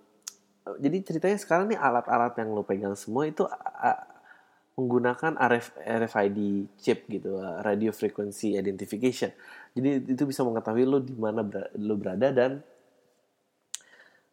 jadi 0.79 1.03
ceritanya 1.03 1.38
sekarang 1.42 1.74
nih 1.74 1.81
alat-alat 1.83 2.38
yang 2.38 2.55
lo 2.55 2.62
pegang 2.62 2.94
semua 2.94 3.26
itu 3.26 3.42
menggunakan 4.79 5.37
RF, 5.37 5.76
RFID 5.83 6.38
chip 6.79 7.05
gitu 7.11 7.37
radio 7.61 7.90
frequency 7.90 8.55
identification 8.57 9.35
jadi 9.76 10.02
itu 10.02 10.24
bisa 10.26 10.42
mengetahui 10.42 10.85
lo 10.87 10.98
di 10.98 11.14
mana 11.14 11.46
lo 11.78 11.94
berada 11.94 12.35
dan 12.35 12.59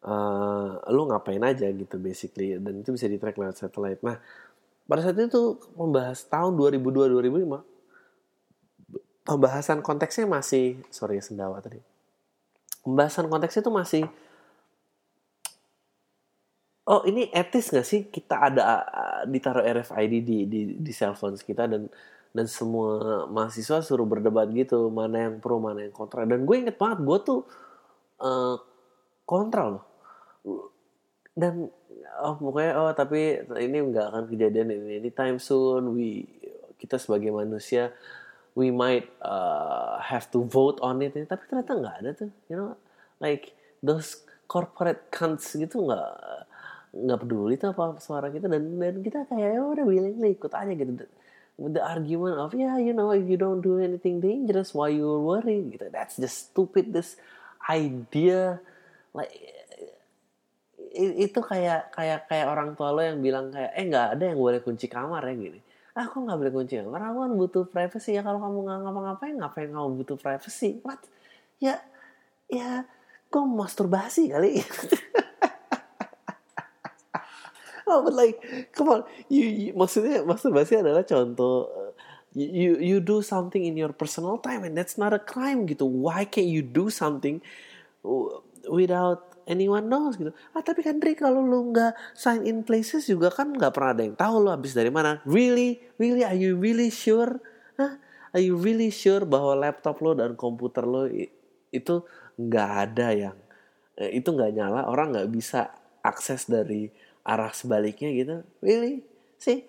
uh, 0.01 0.81
lu 0.89 1.05
ngapain 1.09 1.41
aja 1.45 1.69
gitu 1.69 2.01
basically 2.01 2.57
dan 2.57 2.81
itu 2.81 2.89
bisa 2.93 3.05
di 3.05 3.21
track 3.21 3.37
lewat 3.37 3.57
satellite. 3.57 4.01
Nah 4.01 4.17
pada 4.87 5.03
saat 5.03 5.19
itu 5.19 5.59
membahas 5.75 6.23
tahun 6.25 6.55
2002-2005 6.55 9.27
pembahasan 9.27 9.83
konteksnya 9.83 10.23
masih 10.23 10.79
sorry 10.87 11.19
sendawa 11.19 11.59
tadi 11.59 11.83
pembahasan 12.87 13.27
konteksnya 13.27 13.67
itu 13.67 13.73
masih 13.75 14.03
oh 16.87 17.03
ini 17.03 17.27
etis 17.35 17.67
gak 17.67 17.83
sih 17.83 18.07
kita 18.07 18.47
ada 18.47 18.87
ditaruh 19.27 19.67
RFID 19.67 20.23
di 20.23 20.47
di 20.47 20.59
di 20.79 20.91
cellphones 20.95 21.43
kita 21.43 21.67
dan 21.67 21.91
dan 22.37 22.45
semua 22.45 23.25
mahasiswa 23.25 23.81
suruh 23.81 24.05
berdebat 24.05 24.45
gitu 24.53 24.93
mana 24.93 25.25
yang 25.25 25.41
pro 25.41 25.57
mana 25.57 25.81
yang 25.81 25.95
kontra. 25.95 26.21
Dan 26.29 26.45
gue 26.45 26.55
inget 26.61 26.77
banget 26.77 27.01
gue 27.01 27.17
tuh 27.25 27.39
uh, 28.21 28.61
kontra 29.25 29.73
loh. 29.73 29.83
Dan 31.33 31.65
oh 32.21 32.35
pokoknya 32.37 32.71
oh 32.77 32.93
tapi 32.93 33.41
ini 33.57 33.77
nggak 33.81 34.05
akan 34.13 34.23
kejadian 34.29 34.69
ini 34.69 35.09
time 35.09 35.41
soon. 35.41 35.97
We 35.97 36.29
kita 36.77 37.01
sebagai 37.01 37.33
manusia 37.33 37.89
we 38.53 38.69
might 38.69 39.09
uh, 39.25 39.97
have 39.97 40.29
to 40.29 40.45
vote 40.45 40.77
on 40.85 41.01
it. 41.01 41.17
Tapi 41.17 41.41
ternyata 41.49 41.73
nggak 41.73 41.95
ada 42.05 42.09
tuh 42.13 42.29
you 42.53 42.53
know? 42.53 42.77
Like 43.17 43.57
those 43.81 44.21
corporate 44.45 45.09
cunts 45.09 45.57
gitu 45.57 45.89
nggak 45.89 46.09
nggak 46.93 47.19
peduli 47.25 47.57
tuh 47.57 47.73
apa 47.73 47.97
suara 47.97 48.29
kita. 48.29 48.45
Dan 48.45 48.77
dan 48.77 49.01
kita 49.01 49.25
kayak 49.25 49.57
ya 49.57 49.61
udah 49.65 49.85
willingly 49.89 50.37
ikut 50.37 50.53
aja 50.53 50.69
gitu 50.69 51.01
with 51.57 51.73
the 51.73 51.83
argument 51.83 52.37
of 52.37 52.53
yeah 52.53 52.77
you 52.77 52.93
know 52.93 53.09
if 53.09 53.25
you 53.25 53.35
don't 53.35 53.65
do 53.65 53.81
anything 53.81 54.21
dangerous 54.21 54.77
why 54.77 54.93
you 54.93 55.05
worry 55.05 55.65
gitu. 55.73 55.89
That's 55.89 56.15
just 56.15 56.53
stupid. 56.53 56.93
This 56.93 57.17
idea 57.65 58.61
like 59.11 59.33
itu 60.97 61.39
kayak 61.41 61.93
kayak 61.93 62.29
kayak 62.29 62.47
orang 62.49 62.73
tua 62.73 62.93
lo 62.93 63.01
yang 63.01 63.21
bilang 63.21 63.49
kayak 63.53 63.73
eh 63.73 63.85
nggak 63.85 64.07
ada 64.17 64.23
yang 64.33 64.39
boleh 64.39 64.61
kunci 64.61 64.85
kamar 64.89 65.25
ya 65.25 65.33
gini. 65.33 65.59
Aku 65.97 66.25
nggak 66.25 66.37
boleh 66.37 66.53
kunci 66.53 66.77
karena 66.77 67.09
aku 67.09 67.19
kan 67.25 67.33
butuh 67.33 67.63
privacy. 67.65 68.17
Ya 68.17 68.21
kalau 68.21 68.37
kamu 68.37 68.57
nggak 68.65 68.79
ngapa-ngapain 68.85 69.35
ngapain 69.37 69.69
kamu 69.73 69.89
butuh 70.01 70.17
privacy? 70.17 70.77
What? 70.85 71.01
Ya 71.57 71.81
ya 72.47 72.85
kok 73.27 73.43
masturbasi 73.43 74.31
kali 74.31 74.61
oh 77.87 78.03
but 78.03 78.13
like 78.13 78.37
come 78.75 78.91
on 78.91 79.01
you, 79.31 79.47
you 79.47 79.69
maksudnya 79.73 80.21
masturbasi 80.27 80.83
adalah 80.83 81.07
contoh 81.07 81.71
uh, 81.71 81.91
you 82.35 82.77
you 82.77 83.01
do 83.01 83.23
something 83.25 83.63
in 83.63 83.73
your 83.79 83.95
personal 83.95 84.37
time 84.37 84.67
and 84.67 84.77
that's 84.77 84.99
not 84.99 85.09
a 85.09 85.21
crime 85.21 85.65
gitu. 85.65 85.89
Why 85.89 86.27
can't 86.29 86.45
you 86.45 86.61
do 86.61 86.93
something 86.93 87.41
without 88.69 89.33
anyone 89.49 89.89
knows 89.89 90.21
gitu? 90.21 90.35
Ah 90.53 90.61
tapi 90.61 90.85
kan 90.85 91.01
Dri 91.01 91.17
kalau 91.17 91.41
lu 91.41 91.73
nggak 91.73 91.97
sign 92.13 92.45
in 92.45 92.61
places 92.61 93.09
juga 93.09 93.33
kan 93.33 93.57
nggak 93.57 93.73
pernah 93.73 93.91
ada 93.97 94.03
yang 94.05 94.13
tahu 94.13 94.35
lu 94.45 94.49
habis 94.53 94.77
dari 94.77 94.93
mana. 94.93 95.17
Really? 95.25 95.81
Really? 95.97 96.21
Are 96.21 96.37
you 96.37 96.53
really 96.59 96.93
sure? 96.93 97.41
Hah? 97.81 97.97
are 98.37 98.43
you 98.43 98.53
really 98.53 98.91
sure 98.91 99.23
bahwa 99.23 99.57
laptop 99.57 99.97
lo 100.03 100.13
dan 100.13 100.37
komputer 100.37 100.83
lo 100.83 101.07
itu 101.73 101.95
nggak 102.37 102.69
ada 102.85 103.07
yang 103.15 103.37
eh, 103.97 104.13
itu 104.21 104.29
nggak 104.29 104.51
nyala 104.53 104.85
orang 104.85 105.15
nggak 105.15 105.29
bisa 105.31 105.73
akses 106.05 106.45
dari 106.45 106.93
arah 107.27 107.51
sebaliknya 107.51 108.09
gitu. 108.15 108.35
Really? 108.63 109.03
Sih. 109.35 109.67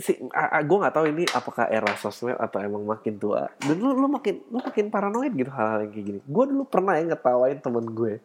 Si 0.00 0.16
gue 0.16 0.78
nggak 0.80 0.94
tahu 0.96 1.12
ini 1.12 1.28
apakah 1.36 1.68
era 1.68 1.92
sosmed 2.00 2.40
atau 2.40 2.64
emang 2.64 2.80
makin 2.88 3.20
tua. 3.20 3.52
Dan 3.60 3.76
lu 3.76 3.92
lu 3.92 4.08
makin 4.08 4.40
lu 4.48 4.64
makin 4.64 4.88
paranoid 4.88 5.36
gitu 5.36 5.52
hal-hal 5.52 5.84
yang 5.84 5.92
kayak 5.92 6.06
gini. 6.08 6.20
Gue 6.24 6.44
dulu 6.48 6.64
pernah 6.64 6.96
ya 6.96 7.12
ngetawain 7.12 7.60
temen 7.60 7.84
gue. 7.92 8.24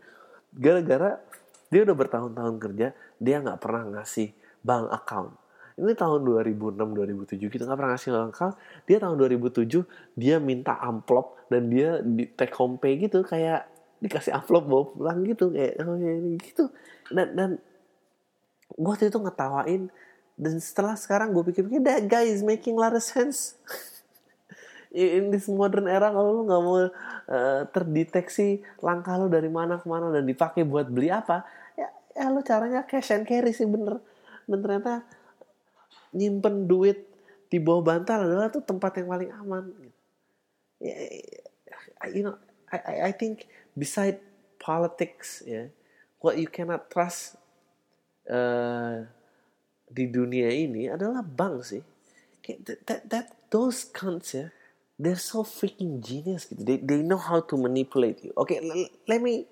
Gara-gara 0.56 1.20
dia 1.68 1.82
udah 1.84 1.96
bertahun-tahun 2.00 2.56
kerja 2.64 2.88
dia 3.20 3.36
nggak 3.44 3.60
pernah 3.60 4.00
ngasih 4.00 4.32
bank 4.64 4.88
account. 4.96 5.36
Ini 5.76 5.92
tahun 5.92 6.24
2006 6.24 6.80
2007 6.80 7.52
gitu 7.52 7.64
nggak 7.68 7.76
pernah 7.84 7.92
ngasih 8.00 8.10
bank 8.16 8.30
account. 8.32 8.56
Dia 8.88 8.98
tahun 9.04 9.16
2007 9.20 9.84
dia 10.16 10.40
minta 10.40 10.80
amplop 10.80 11.36
dan 11.52 11.68
dia 11.68 12.00
di 12.00 12.32
take 12.32 12.56
home 12.56 12.80
pay 12.80 12.96
gitu 12.96 13.28
kayak 13.28 13.68
dikasih 14.04 14.36
amplop 14.36 14.66
bawa 14.68 14.84
pulang 14.92 15.20
gitu 15.24 15.52
kayak 15.52 15.80
oh, 15.84 15.96
gitu. 16.42 16.70
Dan 17.12 17.28
dan 17.36 17.50
gue 18.76 18.92
waktu 18.92 19.08
itu 19.08 19.20
ngetawain 19.22 19.88
dan 20.36 20.54
setelah 20.60 21.00
sekarang 21.00 21.32
gue 21.32 21.44
pikir-pikir 21.48 21.80
that 21.80 22.04
guy 22.12 22.28
is 22.28 22.44
making 22.44 22.76
a 22.76 22.82
lot 22.84 22.96
of 22.96 23.04
sense. 23.04 23.56
In 24.96 25.28
this 25.28 25.52
modern 25.52 25.92
era 25.92 26.08
kalau 26.08 26.40
lu 26.40 26.42
nggak 26.48 26.62
mau 26.64 26.76
uh, 26.80 26.88
terdeteksi 27.68 28.64
langkah 28.80 29.20
lu 29.20 29.28
dari 29.28 29.52
mana 29.52 29.76
ke 29.76 29.88
mana 29.92 30.08
dan 30.08 30.24
dipakai 30.24 30.64
buat 30.64 30.88
beli 30.88 31.12
apa 31.12 31.44
ya, 31.76 31.92
ya 32.16 32.32
lu 32.32 32.40
caranya 32.40 32.88
cash 32.88 33.12
and 33.12 33.28
carry 33.28 33.52
sih 33.52 33.68
bener. 33.68 34.00
Dan 34.48 34.64
ternyata 34.64 35.04
nyimpen 36.16 36.64
duit 36.64 37.12
di 37.52 37.60
bawah 37.60 37.84
bantal 37.84 38.24
adalah 38.24 38.48
tuh 38.48 38.64
tempat 38.64 39.04
yang 39.04 39.08
paling 39.12 39.32
aman. 39.36 39.64
Ya, 40.80 40.96
you 42.12 42.24
know 42.24 42.36
I, 42.72 43.10
I 43.10 43.14
think 43.16 43.48
beside 43.76 44.18
politics 44.58 45.44
ya 45.46 45.70
what 46.24 46.40
you 46.40 46.50
cannot 46.50 46.90
trust 46.90 47.38
uh, 48.32 49.06
di 49.86 50.10
dunia 50.10 50.50
ini 50.50 50.90
adalah 50.90 51.22
bank 51.22 51.62
sih. 51.62 51.84
That, 52.46 52.80
that, 52.86 53.02
that 53.10 53.26
those 53.50 53.86
cunts 53.90 54.34
ya, 54.34 54.50
they're 54.98 55.20
so 55.20 55.46
freaking 55.46 56.02
genius 56.02 56.50
gitu. 56.50 56.62
They, 56.62 56.78
they 56.82 57.02
know 57.02 57.18
how 57.22 57.42
to 57.42 57.56
manipulate 57.58 58.22
you. 58.26 58.34
Okay, 58.38 58.62
let 59.06 59.22
me 59.22 59.46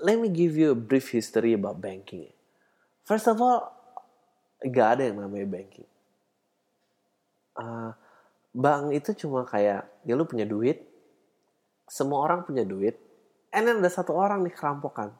let 0.00 0.16
me 0.20 0.28
give 0.28 0.56
you 0.56 0.72
a 0.72 0.78
brief 0.78 1.12
history 1.12 1.56
about 1.56 1.80
banking. 1.80 2.28
First 3.04 3.28
of 3.28 3.40
all, 3.40 3.72
gak 4.64 5.00
ada 5.00 5.08
yang 5.08 5.20
namanya 5.20 5.48
banking. 5.48 5.88
Uh, 7.56 7.96
bank 8.52 8.92
itu 8.92 9.16
cuma 9.24 9.48
kayak 9.48 9.88
ya 10.04 10.12
lu 10.16 10.28
punya 10.28 10.44
duit, 10.44 10.84
semua 11.86 12.26
orang 12.26 12.42
punya 12.42 12.66
duit, 12.66 12.98
and 13.54 13.66
then 13.66 13.78
ada 13.78 13.90
satu 13.90 14.12
orang 14.14 14.42
nih 14.42 14.54
kerampokan. 14.54 15.14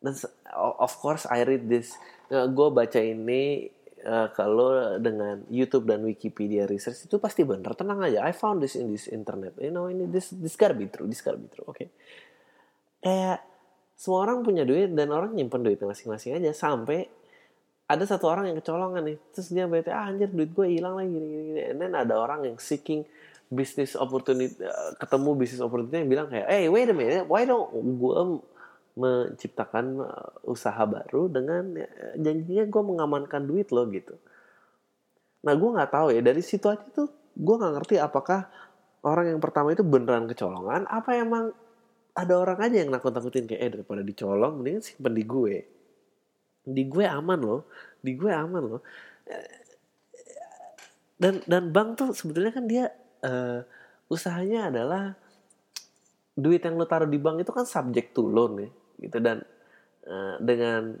Dan 0.00 0.14
of 0.56 0.92
course 0.98 1.28
I 1.28 1.44
read 1.44 1.68
this. 1.68 1.94
Uh, 2.28 2.48
gue 2.48 2.68
baca 2.68 3.00
ini 3.00 3.72
uh, 4.04 4.28
kalau 4.32 5.00
dengan 5.00 5.42
YouTube 5.48 5.88
dan 5.88 6.04
Wikipedia 6.04 6.68
research 6.68 7.08
itu 7.08 7.16
pasti 7.18 7.42
bener. 7.42 7.72
Tenang 7.74 8.04
aja 8.04 8.22
I 8.24 8.32
found 8.36 8.62
this 8.62 8.78
in 8.78 8.92
this 8.92 9.10
internet. 9.10 9.56
You 9.58 9.72
know 9.74 9.90
ini 9.90 10.06
this 10.06 10.30
this 10.36 10.54
gotta 10.54 10.76
be 10.76 10.86
true 10.86 11.08
this 11.08 11.24
gotta 11.24 11.40
be 11.40 11.48
true 11.50 11.66
oke 11.66 11.76
okay? 11.76 11.88
kayak 13.02 13.40
semua 13.98 14.30
orang 14.30 14.46
punya 14.46 14.62
duit 14.62 14.94
dan 14.94 15.10
orang 15.10 15.34
nyimpen 15.34 15.66
duitnya 15.66 15.90
masing-masing 15.90 16.38
aja. 16.38 16.50
Sampai 16.54 17.10
ada 17.88 18.04
satu 18.06 18.30
orang 18.30 18.52
yang 18.52 18.56
kecolongan 18.62 19.02
nih. 19.02 19.18
Terus 19.34 19.48
dia 19.50 19.66
bete 19.66 19.90
ah 19.90 20.06
anjir 20.06 20.30
duit 20.30 20.54
gue 20.54 20.66
hilang 20.70 21.00
lagi 21.02 21.10
gini 21.10 21.26
gini. 21.26 21.62
And 21.66 21.78
then 21.82 21.92
ada 21.98 22.14
orang 22.14 22.46
yang 22.46 22.56
seeking 22.62 23.02
business 23.48 23.96
opportunity 23.96 24.52
uh, 24.60 24.92
ketemu 25.00 25.30
business 25.36 25.64
opportunity 25.64 26.04
yang 26.04 26.10
bilang 26.12 26.28
kayak 26.28 26.46
hey 26.48 26.68
wait 26.68 26.88
a 26.88 26.96
minute 26.96 27.24
why 27.24 27.48
don't 27.48 27.72
gue 27.72 28.44
menciptakan 28.98 30.04
uh, 30.04 30.30
usaha 30.44 30.82
baru 30.84 31.32
dengan 31.32 31.72
ya, 31.72 31.88
janjinya 32.18 32.64
gue 32.68 32.82
mengamankan 32.82 33.46
duit 33.46 33.70
lo 33.72 33.88
gitu. 33.88 34.18
Nah 35.46 35.54
gue 35.54 35.70
nggak 35.70 35.90
tahu 35.90 36.06
ya 36.12 36.20
dari 36.20 36.42
situ 36.42 36.66
aja 36.68 36.82
tuh 36.92 37.08
gue 37.38 37.54
nggak 37.56 37.72
ngerti 37.78 37.94
apakah 38.02 38.50
orang 39.06 39.32
yang 39.32 39.40
pertama 39.40 39.72
itu 39.72 39.86
beneran 39.86 40.26
kecolongan 40.26 40.84
apa 40.90 41.10
emang 41.14 41.54
ada 42.18 42.34
orang 42.34 42.58
aja 42.58 42.82
yang 42.82 42.90
nakut-nakutin 42.90 43.46
kayak 43.46 43.62
eh 43.62 43.70
daripada 43.78 44.02
dicolong 44.02 44.58
mendingan 44.58 44.82
simpen 44.82 45.14
di 45.14 45.22
gue. 45.22 45.56
Di 46.68 46.82
gue 46.90 47.06
aman 47.06 47.38
loh, 47.38 47.70
di 48.02 48.18
gue 48.18 48.32
aman 48.34 48.62
loh. 48.66 48.82
Dan 51.14 51.38
dan 51.46 51.70
bank 51.70 51.88
tuh 51.94 52.10
sebetulnya 52.10 52.50
kan 52.50 52.66
dia 52.66 52.90
uh, 53.24 53.60
usahanya 54.08 54.72
adalah 54.72 55.14
duit 56.38 56.62
yang 56.62 56.78
lo 56.78 56.86
taruh 56.86 57.10
di 57.10 57.18
bank 57.18 57.42
itu 57.42 57.50
kan 57.50 57.66
subject 57.66 58.14
to 58.14 58.22
loan 58.26 58.62
ya 58.62 58.70
gitu. 59.02 59.18
Dan 59.18 59.42
uh, 60.06 60.36
dengan 60.38 60.94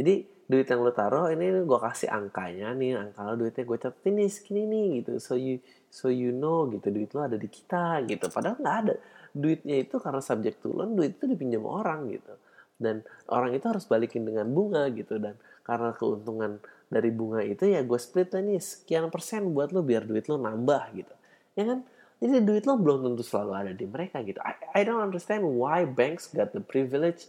jadi 0.00 0.26
duit 0.50 0.66
yang 0.66 0.82
lo 0.82 0.90
taruh 0.90 1.30
ini 1.30 1.62
gue 1.62 1.78
kasih 1.78 2.10
angkanya 2.10 2.74
nih 2.74 2.98
angka 2.98 3.22
lo 3.22 3.34
duitnya 3.38 3.62
gue 3.62 3.78
catat 3.78 4.04
ini 4.10 4.26
segini 4.26 4.62
nih 4.66 4.86
gitu. 5.02 5.12
So 5.22 5.38
you 5.38 5.62
so 5.90 6.10
you 6.10 6.34
know 6.34 6.66
gitu 6.70 6.90
duit 6.90 7.14
lo 7.14 7.22
ada 7.22 7.38
di 7.38 7.46
kita 7.46 8.02
gitu. 8.10 8.26
Padahal 8.26 8.58
nggak 8.58 8.76
ada. 8.86 8.94
Duitnya 9.30 9.78
itu 9.78 10.02
karena 10.02 10.18
subjek 10.18 10.58
to 10.58 10.74
loan 10.74 10.98
duit 10.98 11.14
itu 11.18 11.30
dipinjam 11.30 11.62
orang 11.62 12.10
gitu. 12.10 12.34
Dan 12.80 13.04
orang 13.30 13.54
itu 13.54 13.68
harus 13.68 13.86
balikin 13.86 14.26
dengan 14.26 14.50
bunga 14.50 14.88
gitu. 14.90 15.22
Dan 15.22 15.38
karena 15.62 15.94
keuntungan 15.94 16.58
dari 16.90 17.14
bunga 17.14 17.46
itu 17.46 17.70
ya 17.70 17.86
gue 17.86 18.00
split 18.02 18.34
nih 18.34 18.58
sekian 18.58 19.06
persen 19.14 19.54
buat 19.54 19.70
lo 19.70 19.86
biar 19.86 20.02
duit 20.02 20.26
lo 20.26 20.34
nambah 20.42 20.82
gitu 20.98 21.14
ya 21.60 21.66
kan? 21.76 21.80
Jadi 22.20 22.44
duit 22.44 22.64
lo 22.68 22.76
belum 22.76 23.12
tentu 23.12 23.24
selalu 23.24 23.52
ada 23.56 23.72
di 23.72 23.88
mereka 23.88 24.20
gitu. 24.20 24.40
I, 24.44 24.52
I 24.76 24.80
don't 24.84 25.00
understand 25.00 25.40
why 25.44 25.88
banks 25.88 26.28
got 26.32 26.52
the 26.52 26.60
privilege 26.60 27.28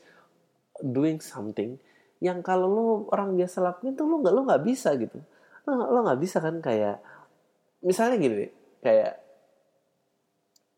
doing 0.84 1.24
something 1.24 1.80
yang 2.20 2.44
kalau 2.44 2.68
lo 2.68 2.84
orang 3.10 3.34
biasa 3.40 3.64
lakuin 3.64 3.96
tuh 3.96 4.06
lo 4.06 4.20
nggak 4.20 4.34
lo 4.36 4.42
nggak 4.48 4.64
bisa 4.68 4.92
gitu. 5.00 5.20
Lo 5.64 5.88
lo 5.90 6.00
nggak 6.04 6.20
bisa 6.20 6.38
kan 6.44 6.60
kayak 6.60 7.00
misalnya 7.82 8.18
gini 8.20 8.46
kayak 8.84 9.14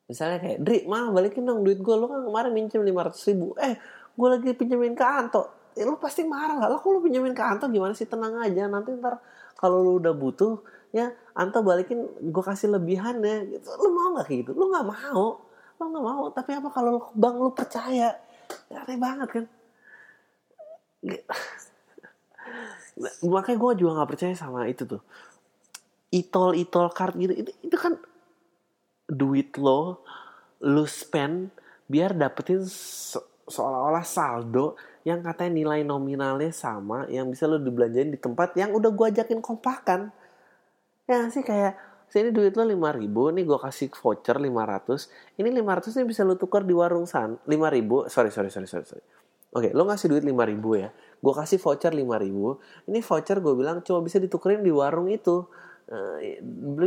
misalnya 0.08 0.38
kayak 0.40 0.58
Dri 0.62 0.86
mah 0.86 1.12
balikin 1.12 1.44
dong 1.44 1.66
duit 1.66 1.82
gue 1.82 1.96
lo 1.98 2.06
kan 2.08 2.22
kemarin 2.22 2.52
minjem 2.54 2.86
lima 2.86 3.10
ratus 3.10 3.26
ribu. 3.28 3.58
Eh 3.58 3.76
gue 4.14 4.28
lagi 4.30 4.54
pinjemin 4.54 4.94
ke 4.94 5.02
Anto. 5.02 5.74
Ya 5.74 5.90
lo 5.90 5.98
pasti 5.98 6.22
marah 6.22 6.62
lah. 6.62 6.70
Lo 6.70 6.78
kalau 6.78 7.02
pinjemin 7.02 7.34
ke 7.34 7.42
Anto? 7.42 7.66
Gimana 7.66 7.98
sih? 7.98 8.06
Tenang 8.06 8.38
aja. 8.46 8.70
Nanti 8.70 8.94
ntar 8.94 9.18
kalau 9.58 9.82
lo 9.82 9.98
udah 9.98 10.14
butuh 10.14 10.62
ya 10.94 11.10
Anto 11.34 11.66
balikin 11.66 12.06
gue 12.22 12.44
kasih 12.46 12.70
lebihannya 12.78 13.50
gitu. 13.50 13.68
Lu 13.82 13.90
mau 13.92 14.14
nggak 14.14 14.30
gitu? 14.30 14.52
Lu 14.54 14.70
nggak 14.70 14.86
mau. 14.86 15.42
Lu 15.82 15.84
nggak 15.90 16.06
mau 16.06 16.24
tapi 16.30 16.54
apa 16.54 16.70
kalau 16.70 17.10
bang 17.18 17.36
lu 17.42 17.50
percaya? 17.52 18.14
Ya, 18.70 18.78
aneh 18.86 19.02
banget 19.02 19.30
kan? 19.34 19.46
Makanya 23.26 23.58
gue 23.58 23.72
juga 23.82 23.92
nggak 23.98 24.10
percaya 24.14 24.34
sama 24.38 24.70
itu 24.70 24.86
tuh. 24.86 25.02
Itol 26.14 26.54
itol 26.54 26.94
card 26.94 27.18
gitu. 27.18 27.34
Itu, 27.34 27.52
itu 27.66 27.78
kan 27.82 27.98
duit 29.10 29.58
lo 29.58 30.06
lu 30.64 30.86
spend 30.88 31.52
biar 31.90 32.16
dapetin 32.16 32.64
so, 32.64 33.20
seolah-olah 33.50 34.06
saldo 34.08 34.80
yang 35.04 35.20
katanya 35.20 35.52
nilai 35.60 35.84
nominalnya 35.84 36.56
sama 36.56 37.04
yang 37.12 37.28
bisa 37.28 37.44
lo 37.44 37.60
dibelanjain 37.60 38.08
di 38.08 38.16
tempat 38.16 38.56
yang 38.56 38.72
udah 38.72 38.88
gue 38.88 39.06
ajakin 39.12 39.44
kompakan 39.44 40.16
ya 41.08 41.28
sih 41.28 41.44
kayak 41.44 41.76
sini 42.08 42.30
duit 42.30 42.54
lo 42.54 42.64
lima 42.64 42.94
ribu 42.94 43.34
nih 43.34 43.44
gue 43.44 43.60
kasih 43.60 43.90
voucher 43.90 44.38
lima 44.38 44.64
ratus 44.70 45.10
ini 45.42 45.50
lima 45.50 45.74
ratus 45.74 45.98
nih 45.98 46.06
bisa 46.06 46.22
lo 46.22 46.38
tukar 46.38 46.62
di 46.62 46.72
warung 46.72 47.10
san 47.10 47.42
lima 47.50 47.74
ribu 47.74 48.06
sorry 48.06 48.30
sorry 48.30 48.54
sorry 48.54 48.70
sorry 48.70 49.04
oke 49.52 49.70
lo 49.74 49.84
ngasih 49.90 50.08
duit 50.14 50.24
lima 50.24 50.46
ribu 50.46 50.78
ya 50.78 50.94
gue 50.94 51.34
kasih 51.34 51.58
voucher 51.58 51.92
lima 51.92 52.22
ribu 52.22 52.62
ini 52.86 53.02
voucher 53.02 53.42
gue 53.42 53.54
bilang 53.58 53.82
cuma 53.82 54.06
bisa 54.06 54.20
ditukerin 54.22 54.62
di 54.62 54.72
warung 54.72 55.10
itu. 55.10 55.48
Uh, 55.84 56.16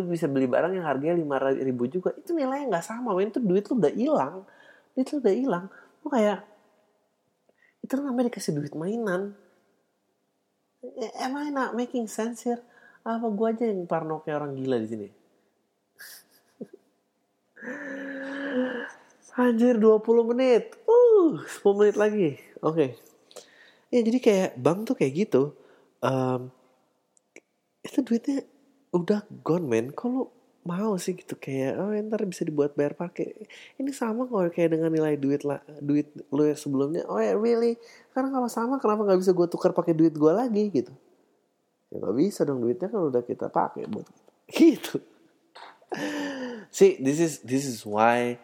bisa 0.09 0.25
beli 0.25 0.49
barang 0.49 0.73
yang 0.73 0.89
harganya 0.89 1.21
lima 1.21 1.37
ribu 1.53 1.85
juga 1.85 2.17
itu 2.17 2.33
nilainya 2.33 2.73
nggak 2.73 2.81
sama 2.81 3.13
men 3.13 3.29
itu 3.29 3.45
duit 3.45 3.69
lo 3.69 3.77
udah 3.77 3.93
hilang 3.93 4.49
duit 4.97 5.07
lo 5.13 5.17
udah 5.21 5.35
hilang. 5.37 5.65
Lo 6.01 6.07
kayak 6.09 6.39
itu 7.85 7.93
namanya 8.01 8.33
dikasih 8.33 8.57
duit 8.57 8.73
mainan. 8.73 9.37
Am 11.21 11.37
I 11.37 11.53
not 11.53 11.77
making 11.77 12.09
sense 12.09 12.49
here 12.49 12.65
apa 13.07 13.27
gue 13.31 13.47
aja 13.47 13.65
yang 13.71 13.87
parno 13.87 14.19
kayak 14.27 14.43
orang 14.43 14.53
gila 14.59 14.77
di 14.83 14.89
sini 14.91 15.09
Anjir 19.37 19.77
20 19.77 20.33
menit. 20.33 20.81
Uh, 20.89 21.37
10 21.45 21.77
menit 21.77 21.97
lagi. 22.01 22.41
Oke. 22.65 22.73
Okay. 22.73 22.89
Ya 23.93 24.01
jadi 24.01 24.19
kayak 24.19 24.51
bank 24.57 24.89
tuh 24.89 24.97
kayak 24.97 25.13
gitu. 25.13 25.53
Um, 26.01 26.49
itu 27.85 28.01
duitnya 28.01 28.49
udah 28.97 29.29
gone 29.45 29.69
man. 29.69 29.93
Kalau 29.93 30.33
mau 30.67 30.99
sih 30.99 31.15
gitu 31.15 31.39
kayak 31.39 31.79
oh 31.79 31.95
ntar 31.95 32.27
bisa 32.27 32.43
dibuat 32.43 32.75
bayar 32.75 32.99
pakai 32.99 33.39
ini 33.79 33.95
sama 33.95 34.27
kok 34.27 34.51
kayak 34.51 34.75
dengan 34.75 34.91
nilai 34.91 35.15
duit 35.15 35.47
lah 35.47 35.63
duit 35.79 36.11
yang 36.35 36.59
sebelumnya 36.59 37.07
oh 37.07 37.23
ya 37.23 37.39
really 37.39 37.79
karena 38.11 38.35
kalau 38.35 38.51
sama 38.51 38.83
kenapa 38.83 39.07
nggak 39.07 39.23
bisa 39.23 39.31
gue 39.31 39.47
tukar 39.47 39.71
pakai 39.71 39.95
duit 39.95 40.11
gue 40.19 40.33
lagi 40.35 40.67
gitu 40.75 40.91
ya 41.97 42.05
nggak 42.05 42.17
bisa 42.21 42.45
dong 42.45 42.61
duitnya 42.61 42.93
kan 42.93 43.01
udah 43.09 43.23
kita 43.25 43.49
pakai 43.49 43.89
buat 43.89 44.05
gitu. 44.53 45.01
See 46.69 47.01
this 47.01 47.19
is 47.19 47.41
this 47.41 47.65
is 47.65 47.81
why 47.89 48.37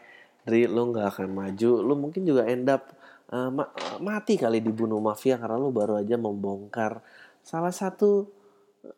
Dri 0.42 0.64
lo 0.66 0.88
nggak 0.88 1.06
akan 1.12 1.28
maju. 1.36 1.70
Lo 1.84 1.94
mungkin 1.94 2.24
juga 2.24 2.48
end 2.48 2.66
up 2.72 2.96
uh, 3.30 3.52
ma 3.52 3.68
mati 4.00 4.40
kali 4.40 4.64
dibunuh 4.64 4.98
mafia 4.98 5.36
karena 5.36 5.60
lo 5.60 5.70
baru 5.70 6.00
aja 6.00 6.16
membongkar 6.16 7.04
salah 7.44 7.74
satu 7.74 8.26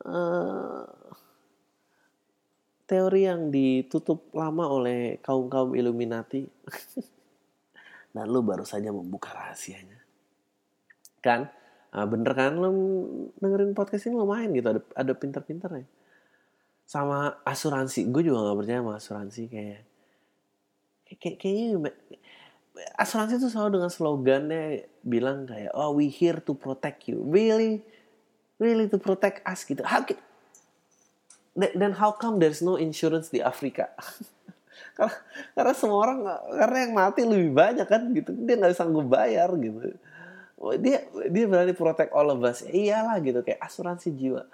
uh, 0.06 0.86
teori 2.84 3.26
yang 3.26 3.48
ditutup 3.48 4.32
lama 4.32 4.70
oleh 4.70 5.18
kaum 5.20 5.50
kaum 5.50 5.74
Illuminati. 5.74 6.46
Dan 8.14 8.30
lo 8.30 8.46
baru 8.46 8.62
saja 8.62 8.94
membuka 8.94 9.34
rahasianya. 9.34 9.98
Kan 11.18 11.50
uh, 11.94 12.06
bener 12.10 12.32
kan? 12.34 12.58
Lo 12.58 12.68
dengerin 13.38 13.72
podcast 13.72 14.10
ini 14.10 14.18
lumayan 14.18 14.50
gitu 14.52 14.68
ada 14.74 14.80
ada 14.98 15.12
pinter-pinternya. 15.14 15.86
Sama 16.84 17.40
asuransi 17.46 18.10
gue 18.10 18.22
juga 18.28 18.44
nggak 18.44 18.58
percaya 18.60 18.78
sama 18.82 18.92
asuransi 18.98 19.42
kayak 19.48 19.80
kayak 21.16 21.36
kayaknya 21.38 21.94
asuransi 22.98 23.38
itu 23.38 23.48
selalu 23.48 23.78
dengan 23.78 23.90
slogannya 23.90 24.90
bilang 25.06 25.46
kayak 25.46 25.70
oh 25.78 25.94
we 25.94 26.10
here 26.10 26.42
to 26.42 26.52
protect 26.52 27.06
you. 27.06 27.22
Really? 27.22 27.86
Really 28.58 28.90
to 28.90 28.98
protect 28.98 29.46
us 29.46 29.62
gitu. 29.62 29.86
How 29.86 30.02
dan 31.54 31.94
how 31.94 32.10
come 32.10 32.42
there's 32.42 32.60
no 32.60 32.74
insurance 32.74 33.30
di 33.30 33.38
Afrika? 33.38 33.94
Karena 34.94 35.14
karena 35.58 35.74
semua 35.74 35.98
orang 36.06 36.18
karena 36.54 36.76
yang 36.86 36.92
mati 36.94 37.20
lebih 37.26 37.50
banyak 37.50 37.86
kan 37.86 38.14
gitu. 38.14 38.30
Dia 38.30 38.54
nggak 38.58 38.78
sanggup 38.78 39.06
bayar 39.10 39.50
gitu 39.58 39.90
dia 40.78 41.04
dia 41.28 41.44
berani 41.50 41.74
protect 41.74 42.14
all 42.14 42.30
of 42.30 42.40
us 42.46 42.62
iyalah 42.66 43.18
gitu 43.20 43.42
kayak 43.42 43.60
asuransi 43.60 44.14
jiwa 44.14 44.46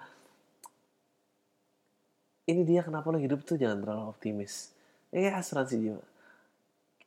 ini 2.50 2.66
dia 2.66 2.82
kenapa 2.82 3.12
lo 3.12 3.20
hidup 3.20 3.44
tuh 3.46 3.60
jangan 3.60 3.84
terlalu 3.84 4.10
optimis 4.10 4.72
ini 5.12 5.28
asuransi 5.28 5.76
jiwa 5.76 6.02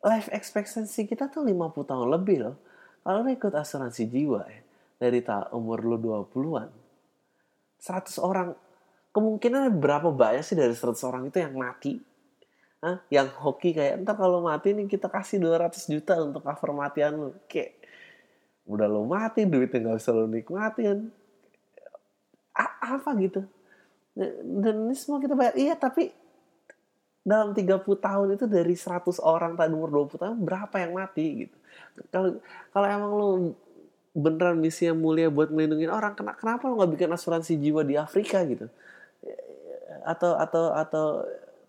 life 0.03 0.27
expectancy 0.35 1.07
kita 1.07 1.31
tuh 1.31 1.47
50 1.47 1.87
tahun 1.87 2.07
lebih 2.11 2.37
loh. 2.43 2.55
Kalau 3.01 3.23
lo 3.23 3.31
ikut 3.31 3.51
asuransi 3.55 4.11
jiwa 4.11 4.43
ya, 4.47 4.61
dari 4.99 5.23
ta 5.23 5.47
umur 5.55 5.83
lo 5.83 5.97
20-an, 5.99 6.69
100 7.79 8.19
orang, 8.19 8.55
kemungkinan 9.15 9.71
berapa 9.79 10.11
banyak 10.11 10.43
sih 10.43 10.55
dari 10.55 10.75
100 10.75 11.07
orang 11.07 11.23
itu 11.31 11.39
yang 11.39 11.55
mati? 11.55 11.99
Hah? 12.83 12.99
Yang 13.07 13.27
hoki 13.39 13.71
kayak, 13.75 14.03
entar 14.03 14.15
kalau 14.19 14.43
mati 14.43 14.75
nih 14.75 14.87
kita 14.87 15.07
kasih 15.07 15.39
200 15.39 15.87
juta 15.87 16.19
untuk 16.19 16.43
cover 16.43 16.71
matian 16.75 17.15
lo. 17.15 17.29
Kayak, 17.47 17.79
udah 18.63 18.87
lo 18.87 19.03
mati, 19.03 19.43
duitnya 19.43 19.91
gak 19.91 19.97
bisa 19.99 20.11
lo 20.15 20.25
nikmatin. 20.25 21.11
A 22.55 22.95
apa 22.95 23.09
gitu? 23.19 23.43
Dan 24.43 24.87
ini 24.87 24.95
semua 24.95 25.17
kita 25.19 25.33
bayar. 25.33 25.57
Iya, 25.57 25.75
tapi 25.75 26.13
dalam 27.23 27.55
30 27.55 27.79
tahun 27.97 28.27
itu 28.35 28.45
dari 28.45 28.75
100 28.75 29.23
orang 29.23 29.55
tadi 29.55 29.71
umur 29.71 30.11
20 30.11 30.21
tahun 30.21 30.37
berapa 30.43 30.75
yang 30.79 30.91
mati 30.99 31.47
gitu. 31.47 31.55
Kalau 32.11 32.37
kalau 32.75 32.87
emang 32.87 33.11
lu 33.15 33.29
beneran 34.13 34.61
misi 34.61 34.85
yang 34.85 34.99
mulia 35.01 35.31
buat 35.33 35.49
melindungi 35.49 35.89
orang 35.89 36.13
kena 36.13 36.37
kenapa 36.37 36.69
lu 36.69 36.77
nggak 36.77 36.91
bikin 36.93 37.09
asuransi 37.09 37.57
jiwa 37.57 37.81
di 37.81 37.97
Afrika 37.97 38.45
gitu 38.45 38.69
atau 40.05 40.37
atau 40.37 40.65
atau 40.77 41.05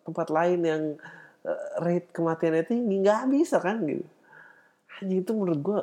tempat 0.04 0.28
lain 0.28 0.60
yang 0.60 0.82
eh, 1.48 1.66
rate 1.80 2.12
kematiannya 2.12 2.64
tinggi 2.68 3.00
nggak 3.00 3.32
bisa 3.32 3.56
kan 3.64 3.80
gitu 3.88 4.04
hanya 5.00 5.14
itu 5.24 5.32
menurut 5.32 5.60
gue 5.64 5.80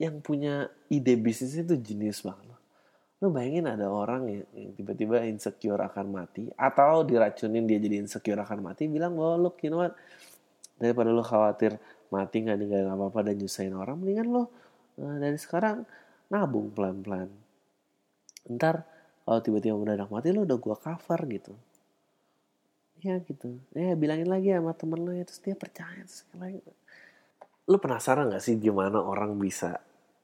yang 0.00 0.24
punya 0.24 0.72
ide 0.88 1.12
bisnis 1.20 1.60
itu 1.60 1.76
jenius 1.76 2.24
banget. 2.24 2.48
Lu 3.20 3.28
bayangin 3.28 3.68
ada 3.68 3.84
orang 3.92 4.32
yang, 4.32 4.46
yang 4.56 4.70
tiba-tiba 4.72 5.20
insecure 5.28 5.76
akan 5.76 6.08
mati 6.08 6.48
atau 6.56 7.04
diracunin 7.04 7.68
dia 7.68 7.76
jadi 7.76 8.00
insecure 8.00 8.40
akan 8.40 8.64
mati 8.64 8.88
bilang 8.88 9.12
bahwa 9.12 9.36
lu 9.36 9.50
you 9.60 9.68
know 9.68 9.84
what? 9.84 9.92
Daripada 10.80 11.12
lu 11.12 11.20
khawatir 11.20 11.76
mati 12.08 12.40
nggak 12.40 12.56
ninggalin 12.56 12.88
apa-apa 12.88 13.28
dan 13.28 13.36
nyusahin 13.36 13.76
orang 13.76 14.00
mendingan 14.00 14.28
lo 14.32 14.42
uh, 14.96 15.16
dari 15.20 15.36
sekarang 15.36 15.84
nabung 16.32 16.72
pelan-pelan. 16.72 17.28
Ntar 18.48 18.88
kalau 19.28 19.40
tiba-tiba 19.44 19.76
mendadak 19.76 20.08
mati 20.08 20.32
lo 20.32 20.48
udah 20.48 20.56
gua 20.56 20.80
cover 20.80 21.20
gitu. 21.28 21.52
Ya 23.04 23.20
gitu. 23.20 23.60
Ya 23.76 23.92
bilangin 24.00 24.32
lagi 24.32 24.48
sama 24.48 24.72
temen 24.72 25.04
lo 25.04 25.12
ya 25.12 25.28
terus 25.28 25.44
dia 25.44 25.52
percaya 25.52 26.00
terus 26.08 26.24
lagi 26.40 26.64
lu 27.70 27.78
penasaran 27.78 28.26
gak 28.34 28.42
sih 28.42 28.58
gimana 28.58 28.98
orang 28.98 29.38
bisa 29.38 29.78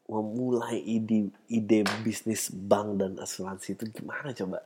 memulai 0.07 0.79
ide 0.87 1.35
ide 1.51 1.83
bisnis 2.07 2.47
bank 2.51 3.03
dan 3.03 3.19
asuransi 3.19 3.75
itu 3.75 3.85
gimana 3.91 4.31
coba? 4.31 4.63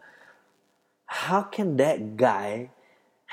How 1.11 1.49
can 1.49 1.75
that 1.81 2.15
guy 2.15 2.71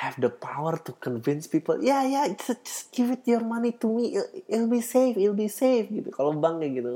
have 0.01 0.18
the 0.18 0.32
power 0.32 0.80
to 0.88 0.95
convince 0.97 1.45
people? 1.45 1.78
Yeah, 1.84 2.08
yeah, 2.08 2.26
just, 2.34 2.64
just 2.64 2.84
give 2.95 3.12
it 3.12 3.28
your 3.28 3.43
money 3.43 3.76
to 3.78 3.88
me. 3.91 4.18
It'll, 4.18 4.32
it'll 4.47 4.72
be 4.72 4.82
safe, 4.82 5.20
it'll 5.20 5.38
be 5.38 5.51
safe 5.51 5.91
gitu. 5.91 6.10
Kalau 6.16 6.34
bank 6.34 6.64
kayak 6.64 6.74
gitu. 6.82 6.89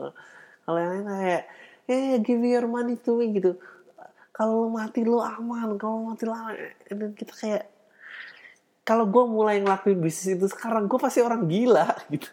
Kalau 0.66 0.78
yang 0.80 0.92
lain 0.96 1.06
kayak, 1.06 1.44
yeah, 1.86 2.18
give 2.24 2.42
your 2.42 2.66
money 2.66 2.98
to 2.98 3.12
me 3.20 3.36
gitu. 3.36 3.60
Kalau 4.32 4.66
lo 4.66 4.68
mati 4.74 5.06
lo 5.06 5.22
aman, 5.22 5.76
kalau 5.78 6.08
mati 6.08 6.24
lo 6.26 6.34
aman. 6.34 6.56
Dan 6.88 7.14
kita 7.14 7.36
kayak, 7.36 7.64
kalau 8.82 9.06
gue 9.06 9.24
mulai 9.28 9.62
ngelakuin 9.62 10.02
bisnis 10.02 10.40
itu 10.40 10.48
sekarang, 10.50 10.90
gue 10.90 10.98
pasti 10.98 11.22
orang 11.22 11.46
gila 11.46 11.94
gitu. 12.14 12.32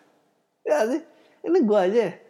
Ya 0.64 0.88
sih, 0.88 1.02
ini 1.44 1.58
gue 1.64 1.80
aja 1.80 2.27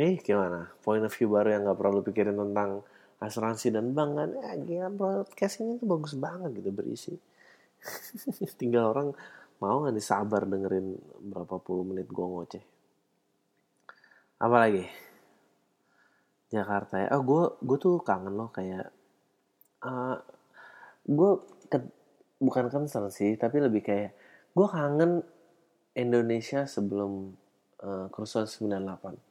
Hei, 0.00 0.16
gimana? 0.16 0.72
Point 0.80 1.04
of 1.04 1.12
view 1.12 1.28
baru 1.28 1.52
yang 1.52 1.68
gak 1.68 1.76
perlu 1.76 2.00
pikirin 2.00 2.32
tentang 2.32 2.80
asuransi 3.20 3.68
dan 3.68 3.92
bank 3.92 4.16
kan? 4.16 4.30
Ya, 4.32 4.56
gila 4.56 4.88
podcast 4.96 5.60
ini 5.60 5.76
tuh 5.76 5.84
bagus 5.84 6.16
banget 6.16 6.56
gitu 6.56 6.72
berisi. 6.72 7.12
Tinggal 8.60 8.96
orang 8.96 9.12
mau 9.60 9.84
gak 9.84 9.92
nih 9.92 10.00
sabar 10.00 10.48
dengerin 10.48 10.96
berapa 11.20 11.60
puluh 11.60 11.84
menit 11.84 12.08
gue 12.08 12.24
ngoceh. 12.24 12.64
Apa 14.40 14.56
lagi? 14.56 14.88
Jakarta 16.48 16.96
ya. 16.96 17.12
Oh, 17.12 17.20
gue 17.20 17.60
gue 17.60 17.76
tuh 17.76 18.00
kangen 18.00 18.40
loh 18.40 18.48
kayak 18.56 18.88
uh, 19.84 20.16
gue 21.04 21.30
ke, 21.68 21.76
bukan 22.40 22.72
concern 22.72 23.12
sih, 23.12 23.36
tapi 23.36 23.60
lebih 23.60 23.84
kayak 23.84 24.16
gue 24.56 24.64
kangen 24.64 25.20
Indonesia 25.92 26.64
sebelum 26.64 27.36
uh, 27.84 28.08
kerusuhan 28.08 28.48
98 28.48 29.29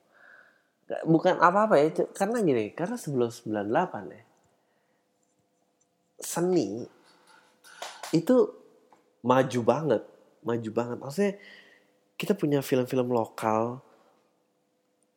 bukan 1.05 1.37
apa-apa 1.37 1.77
ya 1.77 1.89
karena 2.11 2.41
gini 2.41 2.73
karena 2.73 2.97
sebelum 2.97 3.29
98 3.29 4.15
ya 4.15 4.23
seni 6.19 6.83
itu 8.09 8.35
maju 9.21 9.59
banget 9.61 10.03
maju 10.43 10.69
banget. 10.71 10.97
Maksudnya 10.99 11.33
kita 12.19 12.33
punya 12.35 12.59
film-film 12.59 13.11
lokal 13.11 13.79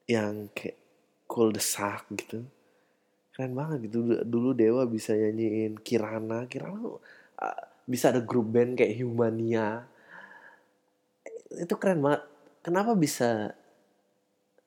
yang 0.06 0.50
kayak 0.54 0.78
cool 1.26 1.50
desak 1.54 2.06
gitu. 2.14 2.46
Keren 3.32 3.54
banget 3.56 3.88
gitu. 3.90 4.22
Dulu 4.22 4.52
Dewa 4.52 4.84
bisa 4.86 5.16
nyanyiin 5.16 5.80
Kirana. 5.80 6.46
Kirana 6.46 6.78
uh, 6.78 6.98
bisa 7.88 8.12
ada 8.12 8.20
grup 8.22 8.52
band 8.52 8.78
kayak 8.78 9.00
Humania. 9.02 9.86
Itu 11.52 11.74
keren 11.80 12.04
banget. 12.04 12.22
Kenapa 12.62 12.94
bisa 12.94 13.56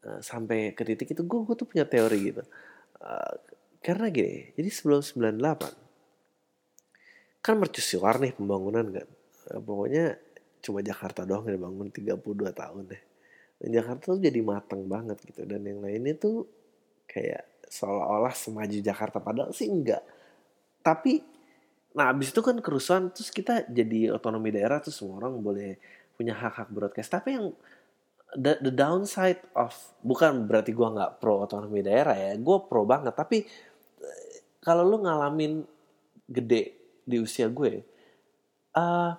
Eh, 0.05 0.21
sampai 0.21 0.77
ke 0.77 0.85
titik 0.85 1.17
itu 1.17 1.25
gue 1.25 1.39
gue 1.41 1.55
tuh 1.57 1.65
punya 1.65 1.89
teori 1.89 2.29
gitu. 2.29 2.45
Uh, 3.01 3.35
karena 3.83 4.07
gini 4.07 4.55
jadi 4.55 4.71
sebelum 4.71 5.03
98 5.03 5.67
kan 7.43 7.55
mercusuar 7.57 8.21
nih 8.21 8.37
pembangunan 8.37 8.85
kan? 8.85 9.07
Uh, 9.49 9.61
pokoknya 9.65 10.21
cuma 10.61 10.85
Jakarta 10.85 11.25
doang 11.25 11.49
yang 11.49 11.57
dibangun 11.57 11.89
32 11.89 12.21
tahun 12.53 12.93
deh. 12.93 13.01
Dan 13.57 13.69
Jakarta 13.81 14.13
tuh 14.13 14.21
jadi 14.21 14.45
matang 14.45 14.85
banget 14.85 15.17
gitu. 15.25 15.41
Dan 15.41 15.65
yang 15.65 15.81
lainnya 15.81 16.13
tuh 16.21 16.45
kayak 17.09 17.65
seolah-olah 17.65 18.37
semaju 18.37 18.77
Jakarta. 18.77 19.17
Padahal 19.17 19.57
sih 19.57 19.65
enggak. 19.65 20.05
Tapi 20.85 21.17
nah 21.97 22.13
abis 22.13 22.29
itu 22.29 22.45
kan 22.45 22.61
kerusuhan 22.61 23.09
terus 23.09 23.33
kita 23.33 23.65
jadi 23.71 24.13
otonomi 24.13 24.53
daerah 24.53 24.83
terus 24.83 24.99
semua 24.99 25.23
orang 25.23 25.39
boleh 25.41 25.81
punya 26.13 26.37
hak-hak 26.37 26.69
broadcast. 26.69 27.09
Tapi 27.09 27.41
yang 27.41 27.49
the, 28.33 28.57
the 28.65 28.73
downside 28.73 29.39
of 29.53 29.71
bukan 30.01 30.49
berarti 30.49 30.73
gue 30.73 30.87
nggak 30.87 31.21
pro 31.21 31.45
otonomi 31.45 31.85
daerah 31.85 32.17
ya 32.17 32.33
gue 32.35 32.57
pro 32.65 32.83
banget 32.83 33.13
tapi 33.13 33.45
eh, 34.01 34.35
kalau 34.59 34.81
lu 34.81 35.05
ngalamin 35.05 35.61
gede 36.25 36.73
di 37.05 37.21
usia 37.21 37.45
gue 37.53 37.85
uh, 38.75 39.11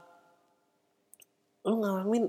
lu 1.66 1.76
ngalamin 1.82 2.24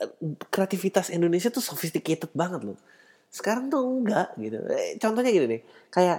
uh, 0.00 0.12
kreativitas 0.48 1.12
Indonesia 1.12 1.50
tuh 1.52 1.60
sophisticated 1.60 2.32
banget 2.32 2.64
loh. 2.64 2.78
Sekarang 3.28 3.68
tuh 3.68 3.84
enggak 3.84 4.32
gitu. 4.40 4.58
Eh, 4.72 4.96
contohnya 4.96 5.30
gini 5.34 5.46
nih 5.58 5.62
kayak 5.92 6.18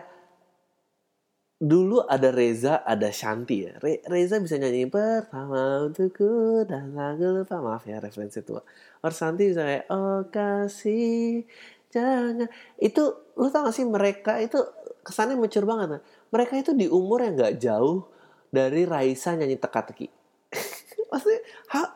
dulu 1.60 2.07
ada 2.07 2.32
Reza, 2.32 2.88
ada 2.88 3.12
Shanti 3.12 3.68
ya. 3.68 3.76
Re 3.84 3.99
Reza 4.07 4.39
bisa 4.39 4.55
nyanyi 4.55 4.88
pertama 4.88 5.84
untukku 5.84 6.64
dan 6.64 6.95
lagu 6.95 7.28
lupa 7.36 7.60
maaf 7.60 7.84
ya 7.84 7.99
referensi 7.99 8.39
tua. 8.39 8.64
Or 9.03 9.12
Shanti 9.12 9.51
bisa 9.51 9.68
kayak 9.68 9.86
oh 9.91 10.24
kasih 10.32 11.43
jangan 11.91 12.47
itu 12.80 13.01
lu 13.36 13.49
tau 13.49 13.68
gak 13.68 13.76
sih 13.76 13.84
mereka 13.84 14.39
itu 14.39 14.57
kesannya 15.03 15.36
mature 15.36 15.68
banget. 15.68 15.99
Nah. 15.99 16.01
Mereka 16.32 16.53
itu 16.62 16.72
di 16.72 16.88
umur 16.88 17.28
yang 17.28 17.36
gak 17.36 17.60
jauh 17.60 18.07
dari 18.47 18.88
Raisa 18.88 19.36
nyanyi 19.36 19.60
teka-teki. 19.60 20.07
Maksudnya, 21.12 21.41
ha, 21.76 21.91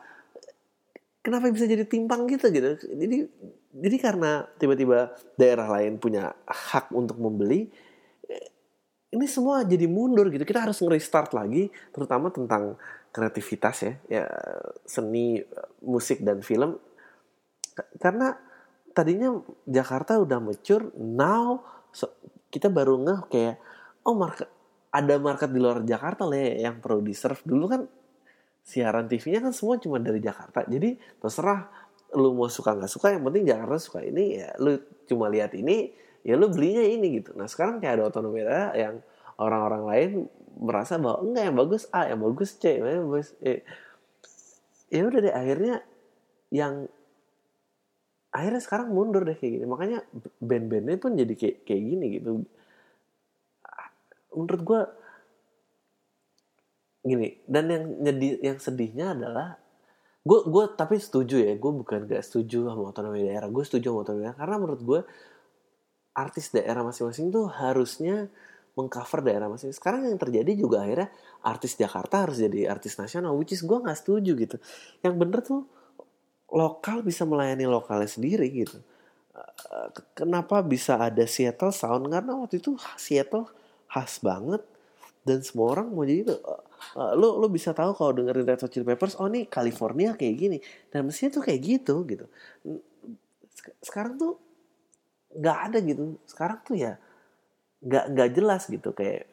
kenapa 1.22 1.48
bisa 1.54 1.64
jadi 1.64 1.86
timpang 1.86 2.26
gitu 2.28 2.50
gitu? 2.50 2.74
Jadi 2.84 3.16
jadi 3.74 3.96
karena 3.98 4.46
tiba-tiba 4.58 5.14
daerah 5.34 5.66
lain 5.66 5.98
punya 5.98 6.30
hak 6.46 6.94
untuk 6.94 7.18
membeli, 7.18 7.70
ini 9.14 9.30
semua 9.30 9.62
jadi 9.62 9.86
mundur 9.86 10.28
gitu. 10.34 10.42
Kita 10.42 10.66
harus 10.66 10.82
nge-restart 10.82 11.32
lagi, 11.32 11.70
terutama 11.94 12.34
tentang 12.34 12.74
kreativitas 13.14 13.76
ya, 13.86 13.92
ya 14.10 14.24
seni, 14.82 15.38
musik 15.86 16.20
dan 16.26 16.42
film. 16.42 16.74
Karena 18.02 18.34
tadinya 18.90 19.38
Jakarta 19.62 20.18
udah 20.18 20.38
mature, 20.42 20.90
now 20.98 21.62
so, 21.94 22.10
kita 22.50 22.70
baru 22.70 22.98
ngeh 23.02 23.20
kayak 23.30 23.56
oh 24.06 24.14
market 24.14 24.46
ada 24.94 25.18
market 25.18 25.50
di 25.50 25.58
luar 25.58 25.82
Jakarta 25.82 26.22
lah 26.22 26.38
ya, 26.38 26.70
yang 26.70 26.78
perlu 26.78 27.02
di 27.02 27.14
serve 27.14 27.42
dulu 27.42 27.66
kan 27.66 27.82
siaran 28.62 29.10
TV-nya 29.10 29.42
kan 29.42 29.50
semua 29.50 29.78
cuma 29.82 29.98
dari 29.98 30.22
Jakarta. 30.22 30.62
Jadi 30.66 30.94
terserah 31.18 31.66
lu 32.14 32.30
mau 32.38 32.46
suka 32.46 32.78
nggak 32.78 32.90
suka, 32.90 33.10
yang 33.10 33.26
penting 33.26 33.42
Jakarta 33.46 33.76
suka 33.82 34.06
ini 34.06 34.38
ya 34.38 34.54
lu 34.62 34.78
cuma 35.10 35.26
lihat 35.26 35.50
ini 35.58 35.90
ya 36.24 36.34
lu 36.40 36.48
belinya 36.48 36.80
ini 36.80 37.20
gitu. 37.20 37.36
Nah 37.36 37.44
sekarang 37.44 37.78
kayak 37.78 38.00
ada 38.00 38.04
otonomi 38.08 38.40
daerah 38.40 38.72
yang 38.72 38.94
orang-orang 39.36 39.82
lain 39.84 40.10
merasa 40.56 40.96
bahwa 40.96 41.20
enggak 41.20 41.44
yang 41.52 41.56
bagus 41.60 41.82
A, 41.92 42.00
yang 42.08 42.20
bagus 42.24 42.50
C, 42.56 42.64
yang 42.80 43.06
bagus 43.12 43.30
E. 43.44 43.60
Ya 44.88 45.02
udah 45.04 45.20
deh 45.20 45.34
akhirnya 45.34 45.74
yang 46.48 46.88
akhirnya 48.32 48.62
sekarang 48.64 48.88
mundur 48.90 49.22
deh 49.28 49.36
kayak 49.36 49.60
gini. 49.60 49.66
Makanya 49.68 49.98
band-bandnya 50.40 50.96
pun 50.96 51.12
jadi 51.14 51.34
kayak 51.36 51.56
kayak 51.68 51.82
gini 51.84 52.06
gitu. 52.18 52.30
Menurut 54.34 54.62
gue 54.64 54.80
gini 57.04 57.36
dan 57.44 57.68
yang 57.68 57.84
nyedi, 58.00 58.40
yang 58.40 58.56
sedihnya 58.56 59.12
adalah 59.12 59.60
gue 60.24 60.40
gue 60.48 60.64
tapi 60.72 60.96
setuju 60.96 61.36
ya 61.36 61.52
gue 61.52 61.72
bukan 61.84 62.08
gak 62.08 62.24
setuju 62.24 62.72
sama 62.72 62.88
otonomi 62.88 63.28
daerah 63.28 63.44
gue 63.52 63.60
setuju 63.60 63.92
sama 63.92 64.00
otonomi 64.08 64.24
daerah 64.24 64.38
karena 64.40 64.56
menurut 64.56 64.80
gue 64.80 65.00
artis 66.14 66.54
daerah 66.54 66.86
masing-masing 66.86 67.34
tuh 67.34 67.50
harusnya 67.50 68.30
mengcover 68.74 69.22
daerah 69.22 69.46
masing 69.46 69.70
sekarang 69.70 70.10
yang 70.10 70.18
terjadi 70.18 70.50
juga 70.58 70.82
akhirnya 70.82 71.10
artis 71.46 71.78
Jakarta 71.78 72.26
harus 72.26 72.42
jadi 72.42 72.66
artis 72.66 72.98
nasional 72.98 73.34
which 73.38 73.54
is 73.54 73.62
gue 73.62 73.78
nggak 73.78 73.98
setuju 73.98 74.34
gitu. 74.34 74.56
Yang 75.02 75.14
bener 75.14 75.40
tuh 75.42 75.62
lokal 76.50 77.02
bisa 77.02 77.22
melayani 77.26 77.66
lokalnya 77.66 78.10
sendiri 78.10 78.46
gitu. 78.50 78.78
Eh, 79.34 79.88
kenapa 80.14 80.62
bisa 80.62 80.98
ada 80.98 81.26
Seattle 81.26 81.74
Sound? 81.74 82.06
Karena 82.10 82.38
waktu 82.38 82.62
itu 82.62 82.78
Seattle 82.94 83.50
khas 83.90 84.18
banget 84.22 84.62
dan 85.26 85.42
semua 85.42 85.78
orang 85.78 85.88
mau 85.90 86.04
jadi 86.04 86.26
uh, 86.28 87.14
lo 87.16 87.40
lo 87.40 87.48
bisa 87.48 87.72
tahu 87.72 87.96
kalau 87.96 88.12
dengerin 88.12 88.44
Red 88.44 88.60
Hot 88.60 88.70
Chili 88.70 88.84
Peppers 88.84 89.16
oh 89.16 89.30
nih 89.30 89.46
California 89.48 90.14
kayak 90.14 90.34
gini. 90.34 90.58
Dan 90.90 91.10
mestinya 91.10 91.40
tuh 91.40 91.42
kayak 91.46 91.60
gitu 91.62 91.94
gitu. 92.06 92.26
Sekarang 93.82 94.20
tuh 94.20 94.43
nggak 95.34 95.58
ada 95.70 95.78
gitu. 95.82 96.18
Sekarang 96.26 96.58
tuh 96.62 96.76
ya 96.78 96.98
nggak 97.84 98.04
nggak 98.14 98.30
jelas 98.34 98.62
gitu. 98.70 98.90
Kayak 98.94 99.30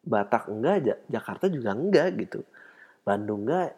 Batak 0.00 0.48
enggak 0.48 1.04
Jakarta 1.12 1.46
juga 1.52 1.76
enggak 1.76 2.08
gitu. 2.16 2.40
Bandung 3.04 3.44
enggak. 3.44 3.76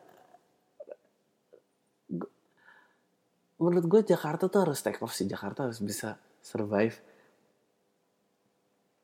Menurut 3.58 3.86
gue 3.86 4.00
Jakarta 4.06 4.46
tuh 4.46 4.60
harus 4.66 4.78
take 4.82 5.02
off 5.02 5.14
sih. 5.14 5.26
Jakarta 5.26 5.66
harus 5.66 5.82
bisa 5.82 6.18
survive. 6.42 6.98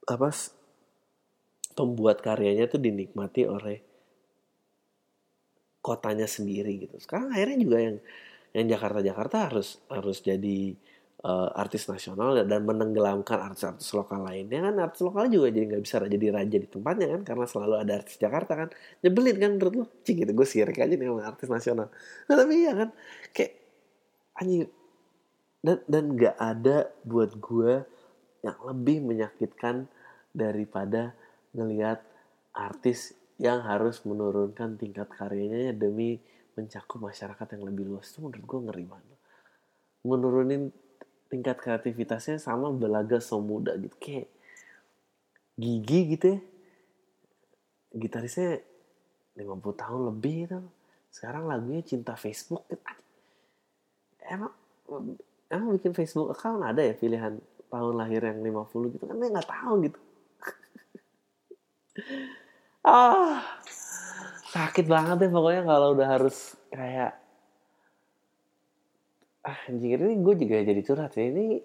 Apa 0.07 0.31
pembuat 1.79 2.19
karyanya 2.23 2.67
tuh 2.67 2.83
dinikmati 2.83 3.47
oleh 3.47 3.79
kotanya 5.79 6.27
sendiri 6.27 6.87
gitu. 6.87 6.99
Sekarang 6.99 7.31
akhirnya 7.31 7.59
juga 7.63 7.79
yang 7.79 7.97
yang 8.57 8.67
Jakarta 8.67 9.01
Jakarta 9.05 9.37
harus 9.47 9.79
harus 9.87 10.19
jadi 10.25 10.75
uh, 11.27 11.51
artis 11.59 11.91
nasional 11.91 12.39
dan 12.47 12.63
menenggelamkan 12.63 13.43
artis-artis 13.43 13.91
lokal 13.95 14.23
lainnya 14.23 14.71
kan 14.71 14.75
artis 14.79 15.03
lokal 15.03 15.27
juga 15.27 15.51
jadi 15.51 15.75
nggak 15.75 15.83
bisa 15.83 15.97
jadi 16.07 16.27
raja 16.31 16.57
di 16.59 16.69
tempatnya 16.71 17.07
kan 17.19 17.23
karena 17.27 17.45
selalu 17.51 17.75
ada 17.83 17.93
artis 17.99 18.17
Jakarta 18.21 18.53
kan. 18.55 18.69
Nyebelin 19.03 19.37
kan 19.39 19.51
menurut 19.59 19.75
lo 19.75 19.85
cing 20.07 20.23
gitu 20.23 20.33
gue 20.35 20.47
sirik 20.47 20.79
aja 20.79 20.95
nih 20.95 21.09
sama 21.11 21.23
artis 21.27 21.49
nasional. 21.51 21.89
Nah 22.31 22.35
tapi 22.39 22.55
ya 22.63 22.73
kan 22.75 22.89
kayak 23.35 23.53
anjing 24.39 24.71
dan 25.59 25.79
dan 25.91 26.05
nggak 26.15 26.37
ada 26.39 26.77
buat 27.03 27.35
gue 27.35 27.83
yang 28.47 28.59
lebih 28.63 29.03
menyakitkan 29.03 29.91
daripada 30.31 31.19
ngelihat 31.51 31.99
artis 32.55 33.19
yang 33.43 33.63
harus 33.67 34.03
menurunkan 34.07 34.79
tingkat 34.79 35.11
karyanya 35.11 35.75
demi 35.75 36.23
mencakup 36.59 36.99
masyarakat 36.99 37.47
yang 37.55 37.63
lebih 37.67 37.87
luas. 37.87 38.11
Itu 38.11 38.23
menurut 38.23 38.45
gue 38.47 38.61
ngeri 38.71 38.85
banget. 38.87 39.19
Menurunin 40.03 40.63
tingkat 41.29 41.61
kreativitasnya 41.61 42.41
sama 42.41 42.73
belaga 42.73 43.21
so 43.21 43.41
muda 43.41 43.77
gitu. 43.77 43.95
Kayak 44.01 44.29
gigi 45.55 46.01
gitu 46.17 46.27
ya. 46.37 46.41
Gitarisnya 47.97 48.61
50 49.37 49.81
tahun 49.81 50.01
lebih 50.13 50.37
itu 50.49 50.61
sekarang 51.09 51.49
lagunya 51.49 51.81
cinta 51.85 52.13
Facebook 52.19 52.69
gitu. 52.69 52.85
emang 54.29 54.53
emang 55.49 55.69
bikin 55.81 55.97
Facebook 55.97 56.37
account 56.37 56.61
ada 56.61 56.85
ya 56.85 56.93
pilihan 56.93 57.41
tahun 57.73 57.95
lahir 57.97 58.21
yang 58.25 58.45
50 58.45 58.93
gitu? 58.97 59.05
Kan 59.09 59.17
dia 59.17 59.29
nggak 59.33 59.49
tahu 59.49 59.75
gitu. 59.89 60.01
Ah 62.89 63.45
sakit 64.49 64.87
banget 64.89 65.17
deh 65.21 65.31
pokoknya 65.31 65.63
kalau 65.69 65.93
udah 65.93 66.09
harus 66.09 66.57
kayak 66.73 67.13
ah 69.49 69.59
anjing 69.65 69.97
ini 69.97 70.21
gue 70.21 70.35
juga 70.37 70.61
jadi 70.61 70.81
curhat 70.85 71.17
ya 71.17 71.25
ini 71.33 71.57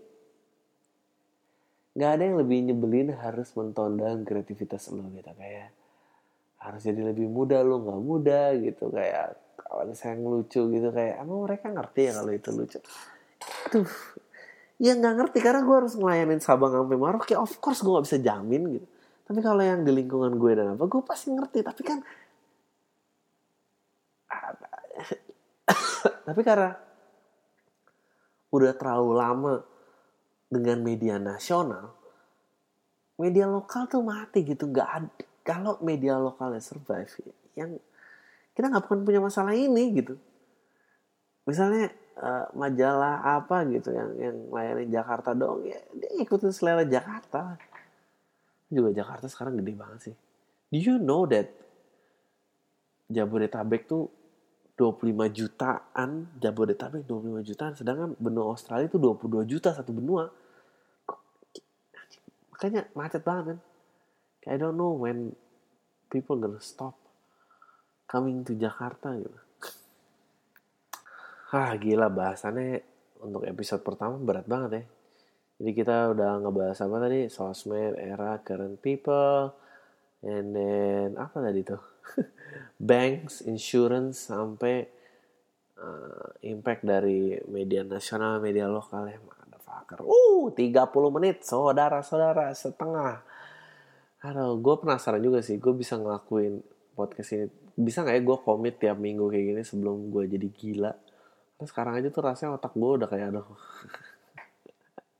nggak 1.94 2.10
ada 2.10 2.24
yang 2.26 2.38
lebih 2.40 2.58
nyebelin 2.72 3.12
harus 3.14 3.52
mentondang 3.54 4.24
kreativitas 4.24 4.88
lo 4.96 5.04
gitu 5.14 5.30
kayak 5.36 5.70
harus 6.64 6.82
jadi 6.82 7.12
lebih 7.12 7.28
muda 7.28 7.60
lo 7.60 7.84
nggak 7.84 8.02
muda 8.02 8.56
gitu 8.56 8.88
kayak 8.88 9.36
kalau 9.60 9.84
saya 9.94 10.16
ngelucu 10.16 10.62
gitu 10.72 10.90
kayak 10.96 11.20
emang 11.22 11.44
mereka 11.44 11.68
ngerti 11.70 12.02
ya 12.08 12.12
kalau 12.18 12.32
itu 12.32 12.50
lucu? 12.56 12.80
Tuh 13.70 13.90
ya 14.82 14.96
nggak 14.98 15.16
ngerti 15.20 15.38
karena 15.44 15.62
gue 15.62 15.76
harus 15.76 15.94
ngelayanin 16.00 16.42
Sabang 16.42 16.74
sampai 16.74 16.98
Merauke 16.98 17.36
of 17.36 17.52
course 17.60 17.84
gue 17.84 17.92
nggak 17.92 18.06
bisa 18.08 18.18
jamin 18.24 18.80
gitu. 18.80 18.88
Tapi 19.24 19.40
kalau 19.44 19.62
yang 19.62 19.84
di 19.84 19.92
lingkungan 19.92 20.40
gue 20.40 20.52
dan 20.56 20.80
apa 20.80 20.86
gue 20.88 21.02
pasti 21.04 21.36
ngerti 21.36 21.60
tapi 21.62 21.82
kan 21.84 22.00
tapi 26.28 26.42
karena 26.42 26.93
udah 28.54 28.78
terlalu 28.78 29.12
lama 29.18 29.56
dengan 30.54 30.86
media 30.86 31.18
nasional 31.18 32.04
media 33.18 33.46
lokal 33.46 33.86
tuh 33.90 34.02
mati 34.02 34.42
gitu. 34.46 34.70
Nggak 34.70 34.90
ada 34.90 35.26
kalau 35.44 35.76
media 35.84 36.16
lokalnya 36.18 36.64
survive 36.64 37.10
yang 37.54 37.78
kita 38.56 38.70
nggak 38.70 38.86
pernah 38.86 39.04
punya 39.06 39.22
masalah 39.22 39.54
ini 39.54 39.84
gitu. 39.94 40.16
Misalnya 41.44 41.92
uh, 42.18 42.48
majalah 42.56 43.42
apa 43.42 43.68
gitu 43.68 43.92
yang 43.92 44.12
yang 44.16 44.38
layani 44.50 44.88
Jakarta 44.88 45.36
dong 45.36 45.68
ya 45.68 45.80
dia 45.94 46.12
ikutin 46.24 46.54
selera 46.54 46.86
Jakarta. 46.88 47.60
Juga 48.74 48.90
Jakarta 48.96 49.30
sekarang 49.30 49.60
gede 49.62 49.74
banget 49.76 50.00
sih. 50.10 50.16
Do 50.74 50.78
you 50.82 50.98
know 50.98 51.30
that 51.30 51.54
Jabodetabek 53.14 53.86
tuh 53.86 54.10
25 54.74 55.30
jutaan, 55.30 56.34
Jabodetabek 56.42 57.06
25 57.06 57.46
jutaan, 57.46 57.74
sedangkan 57.78 58.18
benua 58.18 58.58
Australia 58.58 58.90
itu 58.90 58.98
22 58.98 59.46
juta 59.46 59.70
satu 59.70 59.94
benua. 59.94 60.34
Makanya 62.50 62.90
macet 62.98 63.22
banget 63.22 63.54
kan. 63.54 63.60
I 64.50 64.58
don't 64.58 64.76
know 64.76 64.98
when 64.98 65.38
people 66.10 66.42
gonna 66.42 66.58
stop 66.58 66.98
coming 68.10 68.42
to 68.42 68.58
Jakarta 68.58 69.14
gitu. 69.22 69.40
ah 71.58 71.78
gila 71.78 72.10
bahasannya 72.10 72.82
untuk 73.22 73.46
episode 73.46 73.86
pertama 73.86 74.18
berat 74.20 74.50
banget 74.50 74.72
ya 74.74 74.84
jadi 75.62 75.72
kita 75.72 75.98
udah 76.18 76.32
ngebahas 76.44 76.82
apa 76.82 76.98
tadi 77.08 77.20
sosmed 77.30 77.96
era 77.96 78.42
current 78.42 78.82
people 78.82 79.54
and 80.26 80.52
then 80.52 81.16
apa 81.16 81.40
tadi 81.40 81.62
tuh 81.64 81.93
banks 82.90 83.44
insurance 83.46 84.28
sampai 84.28 84.88
uh, 85.80 86.28
impact 86.44 86.84
dari 86.84 87.38
media 87.48 87.84
nasional 87.84 88.40
media 88.44 88.68
lokal 88.68 89.08
ya 89.08 89.20
motherfucker. 89.20 90.04
Uh 90.04 90.52
30 90.52 91.16
menit 91.16 91.44
saudara-saudara 91.48 92.52
setengah. 92.54 93.24
Aduh 94.24 94.60
gue 94.60 94.76
penasaran 94.80 95.20
juga 95.24 95.44
sih 95.44 95.60
gue 95.60 95.74
bisa 95.76 96.00
ngelakuin 96.00 96.64
podcast 96.96 97.30
ini. 97.36 97.48
Bisa 97.74 98.06
nggak 98.06 98.16
ya 98.16 98.22
gue 98.22 98.38
komit 98.44 98.76
tiap 98.78 98.98
minggu 99.02 99.28
kayak 99.32 99.46
gini 99.56 99.62
sebelum 99.66 100.14
gue 100.14 100.24
jadi 100.30 100.48
gila? 100.48 100.94
Terus 101.58 101.70
sekarang 101.70 102.00
aja 102.00 102.08
tuh 102.12 102.24
rasanya 102.24 102.60
otak 102.60 102.74
gue 102.76 102.92
udah 103.00 103.10
kayak 103.10 103.28
aduh 103.34 103.48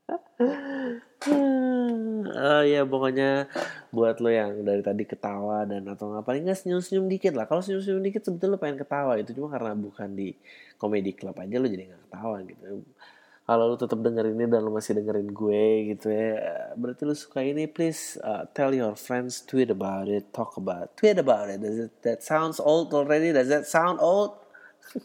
uh, 1.30 2.62
ya 2.66 2.82
pokoknya 2.84 3.48
buat 3.94 4.18
lo 4.18 4.28
yang 4.28 4.66
dari 4.66 4.82
tadi 4.82 5.06
ketawa 5.06 5.62
dan 5.64 5.86
atau 5.86 6.10
nggak 6.10 6.24
paling 6.26 6.42
nggak 6.44 6.58
senyum 6.58 6.82
senyum 6.82 7.06
dikit 7.06 7.32
lah. 7.38 7.46
Kalau 7.46 7.62
senyum 7.62 7.80
senyum 7.80 8.02
dikit 8.02 8.26
sebetulnya 8.26 8.56
lo 8.56 8.60
pengen 8.60 8.78
ketawa 8.80 9.16
itu 9.16 9.30
cuma 9.36 9.48
karena 9.54 9.72
bukan 9.78 10.08
di 10.12 10.34
komedi 10.76 11.14
club 11.14 11.38
aja 11.38 11.56
lo 11.56 11.66
jadi 11.70 11.84
nggak 11.88 12.02
ketawa 12.10 12.36
gitu. 12.44 12.82
Kalau 13.44 13.64
lo 13.68 13.76
tetap 13.76 14.00
dengerin 14.00 14.40
ini 14.40 14.46
dan 14.48 14.64
lo 14.64 14.72
masih 14.72 14.96
dengerin 14.96 15.28
gue 15.28 15.64
gitu 15.92 16.08
ya 16.08 16.32
berarti 16.74 17.02
lo 17.04 17.14
suka 17.14 17.44
ini. 17.44 17.68
Please 17.68 18.16
uh, 18.24 18.48
tell 18.56 18.72
your 18.72 18.96
friends 18.96 19.44
tweet 19.44 19.68
about 19.68 20.08
it 20.08 20.32
talk 20.32 20.56
about 20.56 20.88
it. 20.88 20.96
tweet 20.96 21.20
about 21.20 21.52
it. 21.52 21.60
Does 21.60 21.88
it 21.88 21.92
that 22.02 22.24
sounds 22.24 22.56
old 22.58 22.96
already? 22.96 23.30
Does 23.30 23.52
that 23.52 23.68
sound 23.68 24.00
old? 24.00 24.40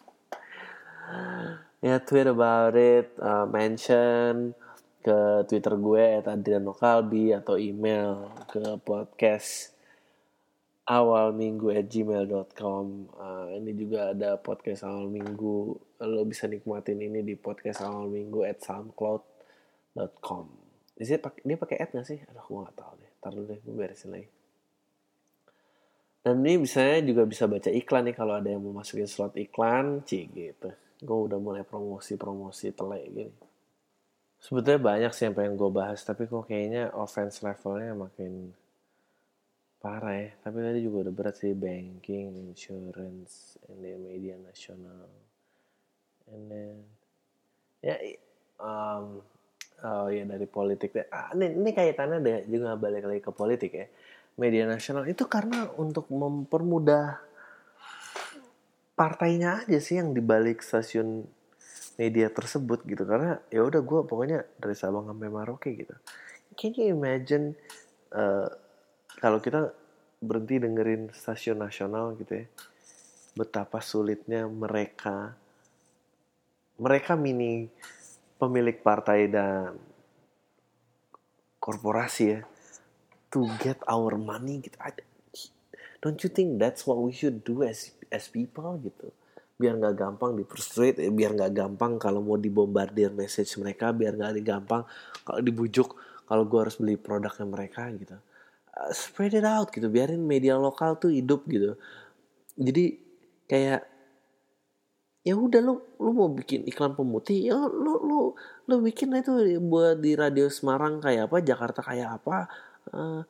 Ya 1.79 1.95
tweet 2.03 2.27
about 2.27 2.75
it 2.75 3.15
uh, 3.23 3.47
mention 3.47 4.51
ke 4.99 5.47
Twitter 5.47 5.79
gue 5.79 6.19
Adriano 6.19 6.75
Kalbi 6.75 7.31
atau 7.31 7.55
email 7.55 8.35
ke 8.51 8.59
podcast 8.83 9.71
awal 10.83 11.31
minggu 11.31 11.71
at 11.71 11.87
gmail.com 11.87 12.85
uh, 13.15 13.47
ini 13.55 13.71
juga 13.79 14.11
ada 14.11 14.35
podcast 14.35 14.83
awal 14.83 15.07
minggu. 15.07 15.79
Lo 16.03 16.21
bisa 16.27 16.51
nikmatin 16.51 16.99
ini 16.99 17.23
di 17.23 17.39
podcast 17.39 17.79
awal 17.87 18.11
minggu 18.11 18.43
at 18.43 18.59
soundcloud.com 18.59 20.45
dia 20.99 21.15
pakai 21.15 21.41
dia 21.47 21.55
pakai 21.55 21.77
ad 21.79 21.95
gak 21.95 22.03
sih? 22.03 22.19
Aduh 22.19 22.43
gue 22.43 22.59
gak 22.67 22.75
tahu 22.75 22.93
deh. 22.99 23.11
Taruh 23.23 23.43
deh 23.47 23.59
gue 23.63 23.71
beresin 23.71 24.11
lagi. 24.11 24.27
Dan 26.19 26.43
ini 26.43 26.59
bisa 26.59 26.99
juga 26.99 27.23
bisa 27.23 27.47
baca 27.47 27.71
iklan 27.71 28.03
nih 28.11 28.15
kalau 28.19 28.35
ada 28.35 28.51
yang 28.51 28.59
mau 28.59 28.83
masukin 28.83 29.07
slot 29.07 29.39
iklan 29.39 30.03
cik 30.03 30.25
gitu. 30.35 30.69
Gue 30.99 31.17
udah 31.31 31.39
mulai 31.39 31.63
promosi 31.63 32.19
promosi 32.19 32.75
telek 32.75 33.07
gini 33.15 33.48
sebetulnya 34.39 34.79
banyak 34.79 35.11
sih 35.11 35.27
yang 35.27 35.35
pengen 35.35 35.59
gue 35.59 35.71
bahas 35.71 35.99
tapi 36.01 36.25
kok 36.25 36.47
kayaknya 36.47 36.91
offense 36.95 37.43
levelnya 37.43 37.91
makin 37.93 38.55
parah 39.79 40.15
ya. 40.15 40.29
Tapi 40.43 40.57
tadi 40.59 40.79
juga 40.83 41.07
udah 41.07 41.13
berat 41.15 41.35
sih 41.39 41.55
banking 41.55 42.51
insurance 42.51 43.59
and 43.67 43.79
then 43.83 43.99
media 44.03 44.35
nasional. 44.39 45.07
And 46.29 46.43
then 46.51 46.75
ya 47.79 47.95
um, 48.59 49.23
oh 49.83 50.07
ya 50.11 50.27
dari 50.27 50.47
politik 50.47 50.95
ah, 51.11 51.31
ini, 51.31 51.55
ini 51.55 51.71
kaitannya 51.71 52.19
deh 52.19 52.39
juga 52.51 52.75
balik 52.75 53.07
lagi 53.07 53.21
ke 53.23 53.31
politik 53.31 53.71
ya. 53.75 53.87
Media 54.39 54.63
nasional 54.63 55.03
itu 55.07 55.27
karena 55.27 55.67
untuk 55.75 56.07
mempermudah 56.07 57.19
partainya 58.95 59.63
aja 59.63 59.79
sih 59.79 59.95
yang 59.99 60.11
dibalik 60.11 60.59
stasiun 60.59 61.27
media 61.99 62.31
tersebut 62.31 62.87
gitu. 62.87 63.03
Karena 63.03 63.35
ya 63.51 63.67
udah 63.67 63.83
gue 63.83 63.99
pokoknya 64.07 64.47
dari 64.55 64.75
Sabang 64.79 65.11
sampai 65.11 65.27
Maroke 65.27 65.75
gitu. 65.75 65.91
Can 66.55 66.71
you 66.79 66.95
imagine 66.95 67.59
uh, 68.15 68.47
kalau 69.19 69.43
kita 69.43 69.75
berhenti 70.19 70.59
dengerin 70.59 71.11
stasiun 71.11 71.63
nasional 71.63 72.15
gitu 72.19 72.43
ya 72.43 72.45
betapa 73.39 73.79
sulitnya 73.79 74.51
mereka 74.51 75.31
mereka 76.75 77.15
mini 77.15 77.71
pemilik 78.35 78.83
partai 78.83 79.31
dan 79.31 79.79
korporasi 81.59 82.23
ya 82.35 82.41
to 83.31 83.47
get 83.63 83.79
our 83.87 84.19
money 84.19 84.59
gitu. 84.59 84.75
Don't 86.03 86.19
you 86.19 86.31
think 86.31 86.59
that's 86.59 86.87
what 86.87 86.99
we 86.99 87.11
should 87.15 87.43
do 87.47 87.63
as 87.63 87.91
as 88.11 88.27
people 88.27 88.75
gitu 88.79 89.11
biar 89.59 89.75
nggak 89.75 89.95
gampang 89.99 90.39
di 90.39 90.47
frustrate 90.47 91.03
eh, 91.03 91.11
biar 91.11 91.35
nggak 91.35 91.51
gampang 91.51 91.99
kalau 91.99 92.23
mau 92.23 92.39
dibombardir 92.39 93.11
message 93.11 93.59
mereka 93.59 93.91
biar 93.91 94.15
nggak 94.15 94.39
gampang 94.39 94.87
kalau 95.27 95.43
dibujuk 95.43 95.99
kalau 96.23 96.47
gue 96.47 96.59
harus 96.63 96.79
beli 96.79 96.95
produknya 96.95 97.43
mereka 97.43 97.91
gitu. 97.91 98.15
Uh, 98.71 98.91
spread 98.95 99.35
it 99.35 99.43
out 99.43 99.67
gitu 99.75 99.91
biarin 99.91 100.23
media 100.23 100.55
lokal 100.55 100.95
tuh 100.95 101.11
hidup 101.11 101.43
gitu. 101.51 101.75
Jadi 102.55 102.95
kayak 103.51 103.83
ya 105.27 105.35
udah 105.35 105.59
lu 105.59 105.75
lu 105.99 106.11
mau 106.15 106.31
bikin 106.31 106.63
iklan 106.63 106.95
pemutih 106.95 107.51
ya 107.51 107.59
lu 107.59 107.99
lu 107.99 108.19
lu 108.71 108.75
bikin 108.79 109.11
itu 109.19 109.59
buat 109.59 109.99
di 109.99 110.15
radio 110.15 110.47
Semarang 110.47 111.03
kayak 111.03 111.27
apa 111.27 111.37
Jakarta 111.43 111.83
kayak 111.83 112.09
apa 112.23 112.47
uh, 112.95 113.21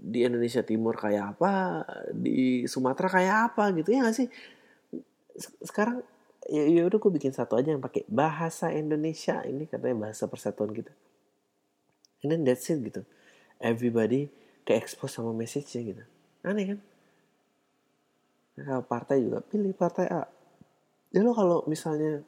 di 0.00 0.24
Indonesia 0.24 0.64
Timur 0.64 0.96
kayak 0.96 1.36
apa 1.36 1.84
di 2.10 2.64
Sumatera 2.64 3.08
kayak 3.12 3.36
apa 3.52 3.64
gitu 3.76 3.92
ya 3.92 4.08
gak 4.08 4.16
sih 4.16 4.28
sekarang 5.38 6.02
ya, 6.46 6.62
ya 6.66 6.82
udah 6.86 6.98
gue 6.98 7.12
bikin 7.14 7.32
satu 7.32 7.54
aja 7.54 7.72
yang 7.74 7.82
pakai 7.82 8.02
bahasa 8.10 8.70
Indonesia. 8.74 9.40
Ini 9.42 9.70
katanya 9.70 10.10
bahasa 10.10 10.26
persatuan 10.26 10.74
kita. 10.74 10.92
And 12.22 12.34
then 12.34 12.42
that's 12.42 12.66
it 12.66 12.82
gitu. 12.82 13.06
Everybody 13.62 14.30
ke 14.66 14.74
expose 14.74 15.14
sama 15.14 15.30
message-nya 15.32 15.80
gitu. 15.94 16.04
Aneh 16.42 16.64
kan? 16.74 16.78
Nah, 18.58 18.64
kalau 18.66 18.84
partai 18.84 19.22
juga 19.22 19.38
pilih 19.40 19.70
partai 19.70 20.06
A. 20.10 20.26
Ya 21.14 21.22
lo 21.22 21.32
kalau 21.32 21.64
misalnya 21.70 22.20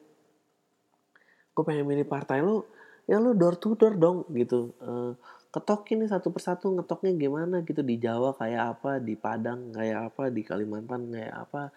gue 1.51 1.63
pengen 1.67 1.83
milih 1.83 2.07
partai 2.07 2.39
lo 2.39 2.65
ya 3.05 3.19
lo 3.19 3.35
door 3.35 3.59
to 3.59 3.75
door 3.75 3.99
dong 3.99 4.23
gitu. 4.31 4.71
Uh, 4.79 5.13
ketokin 5.51 5.99
nih 5.99 6.09
satu 6.09 6.31
persatu 6.31 6.71
ngetoknya 6.71 7.11
gimana 7.19 7.59
gitu. 7.67 7.83
Di 7.83 7.99
Jawa 7.99 8.31
kayak 8.39 8.79
apa 8.79 9.03
di 9.03 9.19
Padang 9.19 9.75
kayak 9.75 10.15
apa 10.15 10.31
di 10.31 10.41
Kalimantan 10.47 11.11
kayak 11.11 11.35
apa 11.35 11.75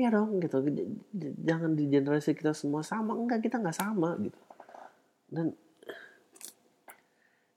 ya 0.00 0.08
dong 0.08 0.40
gitu. 0.40 0.64
Jangan 1.44 1.76
di 1.76 1.84
generasi 1.92 2.32
kita 2.32 2.56
semua 2.56 2.80
sama. 2.80 3.12
Enggak 3.12 3.44
kita 3.44 3.60
nggak 3.60 3.76
sama 3.76 4.16
gitu. 4.20 4.40
Dan 5.28 5.52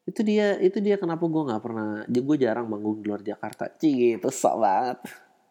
itu 0.04 0.20
dia 0.22 0.60
itu 0.60 0.84
dia 0.84 1.00
kenapa 1.00 1.24
gue 1.24 1.44
nggak 1.48 1.64
pernah 1.64 2.04
gue 2.04 2.38
jarang 2.38 2.68
manggung 2.68 3.00
di 3.00 3.08
luar 3.08 3.24
Jakarta. 3.24 3.72
Cih 3.72 4.20
gitu 4.20 4.28
sok 4.28 4.56
banget. 4.60 5.00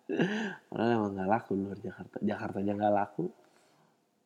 Karena 0.68 0.84
emang 0.92 1.12
nggak 1.16 1.28
laku 1.28 1.50
di 1.56 1.62
luar 1.64 1.78
Jakarta. 1.80 2.16
Jakarta 2.20 2.56
aja 2.60 2.72
nggak 2.76 2.94
laku. 2.94 3.24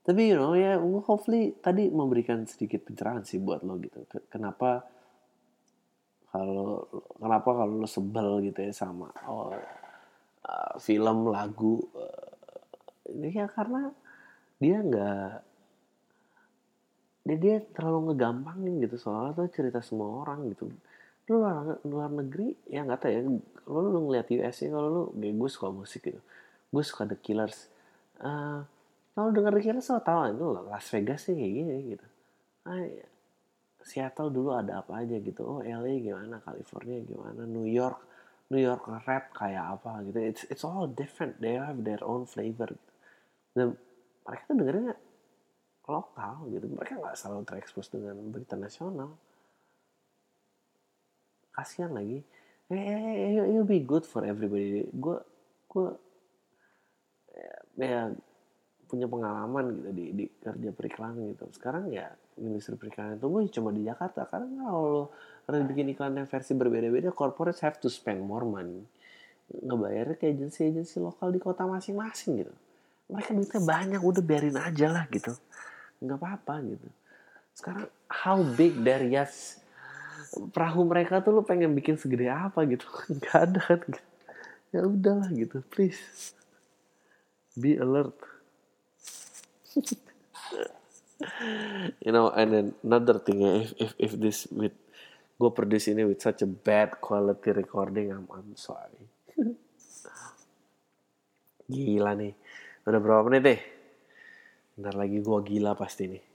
Tapi 0.07 0.23
you 0.31 0.39
know 0.39 0.55
ya 0.55 0.79
gue 0.79 1.03
hopefully 1.03 1.55
tadi 1.59 1.91
memberikan 1.91 2.47
sedikit 2.47 2.87
pencerahan 2.87 3.23
sih 3.23 3.39
buat 3.43 3.63
lo 3.63 3.79
gitu. 3.83 4.07
Kenapa 4.31 4.87
kalau 6.31 6.85
kenapa 7.17 7.49
kalau 7.49 7.75
lo 7.81 7.89
sebel 7.89 8.45
gitu 8.45 8.61
ya 8.61 8.73
sama 8.75 9.09
oh, 9.25 9.57
uh, 10.47 10.75
film 10.77 11.33
lagu 11.33 11.81
uh, 11.97 12.36
ya 13.11 13.47
karena 13.51 13.93
dia 14.57 14.81
nggak 14.81 15.33
dia 17.27 17.37
dia 17.43 17.57
terlalu 17.75 18.13
ngegampangin 18.13 18.75
gitu 18.87 18.97
soalnya 19.03 19.35
tuh 19.35 19.51
cerita 19.51 19.83
semua 19.83 20.23
orang 20.23 20.47
gitu. 20.55 20.71
Lu 21.27 21.43
luar, 21.43 21.83
luar 21.83 22.11
negeri 22.11 22.55
ya 22.71 22.87
nggak 22.87 23.01
tahu 23.03 23.11
ya 23.11 23.21
kalau 23.67 23.81
lu 23.91 23.99
ngeliat 24.07 24.27
US 24.31 24.57
ya 24.63 24.69
kalau 24.71 24.89
lu 24.89 25.03
gue, 25.19 25.35
gue 25.35 25.51
suka 25.51 25.69
musik 25.75 26.07
gitu. 26.07 26.21
Gue 26.71 26.85
suka 26.87 27.03
The 27.11 27.19
Killers. 27.19 27.67
Uh, 28.23 28.63
kalau 29.13 29.35
denger 29.35 29.59
The 29.59 29.63
Killers 29.63 29.91
lo 29.91 30.01
tau 30.01 30.23
itu 30.31 30.47
Las 30.71 30.87
Vegas 30.95 31.21
sih 31.27 31.35
kayak 31.35 31.53
gini 31.53 31.75
gitu. 31.99 32.07
Ah, 32.67 32.83
ya. 32.83 33.07
Seattle 33.87 34.31
dulu 34.35 34.51
ada 34.55 34.83
apa 34.83 35.03
aja 35.03 35.19
gitu. 35.19 35.43
Oh 35.43 35.61
LA 35.63 36.03
gimana 36.03 36.43
California 36.43 37.03
gimana 37.07 37.43
New 37.47 37.71
York 37.71 38.03
New 38.51 38.63
York 38.63 38.87
rap 39.07 39.35
kayak 39.35 39.83
apa 39.83 40.07
gitu. 40.07 40.19
It's 40.23 40.43
it's 40.47 40.63
all 40.63 40.87
different. 40.87 41.43
They 41.43 41.59
have 41.59 41.83
their 41.83 42.03
own 42.07 42.31
flavor. 42.31 42.71
gitu 42.71 42.96
dan 43.57 43.73
mereka 44.29 44.43
tuh 44.45 44.57
dengerin 44.61 44.93
lokal 45.89 46.35
gitu. 46.53 46.67
Mereka 46.69 47.01
nggak 47.01 47.17
selalu 47.17 47.43
terekspos 47.49 47.89
dengan 47.89 48.21
berita 48.29 48.59
nasional. 48.61 49.17
Kasihan 51.57 51.97
lagi. 51.97 52.21
Eh, 52.69 52.77
eh, 52.77 53.03
eh 53.41 53.49
it'll 53.49 53.65
be 53.65 53.81
good 53.81 54.05
for 54.05 54.27
everybody. 54.29 54.85
Gue 54.93 55.17
gue 55.73 55.89
ya 57.81 58.13
punya 58.87 59.11
pengalaman 59.11 59.83
gitu 59.83 59.91
di, 59.97 60.05
di 60.13 60.25
kerja 60.29 60.71
periklanan 60.77 61.33
gitu. 61.33 61.49
Sekarang 61.57 61.89
ya 61.89 62.13
industri 62.37 62.77
periklanan 62.77 63.17
itu 63.17 63.27
gue 63.33 63.43
cuma 63.57 63.73
di 63.73 63.89
Jakarta. 63.89 64.29
Karena 64.29 64.69
kalau 64.69 64.85
lo 64.85 65.05
harus 65.49 65.65
bikin 65.65 65.97
iklan 65.97 66.19
yang 66.19 66.29
versi 66.29 66.53
berbeda-beda 66.53 67.09
corporate 67.15 67.63
have 67.65 67.81
to 67.81 67.89
spend 67.89 68.21
more 68.21 68.45
money. 68.45 68.85
Ngebayarnya 69.47 70.19
ke 70.19 70.29
agensi-agensi 70.35 70.99
lokal 70.99 71.31
di 71.31 71.39
kota 71.39 71.65
masing-masing 71.65 72.43
gitu 72.43 72.55
mereka 73.07 73.31
duitnya 73.35 73.63
banyak 73.63 74.01
udah 74.03 74.23
biarin 74.23 74.59
aja 74.59 74.87
lah 74.91 75.05
gitu. 75.11 75.33
Nggak 76.03 76.19
apa-apa 76.19 76.55
gitu. 76.67 76.89
Sekarang 77.55 77.87
how 78.11 78.39
big 78.43 78.75
their 78.83 79.03
yachts 79.07 79.63
perahu 80.53 80.85
mereka 80.85 81.23
tuh 81.23 81.41
lu 81.41 81.43
pengen 81.47 81.73
bikin 81.73 81.97
segede 81.97 82.29
apa 82.29 82.67
gitu? 82.67 82.85
Nggak 83.17 83.37
ada 83.37 83.61
kan? 83.63 83.81
Ya 84.75 84.83
udahlah 84.85 85.31
gitu. 85.33 85.63
Please. 85.71 86.35
Be 87.57 87.79
alert. 87.79 88.17
You 92.05 92.13
know 92.13 92.29
and 92.29 92.53
then 92.53 92.67
another 92.85 93.17
thing 93.17 93.41
ya 93.41 93.65
if 93.65 93.73
if 93.81 93.91
if 93.97 94.13
this 94.21 94.45
with 94.53 94.77
gue 95.41 95.49
produce 95.49 95.89
ini 95.89 96.05
with 96.05 96.21
such 96.21 96.45
a 96.45 96.49
bad 96.49 97.01
quality 97.01 97.57
recording 97.57 98.13
I'm 98.13 98.29
I'm 98.29 98.53
sorry. 98.53 99.09
Gila 101.73 102.13
nih 102.21 102.37
udah 102.87 103.01
berapa 103.03 103.23
menit 103.27 103.43
deh? 103.43 103.61
Ntar 104.79 104.95
lagi 104.95 105.19
gue 105.19 105.39
gila 105.43 105.73
pasti 105.75 106.05
nih. 106.07 106.25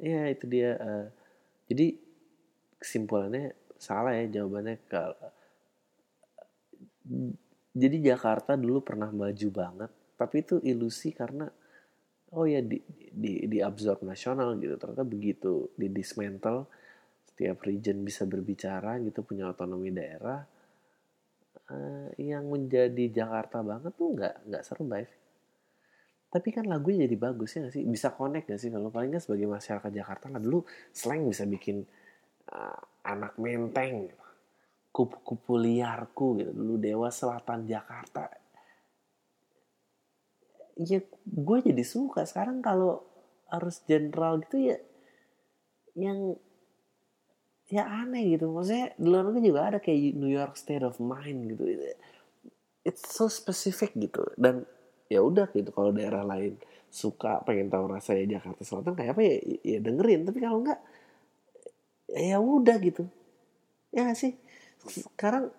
Ya 0.00 0.32
itu 0.32 0.48
dia 0.48 0.72
uh, 0.80 1.06
jadi 1.68 2.00
kesimpulannya 2.80 3.52
salah 3.76 4.16
ya 4.16 4.40
jawabannya 4.40 4.80
kalau 4.88 5.20
jadi 7.76 7.96
Jakarta 8.16 8.56
dulu 8.56 8.80
pernah 8.80 9.12
maju 9.12 9.48
banget 9.52 9.90
tapi 10.16 10.40
itu 10.40 10.56
ilusi 10.64 11.12
karena 11.12 11.44
oh 12.32 12.48
ya 12.48 12.64
di 12.64 12.80
di 13.12 13.44
di 13.46 13.58
absorb 13.60 14.02
nasional 14.02 14.56
gitu. 14.58 14.74
Ternyata 14.80 15.04
begitu 15.04 15.70
di 15.76 15.92
dismantle 15.92 16.66
setiap 17.36 17.68
region 17.68 18.00
bisa 18.00 18.24
berbicara 18.24 18.96
gitu 19.04 19.20
punya 19.20 19.52
otonomi 19.52 19.92
daerah 19.92 20.40
uh, 21.68 22.08
yang 22.16 22.48
menjadi 22.48 23.12
Jakarta 23.12 23.60
banget 23.60 23.92
tuh 23.92 24.16
nggak 24.16 24.48
nggak 24.48 24.64
survive. 24.64 25.12
Tapi 26.32 26.48
kan 26.48 26.64
lagunya 26.64 27.04
jadi 27.04 27.16
bagus 27.20 27.60
ya 27.60 27.68
gak 27.68 27.76
sih? 27.76 27.84
Bisa 27.84 28.16
connect 28.16 28.48
gak 28.48 28.60
sih? 28.60 28.72
Kalau 28.72 28.88
paling 28.88 29.12
nggak 29.12 29.24
sebagai 29.24 29.52
masyarakat 29.52 29.92
Jakarta 29.92 30.26
lah. 30.32 30.40
Dulu 30.40 30.64
slang 30.96 31.28
bisa 31.28 31.44
bikin 31.44 31.84
uh, 32.56 32.80
anak 33.04 33.36
menteng 33.36 34.10
kupu-kupu 34.90 35.60
liarku 35.60 36.40
gitu. 36.40 36.56
Dulu 36.56 36.80
Dewa 36.80 37.12
Selatan 37.12 37.68
Jakarta. 37.68 38.32
Ya 40.80 41.04
gue 41.24 41.58
jadi 41.60 41.84
suka. 41.84 42.24
Sekarang 42.24 42.64
kalau 42.64 43.04
harus 43.52 43.84
general 43.84 44.40
gitu 44.42 44.72
ya 44.72 44.78
yang 45.96 46.36
ya 47.66 47.82
aneh 47.86 48.38
gitu. 48.38 48.50
Maksudnya 48.50 48.94
di 48.94 49.06
luar 49.06 49.24
negeri 49.26 49.42
juga 49.50 49.60
ada 49.66 49.78
kayak 49.82 50.14
New 50.14 50.30
York 50.30 50.54
State 50.54 50.86
of 50.86 50.98
Mind 51.02 51.50
gitu. 51.54 51.64
It's 52.86 53.02
so 53.10 53.26
specific 53.26 53.94
gitu. 53.98 54.22
Dan 54.38 54.62
ya 55.10 55.22
udah 55.22 55.50
gitu 55.54 55.70
kalau 55.70 55.90
daerah 55.94 56.22
lain 56.26 56.58
suka 56.90 57.42
pengen 57.42 57.70
tahu 57.70 57.90
rasanya 57.90 58.38
Jakarta 58.38 58.62
Selatan 58.62 58.94
kayak 58.94 59.10
apa 59.18 59.22
ya 59.22 59.36
ya 59.66 59.78
dengerin. 59.82 60.20
Tapi 60.26 60.38
kalau 60.38 60.62
enggak 60.62 60.80
ya 62.14 62.38
udah 62.38 62.76
gitu. 62.78 63.04
Ya 63.90 64.06
gak 64.06 64.18
sih? 64.18 64.38
Sekarang 64.86 65.50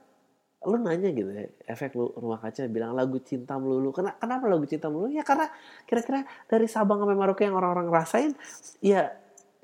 lu 0.68 0.78
nanya 0.82 1.14
gitu 1.14 1.30
ya 1.32 1.48
efek 1.70 1.94
lu 1.94 2.10
rumah 2.18 2.42
kaca 2.42 2.66
bilang 2.72 2.96
lagu 2.96 3.20
cinta 3.22 3.60
melulu. 3.60 3.94
Kenapa, 3.94 4.18
kenapa 4.24 4.46
lagu 4.50 4.66
cinta 4.66 4.88
melulu? 4.90 5.12
Ya 5.12 5.22
karena 5.22 5.52
kira-kira 5.86 6.26
dari 6.50 6.66
Sabang 6.66 7.04
sampai 7.04 7.16
Maroke 7.20 7.46
yang 7.46 7.56
orang-orang 7.56 7.88
rasain 7.92 8.32
ya 8.82 9.12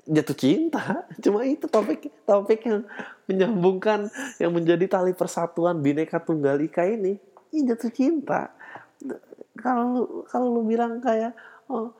jatuh 0.04 0.36
cinta. 0.36 1.04
Cuma 1.24 1.44
itu 1.44 1.66
topik 1.68 2.12
topik 2.28 2.60
yang 2.64 2.84
menyambungkan 3.28 4.08
yang 4.36 4.52
menjadi 4.52 4.84
tali 4.86 5.16
persatuan 5.16 5.80
bineka 5.80 6.20
tunggal 6.20 6.60
ika 6.60 6.84
ini. 6.84 7.16
Ya 7.52 7.74
jatuh 7.74 7.92
cinta. 7.92 8.52
Kalau 9.56 10.24
kalau 10.28 10.46
lu 10.60 10.62
bilang 10.66 11.00
kayak 11.00 11.32
oh, 11.70 11.96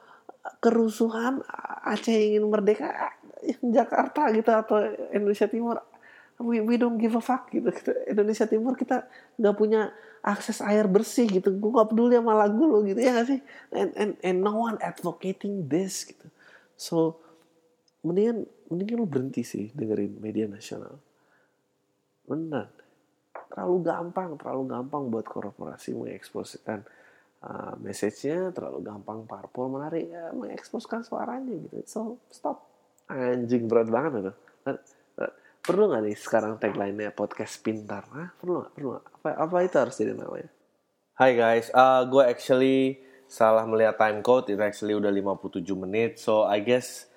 kerusuhan 0.61 1.41
Aceh 1.85 2.13
ingin 2.13 2.49
merdeka 2.49 3.17
Jakarta 3.61 4.33
gitu 4.33 4.51
atau 4.53 4.81
Indonesia 5.13 5.49
Timur 5.49 5.81
we, 6.41 6.61
we 6.61 6.75
don't 6.77 6.99
give 6.99 7.15
a 7.15 7.23
fuck 7.23 7.53
gitu. 7.53 7.71
Indonesia 8.09 8.49
Timur 8.49 8.75
kita 8.75 9.07
nggak 9.39 9.55
punya 9.55 9.95
akses 10.25 10.65
air 10.65 10.89
bersih 10.89 11.29
gitu. 11.29 11.53
Gue 11.53 11.71
gak 11.77 11.93
peduli 11.93 12.17
sama 12.17 12.33
lagu 12.33 12.65
lo 12.65 12.81
gitu 12.81 12.97
ya 12.97 13.13
gak 13.13 13.29
sih? 13.29 13.41
And, 13.71 13.93
and, 13.95 14.13
and 14.25 14.39
no 14.41 14.57
one 14.57 14.81
advocating 14.81 15.69
this 15.69 16.09
gitu. 16.09 16.27
So 16.81 17.21
mendingan 18.05 18.45
mendingan 18.69 18.97
lu 19.01 19.09
berhenti 19.09 19.43
sih 19.43 19.73
dengerin 19.73 20.21
media 20.21 20.47
nasional. 20.47 21.01
Benar. 22.29 22.69
Terlalu 23.51 23.77
gampang 23.83 24.31
terlalu 24.37 24.63
gampang 24.69 25.03
buat 25.09 25.27
korporasi 25.27 25.97
mengekspresikan 25.97 26.85
uh, 27.43 27.75
message-nya 27.81 28.53
terlalu 28.53 28.85
gampang 28.85 29.25
parpol 29.25 29.73
menarik 29.73 30.07
ya, 30.13 30.31
mengeksposkan 30.37 31.03
suaranya 31.03 31.57
gitu. 31.57 31.81
So 31.89 32.01
stop. 32.29 32.69
Anjing 33.09 33.69
berat 33.69 33.89
banget 33.93 34.13
itu. 34.21 34.33
Perlu 35.65 35.89
nggak 35.89 36.03
nih 36.05 36.17
sekarang 36.21 36.61
tagline-nya 36.61 37.17
podcast 37.17 37.57
pintar? 37.65 38.05
Hah? 38.13 38.37
perlu 38.37 38.61
nggak? 38.61 38.73
Perlu 38.77 38.89
gak? 39.01 39.05
apa 39.17 39.29
apa 39.49 39.57
itu 39.65 39.77
harus 39.81 39.97
jadi 39.97 40.13
namanya? 40.13 40.51
Hai 41.17 41.33
guys. 41.41 41.73
Uh, 41.73 42.05
gue 42.05 42.21
actually 42.21 43.01
salah 43.33 43.65
melihat 43.65 43.97
time 43.97 44.21
code. 44.21 44.53
Itu 44.53 44.61
actually 44.61 44.93
udah 44.93 45.09
57 45.09 45.65
menit. 45.73 46.21
So 46.21 46.45
I 46.45 46.61
guess 46.61 47.09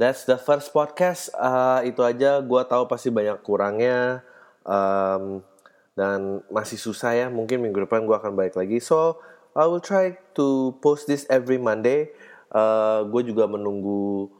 that's 0.00 0.24
the 0.24 0.36
first 0.40 0.72
podcast 0.72 1.32
uh, 1.36 1.80
itu 1.84 2.00
aja 2.04 2.40
gue 2.40 2.62
tahu 2.68 2.88
pasti 2.88 3.12
banyak 3.12 3.40
kurangnya 3.44 4.24
um, 4.64 5.44
dan 5.92 6.40
masih 6.48 6.80
susah 6.80 7.12
ya 7.12 7.26
mungkin 7.28 7.60
minggu 7.60 7.84
depan 7.84 8.08
gue 8.08 8.16
akan 8.16 8.32
balik 8.32 8.56
lagi 8.56 8.80
so 8.80 9.20
I 9.52 9.68
will 9.68 9.84
try 9.84 10.16
to 10.40 10.72
post 10.80 11.04
this 11.04 11.28
every 11.28 11.60
Monday. 11.60 12.08
Uh, 12.48 13.04
gue 13.08 13.32
juga 13.32 13.44
menunggu 13.44 14.32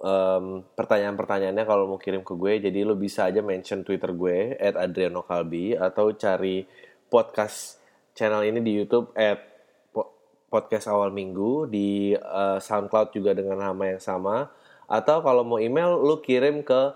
um, 0.00 0.60
pertanyaan-pertanyaannya 0.76 1.64
kalau 1.64 1.88
mau 1.88 2.00
kirim 2.00 2.20
ke 2.20 2.36
gue. 2.36 2.60
Jadi 2.68 2.84
lo 2.84 2.92
bisa 2.96 3.24
aja 3.24 3.40
mention 3.40 3.80
Twitter 3.80 4.12
gue 4.12 4.60
at 4.60 4.76
Adriano 4.76 5.24
Kalbi 5.24 5.72
atau 5.72 6.12
cari 6.12 6.68
podcast 7.08 7.80
channel 8.12 8.44
ini 8.44 8.60
di 8.60 8.72
YouTube 8.84 9.16
at 9.16 9.48
podcast 10.50 10.90
awal 10.92 11.14
minggu 11.14 11.70
di 11.70 12.12
uh, 12.12 12.60
SoundCloud 12.60 13.16
juga 13.16 13.32
dengan 13.32 13.64
nama 13.64 13.96
yang 13.96 14.02
sama. 14.02 14.50
Atau 14.90 15.22
kalau 15.22 15.46
mau 15.46 15.62
email 15.62 15.94
lo 15.94 16.18
kirim 16.18 16.66
ke 16.66 16.90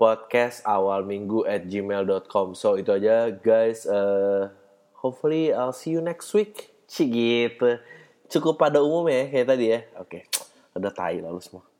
podcast 0.00 0.64
awal 0.64 1.04
minggu 1.04 1.44
at 1.44 1.68
gmail.com. 1.68 2.56
So 2.56 2.80
itu 2.80 2.88
aja 2.96 3.28
guys. 3.28 3.84
Uh, 3.84 4.48
hopefully 4.96 5.52
I'll 5.52 5.76
see 5.76 5.92
you 5.92 6.00
next 6.00 6.32
week. 6.32 6.72
Cik 6.88 7.08
gitu. 7.12 7.76
Cukup 8.32 8.56
pada 8.56 8.80
umum 8.80 9.04
ya 9.12 9.28
kayak 9.28 9.48
tadi 9.52 9.64
ya. 9.68 9.80
Oke. 10.00 10.24
Udah 10.72 10.90
tai 10.90 11.20
lalu 11.20 11.44
semua. 11.44 11.73